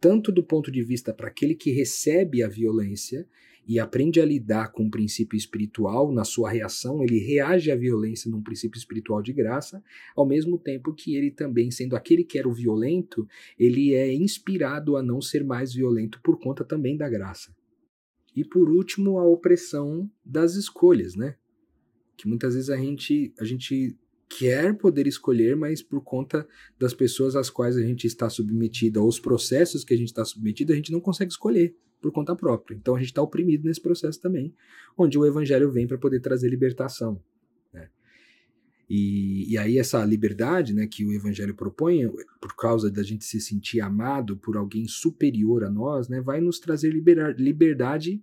tanto 0.00 0.30
do 0.30 0.42
ponto 0.42 0.70
de 0.70 0.82
vista 0.82 1.12
para 1.12 1.28
aquele 1.28 1.54
que 1.54 1.70
recebe 1.70 2.42
a 2.42 2.48
violência 2.48 3.26
e 3.68 3.78
aprende 3.78 4.18
a 4.18 4.24
lidar 4.24 4.72
com 4.72 4.86
o 4.86 4.90
princípio 4.90 5.36
espiritual 5.36 6.10
na 6.10 6.24
sua 6.24 6.50
reação, 6.50 7.02
ele 7.02 7.18
reage 7.18 7.70
à 7.70 7.76
violência 7.76 8.30
num 8.30 8.42
princípio 8.42 8.78
espiritual 8.78 9.20
de 9.20 9.30
graça, 9.30 9.84
ao 10.16 10.26
mesmo 10.26 10.58
tempo 10.58 10.94
que 10.94 11.14
ele 11.14 11.30
também, 11.30 11.70
sendo 11.70 11.94
aquele 11.94 12.24
que 12.24 12.38
era 12.38 12.48
o 12.48 12.52
violento, 12.52 13.28
ele 13.58 13.92
é 13.92 14.14
inspirado 14.14 14.96
a 14.96 15.02
não 15.02 15.20
ser 15.20 15.44
mais 15.44 15.74
violento 15.74 16.18
por 16.22 16.38
conta 16.38 16.64
também 16.64 16.96
da 16.96 17.10
graça. 17.10 17.54
E 18.34 18.42
por 18.42 18.70
último, 18.70 19.18
a 19.18 19.26
opressão 19.26 20.10
das 20.24 20.54
escolhas, 20.54 21.14
né? 21.14 21.36
Que 22.16 22.26
muitas 22.26 22.54
vezes 22.54 22.70
a 22.70 22.76
gente, 22.76 23.34
a 23.38 23.44
gente 23.44 23.98
quer 24.28 24.76
poder 24.76 25.06
escolher, 25.06 25.56
mas 25.56 25.82
por 25.82 26.02
conta 26.02 26.46
das 26.78 26.92
pessoas 26.92 27.34
às 27.34 27.48
quais 27.48 27.76
a 27.76 27.82
gente 27.82 28.06
está 28.06 28.28
submetido, 28.28 29.00
aos 29.00 29.18
processos 29.18 29.84
que 29.84 29.94
a 29.94 29.96
gente 29.96 30.08
está 30.08 30.24
submetido, 30.24 30.72
a 30.72 30.76
gente 30.76 30.92
não 30.92 31.00
consegue 31.00 31.30
escolher. 31.30 31.74
por 32.00 32.12
conta 32.12 32.36
própria. 32.36 32.76
Então 32.76 32.94
a 32.94 32.98
gente 32.98 33.08
está 33.08 33.20
oprimido 33.20 33.64
nesse 33.64 33.80
processo 33.80 34.20
também, 34.20 34.54
onde 34.96 35.18
o 35.18 35.26
evangelho 35.26 35.68
vem 35.68 35.84
para 35.84 35.98
poder 35.98 36.20
trazer 36.20 36.48
libertação. 36.48 37.20
Né? 37.72 37.88
E, 38.88 39.52
e, 39.52 39.58
aí 39.58 39.78
essa 39.78 40.04
liberdade 40.04 40.72
né, 40.72 40.86
que 40.86 41.04
o 41.04 41.12
evangelho 41.12 41.56
propõe, 41.56 42.08
por 42.40 42.54
causa 42.54 42.88
da 42.88 43.02
gente 43.02 43.24
se 43.24 43.40
sentir 43.40 43.80
amado 43.80 44.36
por 44.36 44.56
alguém 44.56 44.86
superior 44.86 45.64
a 45.64 45.70
nós, 45.70 46.08
né, 46.08 46.20
vai 46.20 46.40
nos 46.40 46.60
trazer 46.60 46.92
liberdade, 47.36 48.22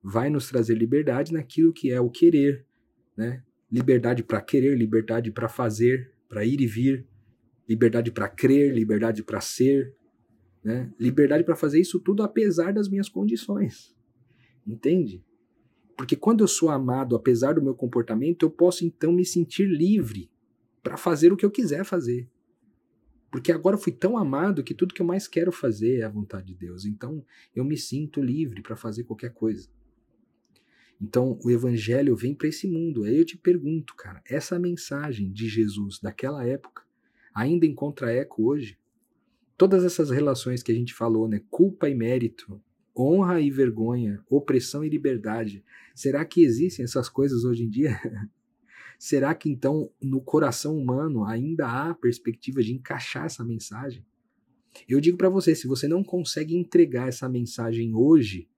vai 0.00 0.30
nos 0.30 0.48
trazer 0.48 0.76
liberdade 0.76 1.32
naquilo 1.32 1.72
que 1.72 1.90
é 1.90 2.00
o 2.00 2.08
querer, 2.08 2.64
né? 3.16 3.42
Liberdade 3.70 4.22
para 4.22 4.40
querer, 4.40 4.76
liberdade 4.76 5.30
para 5.30 5.48
fazer, 5.48 6.12
para 6.28 6.44
ir 6.44 6.60
e 6.60 6.66
vir, 6.66 7.06
liberdade 7.68 8.10
para 8.10 8.28
crer, 8.28 8.72
liberdade 8.72 9.22
para 9.22 9.40
ser, 9.40 9.94
né? 10.62 10.92
Liberdade 10.98 11.44
para 11.44 11.54
fazer 11.54 11.80
isso 11.80 12.00
tudo 12.00 12.22
apesar 12.22 12.72
das 12.72 12.88
minhas 12.88 13.08
condições. 13.08 13.94
Entende? 14.66 15.24
Porque 15.96 16.16
quando 16.16 16.42
eu 16.42 16.48
sou 16.48 16.68
amado 16.68 17.14
apesar 17.14 17.54
do 17.54 17.62
meu 17.62 17.74
comportamento, 17.74 18.44
eu 18.44 18.50
posso 18.50 18.84
então 18.84 19.12
me 19.12 19.24
sentir 19.24 19.66
livre 19.66 20.30
para 20.82 20.96
fazer 20.96 21.32
o 21.32 21.36
que 21.36 21.46
eu 21.46 21.50
quiser 21.50 21.84
fazer. 21.84 22.28
Porque 23.30 23.52
agora 23.52 23.76
eu 23.76 23.80
fui 23.80 23.92
tão 23.92 24.16
amado 24.16 24.64
que 24.64 24.74
tudo 24.74 24.94
que 24.94 25.00
eu 25.00 25.06
mais 25.06 25.28
quero 25.28 25.52
fazer 25.52 26.00
é 26.00 26.02
a 26.04 26.08
vontade 26.08 26.48
de 26.48 26.54
Deus. 26.54 26.84
Então 26.84 27.24
eu 27.54 27.64
me 27.64 27.76
sinto 27.76 28.20
livre 28.20 28.60
para 28.60 28.76
fazer 28.76 29.04
qualquer 29.04 29.32
coisa. 29.32 29.68
Então 31.00 31.38
o 31.44 31.50
evangelho 31.50 32.16
vem 32.16 32.34
para 32.34 32.48
esse 32.48 32.66
mundo. 32.66 33.04
Aí 33.04 33.16
eu 33.16 33.24
te 33.24 33.36
pergunto, 33.36 33.94
cara, 33.94 34.22
essa 34.28 34.58
mensagem 34.58 35.30
de 35.30 35.48
Jesus 35.48 35.98
daquela 36.00 36.46
época 36.46 36.82
ainda 37.34 37.66
encontra 37.66 38.12
eco 38.12 38.44
hoje? 38.44 38.78
todas 39.56 39.84
essas 39.84 40.10
relações 40.10 40.62
que 40.62 40.70
a 40.70 40.74
gente 40.74 40.94
falou, 40.94 41.28
né? 41.28 41.40
Culpa 41.50 41.88
e 41.88 41.94
mérito, 41.94 42.60
honra 42.96 43.40
e 43.40 43.50
vergonha, 43.50 44.22
opressão 44.28 44.84
e 44.84 44.88
liberdade. 44.88 45.64
Será 45.94 46.24
que 46.24 46.44
existem 46.44 46.84
essas 46.84 47.08
coisas 47.08 47.44
hoje 47.44 47.64
em 47.64 47.68
dia? 47.68 47.98
Será 48.98 49.34
que 49.34 49.50
então 49.50 49.90
no 50.00 50.20
coração 50.20 50.76
humano 50.76 51.24
ainda 51.24 51.66
há 51.66 51.94
perspectiva 51.94 52.62
de 52.62 52.72
encaixar 52.72 53.26
essa 53.26 53.44
mensagem? 53.44 54.04
Eu 54.88 55.00
digo 55.00 55.16
para 55.16 55.30
você, 55.30 55.54
se 55.54 55.66
você 55.66 55.88
não 55.88 56.04
consegue 56.04 56.54
entregar 56.54 57.08
essa 57.08 57.28
mensagem 57.28 57.94
hoje 57.94 58.48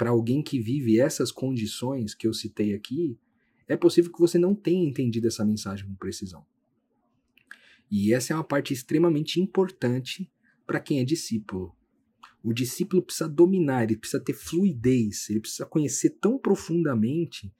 para 0.00 0.08
alguém 0.08 0.42
que 0.42 0.58
vive 0.58 0.98
essas 0.98 1.30
condições 1.30 2.14
que 2.14 2.26
eu 2.26 2.32
citei 2.32 2.72
aqui, 2.72 3.18
é 3.68 3.76
possível 3.76 4.10
que 4.10 4.18
você 4.18 4.38
não 4.38 4.54
tenha 4.54 4.88
entendido 4.88 5.28
essa 5.28 5.44
mensagem 5.44 5.86
com 5.86 5.94
precisão. 5.94 6.42
E 7.90 8.14
essa 8.14 8.32
é 8.32 8.36
uma 8.36 8.42
parte 8.42 8.72
extremamente 8.72 9.42
importante 9.42 10.32
para 10.66 10.80
quem 10.80 11.00
é 11.00 11.04
discípulo. 11.04 11.76
O 12.42 12.54
discípulo 12.54 13.02
precisa 13.02 13.28
dominar, 13.28 13.82
ele 13.82 13.98
precisa 13.98 14.24
ter 14.24 14.32
fluidez, 14.32 15.28
ele 15.28 15.40
precisa 15.40 15.66
conhecer 15.66 16.16
tão 16.18 16.38
profundamente 16.38 17.54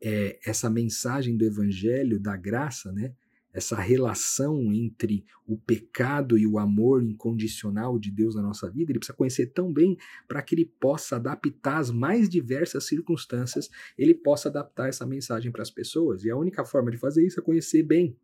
é, 0.00 0.38
essa 0.46 0.70
mensagem 0.70 1.36
do 1.36 1.44
evangelho, 1.44 2.20
da 2.20 2.36
graça, 2.36 2.92
né? 2.92 3.12
Essa 3.52 3.76
relação 3.76 4.72
entre 4.72 5.24
o 5.46 5.58
pecado 5.58 6.38
e 6.38 6.46
o 6.46 6.58
amor 6.58 7.02
incondicional 7.02 7.98
de 7.98 8.10
Deus 8.10 8.34
na 8.34 8.42
nossa 8.42 8.70
vida, 8.70 8.90
ele 8.90 8.98
precisa 8.98 9.16
conhecer 9.16 9.46
tão 9.52 9.70
bem 9.72 9.96
para 10.26 10.40
que 10.40 10.54
ele 10.54 10.64
possa 10.64 11.16
adaptar 11.16 11.78
as 11.78 11.90
mais 11.90 12.28
diversas 12.28 12.86
circunstâncias, 12.86 13.68
ele 13.98 14.14
possa 14.14 14.48
adaptar 14.48 14.88
essa 14.88 15.06
mensagem 15.06 15.52
para 15.52 15.62
as 15.62 15.70
pessoas. 15.70 16.24
E 16.24 16.30
a 16.30 16.36
única 16.36 16.64
forma 16.64 16.90
de 16.90 16.96
fazer 16.96 17.26
isso 17.26 17.38
é 17.38 17.42
conhecer 17.42 17.82
bem. 17.82 18.16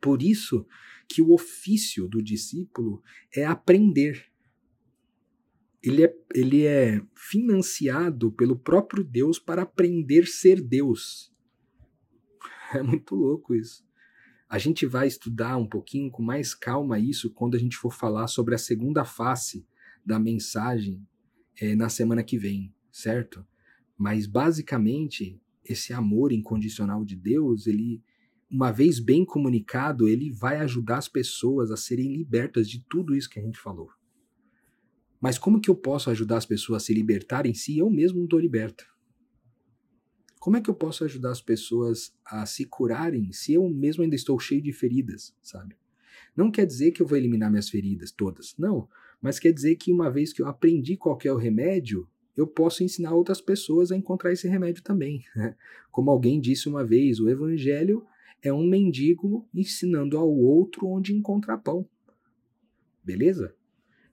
Por 0.00 0.22
isso 0.22 0.66
que 1.08 1.22
o 1.22 1.32
ofício 1.32 2.06
do 2.06 2.22
discípulo 2.22 3.02
é 3.34 3.44
aprender. 3.46 4.26
Ele 5.82 6.04
é, 6.04 6.16
ele 6.34 6.66
é 6.66 7.00
financiado 7.14 8.30
pelo 8.32 8.58
próprio 8.58 9.02
Deus 9.02 9.38
para 9.38 9.62
aprender 9.62 10.24
a 10.24 10.26
ser 10.26 10.60
Deus. 10.60 11.32
É 12.74 12.82
muito 12.82 13.14
louco 13.14 13.54
isso. 13.54 13.87
A 14.48 14.58
gente 14.58 14.86
vai 14.86 15.06
estudar 15.06 15.56
um 15.58 15.66
pouquinho 15.66 16.10
com 16.10 16.22
mais 16.22 16.54
calma 16.54 16.98
isso 16.98 17.30
quando 17.30 17.54
a 17.54 17.58
gente 17.58 17.76
for 17.76 17.92
falar 17.92 18.28
sobre 18.28 18.54
a 18.54 18.58
segunda 18.58 19.04
face 19.04 19.66
da 20.04 20.18
mensagem 20.18 21.06
é, 21.60 21.74
na 21.74 21.90
semana 21.90 22.22
que 22.22 22.38
vem, 22.38 22.74
certo? 22.90 23.46
Mas 23.96 24.26
basicamente 24.26 25.38
esse 25.62 25.92
amor 25.92 26.32
incondicional 26.32 27.04
de 27.04 27.14
Deus, 27.14 27.66
ele 27.66 28.02
uma 28.50 28.72
vez 28.72 28.98
bem 28.98 29.26
comunicado, 29.26 30.08
ele 30.08 30.30
vai 30.30 30.58
ajudar 30.60 30.96
as 30.96 31.08
pessoas 31.08 31.70
a 31.70 31.76
serem 31.76 32.16
libertas 32.16 32.66
de 32.66 32.82
tudo 32.88 33.14
isso 33.14 33.28
que 33.28 33.38
a 33.38 33.42
gente 33.42 33.58
falou. 33.58 33.90
Mas 35.20 35.36
como 35.36 35.60
que 35.60 35.68
eu 35.68 35.74
posso 35.74 36.08
ajudar 36.08 36.38
as 36.38 36.46
pessoas 36.46 36.82
a 36.82 36.86
se 36.86 36.94
libertarem 36.94 37.52
se 37.52 37.76
eu 37.76 37.90
mesmo 37.90 38.16
não 38.18 38.24
estou 38.24 38.38
liberto? 38.38 38.86
Como 40.38 40.56
é 40.56 40.60
que 40.60 40.70
eu 40.70 40.74
posso 40.74 41.04
ajudar 41.04 41.30
as 41.30 41.40
pessoas 41.40 42.14
a 42.24 42.46
se 42.46 42.64
curarem 42.64 43.32
se 43.32 43.54
eu 43.54 43.68
mesmo 43.68 44.02
ainda 44.02 44.14
estou 44.14 44.38
cheio 44.38 44.62
de 44.62 44.72
feridas, 44.72 45.34
sabe? 45.42 45.76
Não 46.36 46.50
quer 46.50 46.66
dizer 46.66 46.92
que 46.92 47.02
eu 47.02 47.06
vou 47.06 47.18
eliminar 47.18 47.50
minhas 47.50 47.68
feridas 47.68 48.12
todas, 48.12 48.54
não. 48.56 48.88
Mas 49.20 49.38
quer 49.38 49.52
dizer 49.52 49.76
que 49.76 49.92
uma 49.92 50.10
vez 50.10 50.32
que 50.32 50.40
eu 50.40 50.46
aprendi 50.46 50.96
qual 50.96 51.18
é 51.24 51.32
o 51.32 51.36
remédio, 51.36 52.08
eu 52.36 52.46
posso 52.46 52.84
ensinar 52.84 53.12
outras 53.14 53.40
pessoas 53.40 53.90
a 53.90 53.96
encontrar 53.96 54.32
esse 54.32 54.46
remédio 54.48 54.82
também. 54.82 55.24
Né? 55.34 55.56
Como 55.90 56.10
alguém 56.10 56.40
disse 56.40 56.68
uma 56.68 56.84
vez, 56.84 57.18
o 57.18 57.28
evangelho 57.28 58.06
é 58.40 58.52
um 58.52 58.66
mendigo 58.66 59.48
ensinando 59.52 60.16
ao 60.16 60.30
outro 60.30 60.86
onde 60.86 61.12
encontrar 61.12 61.58
pão. 61.58 61.88
Beleza? 63.02 63.54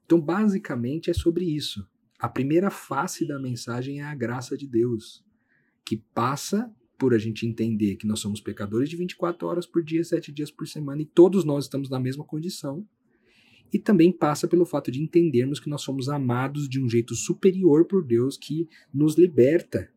Então, 0.04 0.20
basicamente, 0.20 1.10
é 1.10 1.14
sobre 1.14 1.44
isso. 1.44 1.88
A 2.18 2.28
primeira 2.28 2.70
face 2.70 3.26
da 3.26 3.38
mensagem 3.38 4.00
é 4.00 4.04
a 4.04 4.14
graça 4.14 4.56
de 4.56 4.66
Deus, 4.66 5.24
que 5.86 5.96
passa 6.12 6.70
por 6.98 7.14
a 7.14 7.18
gente 7.18 7.46
entender 7.46 7.94
que 7.94 8.06
nós 8.06 8.18
somos 8.18 8.40
pecadores 8.40 8.90
de 8.90 8.96
24 8.96 9.46
horas 9.46 9.66
por 9.66 9.84
dia, 9.84 10.02
7 10.02 10.32
dias 10.32 10.50
por 10.50 10.66
semana, 10.66 11.02
e 11.02 11.06
todos 11.06 11.44
nós 11.44 11.64
estamos 11.64 11.88
na 11.88 12.00
mesma 12.00 12.24
condição. 12.24 12.86
E 13.72 13.78
também 13.78 14.10
passa 14.10 14.48
pelo 14.48 14.64
fato 14.64 14.90
de 14.90 15.00
entendermos 15.00 15.60
que 15.60 15.68
nós 15.68 15.82
somos 15.82 16.08
amados 16.08 16.68
de 16.68 16.82
um 16.82 16.88
jeito 16.88 17.14
superior 17.14 17.84
por 17.84 18.04
Deus 18.04 18.36
que 18.36 18.68
nos 18.92 19.16
liberta 19.16 19.90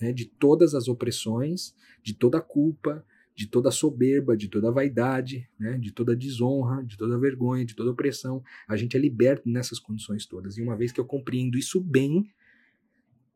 né, 0.00 0.12
de 0.12 0.26
todas 0.26 0.74
as 0.74 0.88
opressões, 0.88 1.74
de 2.02 2.14
toda 2.14 2.38
a 2.38 2.42
culpa, 2.42 3.04
de 3.34 3.46
toda 3.46 3.70
soberba, 3.70 4.36
de 4.36 4.48
toda 4.48 4.70
vaidade, 4.70 5.48
né, 5.58 5.78
de 5.78 5.92
toda 5.92 6.14
desonra, 6.14 6.84
de 6.84 6.96
toda 6.96 7.18
vergonha, 7.18 7.64
de 7.64 7.74
toda 7.74 7.90
opressão. 7.90 8.42
A 8.68 8.76
gente 8.76 8.96
é 8.96 9.00
liberto 9.00 9.48
nessas 9.48 9.78
condições 9.78 10.26
todas. 10.26 10.58
E 10.58 10.62
uma 10.62 10.76
vez 10.76 10.92
que 10.92 11.00
eu 11.00 11.04
compreendo 11.04 11.56
isso 11.56 11.80
bem, 11.80 12.30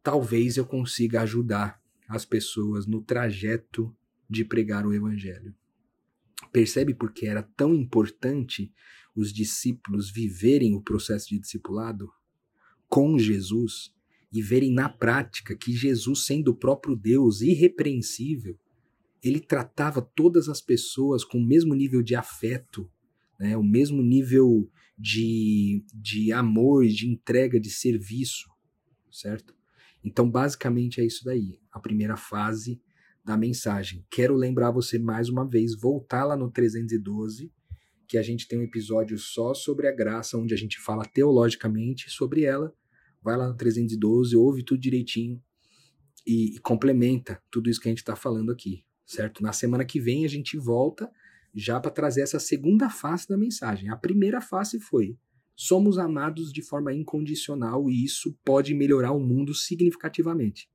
talvez 0.03 0.57
eu 0.57 0.67
consiga 0.67 1.23
ajudar 1.23 1.81
as 2.09 2.25
pessoas 2.25 2.87
no 2.87 3.03
trajeto 3.03 3.95
de 4.29 4.45
pregar 4.45 4.87
o 4.87 4.93
evangelho. 4.93 5.55
Percebe 6.53 6.95
porque 6.95 7.27
era 7.27 7.43
tão 7.43 7.75
importante 7.75 8.73
os 9.15 9.33
discípulos 9.33 10.11
viverem 10.11 10.75
o 10.75 10.83
processo 10.83 11.29
de 11.29 11.39
discipulado 11.39 12.11
com 12.89 13.19
Jesus 13.19 13.95
e 14.33 14.43
verem 14.43 14.73
na 14.73 14.89
prática 14.89 15.57
que 15.57 15.73
Jesus, 15.73 16.27
sendo 16.27 16.49
o 16.49 16.57
próprio 16.57 16.95
Deus 16.95 17.41
irrepreensível, 17.41 18.59
ele 19.23 19.41
tratava 19.41 20.03
todas 20.03 20.49
as 20.49 20.61
pessoas 20.61 21.25
com 21.25 21.39
o 21.39 21.47
mesmo 21.47 21.75
nível 21.75 22.03
de 22.03 22.15
afeto, 22.15 22.91
né, 23.41 23.57
o 23.57 23.63
mesmo 23.63 24.03
nível 24.03 24.71
de, 24.99 25.85
de 25.95 26.33
amor, 26.33 26.87
de 26.87 27.09
entrega, 27.09 27.59
de 27.59 27.71
serviço, 27.71 28.49
certo? 29.11 29.56
Então, 30.07 30.31
basicamente 30.31 31.01
é 31.01 31.05
isso 31.05 31.25
daí, 31.25 31.59
a 31.73 31.81
primeira 31.81 32.17
fase 32.17 32.81
da 33.25 33.37
mensagem. 33.37 34.07
Quero 34.09 34.35
lembrar 34.37 34.71
você 34.71 34.99
mais 34.99 35.29
uma 35.29 35.47
vez, 35.47 35.75
voltar 35.75 36.25
lá 36.25 36.37
no 36.37 36.51
312, 36.51 37.53
que 38.07 38.17
a 38.17 38.23
gente 38.23 38.47
tem 38.47 38.61
um 38.61 38.63
episódio 38.63 39.19
só 39.19 39.53
sobre 39.53 39.89
a 39.89 39.93
graça, 39.93 40.39
onde 40.39 40.55
a 40.55 40.57
gente 40.57 40.79
fala 40.79 41.05
teologicamente 41.05 42.09
sobre 42.09 42.45
ela. 42.45 42.73
Vai 43.21 43.37
lá 43.37 43.49
no 43.49 43.57
312, 43.57 44.37
ouve 44.37 44.63
tudo 44.63 44.81
direitinho 44.81 45.43
e, 46.25 46.55
e 46.55 46.59
complementa 46.61 47.43
tudo 47.51 47.69
isso 47.69 47.81
que 47.81 47.89
a 47.89 47.91
gente 47.91 47.99
está 47.99 48.15
falando 48.15 48.53
aqui 48.53 48.87
certo? 49.07 49.43
Na 49.43 49.53
semana 49.53 49.85
que 49.85 50.01
vem 50.01 50.25
a 50.25 50.29
gente 50.29 50.59
volta 50.59 51.11
já 51.55 51.81
para 51.81 51.91
trazer 51.91 52.23
essa 52.23 52.41
segunda 52.41 52.91
face 52.91 53.29
da 53.29 53.37
mensagem. 53.37 53.89
A 53.89 53.97
primeira 53.97 54.41
face 54.41 54.81
foi: 54.81 55.17
somos 55.57 55.97
amados 55.97 56.53
de 56.53 56.61
forma 56.61 56.93
incondicional 56.93 57.91
e 57.91 58.05
isso 58.05 58.39
pode 58.45 58.75
melhorar 58.75 59.13
o 59.13 59.21
mundo 59.21 59.55
significativamente. 59.55 60.71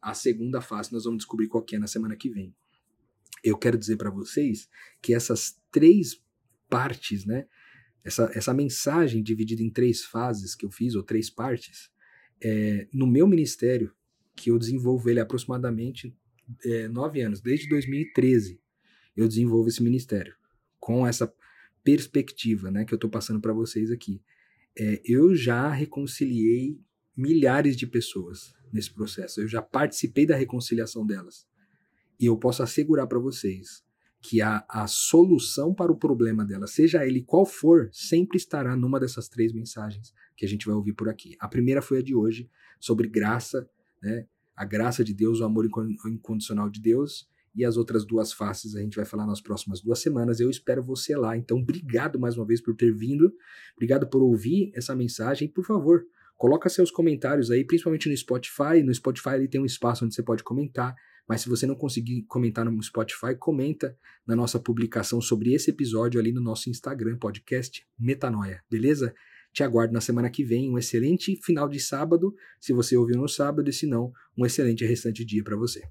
A 0.00 0.14
segunda 0.14 0.62
face 0.62 0.92
nós 0.92 1.04
vamos 1.04 1.18
descobrir 1.18 1.48
qual 1.48 1.64
é 1.72 1.78
na 1.78 1.86
semana 1.86 2.16
que 2.16 2.30
vem. 2.30 2.54
Eu 3.44 3.58
quero 3.58 3.76
dizer 3.76 3.96
para 3.96 4.10
vocês 4.10 4.68
que 5.02 5.12
essas 5.12 5.60
três 5.70 6.20
partes, 6.68 7.26
né? 7.26 7.46
Essa, 8.02 8.30
essa 8.34 8.54
mensagem 8.54 9.22
dividida 9.22 9.62
em 9.62 9.70
três 9.70 10.02
fases 10.02 10.54
que 10.54 10.64
eu 10.64 10.70
fiz, 10.70 10.94
ou 10.94 11.02
três 11.02 11.28
partes, 11.28 11.90
é, 12.42 12.88
no 12.92 13.06
meu 13.06 13.26
ministério, 13.26 13.92
que 14.34 14.50
eu 14.50 14.58
desenvolvo 14.58 15.10
ele 15.10 15.20
aproximadamente 15.20 16.16
é, 16.64 16.88
nove 16.88 17.20
anos, 17.20 17.40
desde 17.40 17.68
2013, 17.68 18.60
eu 19.16 19.28
desenvolvo 19.28 19.68
esse 19.68 19.82
ministério 19.82 20.34
com 20.78 21.06
essa 21.06 21.26
perspectiva 21.88 22.70
né, 22.70 22.84
que 22.84 22.92
eu 22.92 22.96
estou 22.96 23.08
passando 23.08 23.40
para 23.40 23.54
vocês 23.54 23.90
aqui. 23.90 24.20
É, 24.78 25.00
eu 25.06 25.34
já 25.34 25.70
reconciliei 25.70 26.78
milhares 27.16 27.74
de 27.74 27.86
pessoas 27.86 28.52
nesse 28.70 28.92
processo. 28.92 29.40
Eu 29.40 29.48
já 29.48 29.62
participei 29.62 30.26
da 30.26 30.36
reconciliação 30.36 31.06
delas. 31.06 31.46
E 32.20 32.26
eu 32.26 32.36
posso 32.36 32.62
assegurar 32.62 33.06
para 33.06 33.18
vocês 33.18 33.82
que 34.20 34.42
a, 34.42 34.66
a 34.68 34.86
solução 34.86 35.72
para 35.72 35.90
o 35.90 35.96
problema 35.96 36.44
dela, 36.44 36.66
seja 36.66 37.06
ele 37.06 37.22
qual 37.22 37.46
for, 37.46 37.88
sempre 37.90 38.36
estará 38.36 38.76
numa 38.76 39.00
dessas 39.00 39.26
três 39.26 39.50
mensagens 39.54 40.12
que 40.36 40.44
a 40.44 40.48
gente 40.48 40.66
vai 40.66 40.74
ouvir 40.74 40.92
por 40.92 41.08
aqui. 41.08 41.36
A 41.40 41.48
primeira 41.48 41.80
foi 41.80 42.00
a 42.00 42.02
de 42.02 42.14
hoje, 42.14 42.50
sobre 42.78 43.08
graça, 43.08 43.66
né? 44.02 44.26
a 44.54 44.64
graça 44.66 45.02
de 45.02 45.14
Deus, 45.14 45.40
o 45.40 45.44
amor 45.44 45.66
incondicional 46.04 46.68
de 46.68 46.82
Deus, 46.82 47.26
e 47.54 47.64
as 47.64 47.76
outras 47.76 48.04
duas 48.04 48.32
faces 48.32 48.74
a 48.76 48.80
gente 48.80 48.96
vai 48.96 49.04
falar 49.04 49.26
nas 49.26 49.40
próximas 49.40 49.80
duas 49.80 49.98
semanas. 49.98 50.40
Eu 50.40 50.50
espero 50.50 50.82
você 50.82 51.16
lá. 51.16 51.36
Então, 51.36 51.58
obrigado 51.58 52.18
mais 52.18 52.36
uma 52.36 52.46
vez 52.46 52.60
por 52.60 52.74
ter 52.74 52.92
vindo, 52.92 53.32
obrigado 53.74 54.06
por 54.08 54.22
ouvir 54.22 54.70
essa 54.74 54.94
mensagem. 54.94 55.48
Por 55.48 55.64
favor, 55.64 56.04
coloca 56.36 56.68
seus 56.68 56.90
comentários 56.90 57.50
aí, 57.50 57.64
principalmente 57.64 58.08
no 58.08 58.16
Spotify. 58.16 58.82
No 58.84 58.94
Spotify 58.94 59.30
ele 59.34 59.48
tem 59.48 59.60
um 59.60 59.66
espaço 59.66 60.04
onde 60.04 60.14
você 60.14 60.22
pode 60.22 60.42
comentar. 60.42 60.94
Mas 61.28 61.42
se 61.42 61.48
você 61.48 61.66
não 61.66 61.74
conseguir 61.74 62.22
comentar 62.22 62.64
no 62.64 62.82
Spotify, 62.82 63.34
comenta 63.38 63.94
na 64.26 64.34
nossa 64.34 64.58
publicação 64.58 65.20
sobre 65.20 65.52
esse 65.52 65.70
episódio 65.70 66.18
ali 66.18 66.32
no 66.32 66.40
nosso 66.40 66.70
Instagram, 66.70 67.18
podcast 67.18 67.86
Metanoia, 67.98 68.62
beleza? 68.70 69.14
Te 69.52 69.62
aguardo 69.62 69.92
na 69.92 70.00
semana 70.00 70.30
que 70.30 70.42
vem. 70.42 70.70
Um 70.70 70.78
excelente 70.78 71.36
final 71.42 71.68
de 71.68 71.80
sábado, 71.80 72.34
se 72.58 72.72
você 72.72 72.96
ouviu 72.96 73.18
no 73.18 73.28
sábado, 73.28 73.68
e 73.68 73.72
se 73.72 73.86
não, 73.86 74.10
um 74.36 74.46
excelente 74.46 74.86
restante 74.86 75.22
dia 75.22 75.44
para 75.44 75.56
você. 75.56 75.82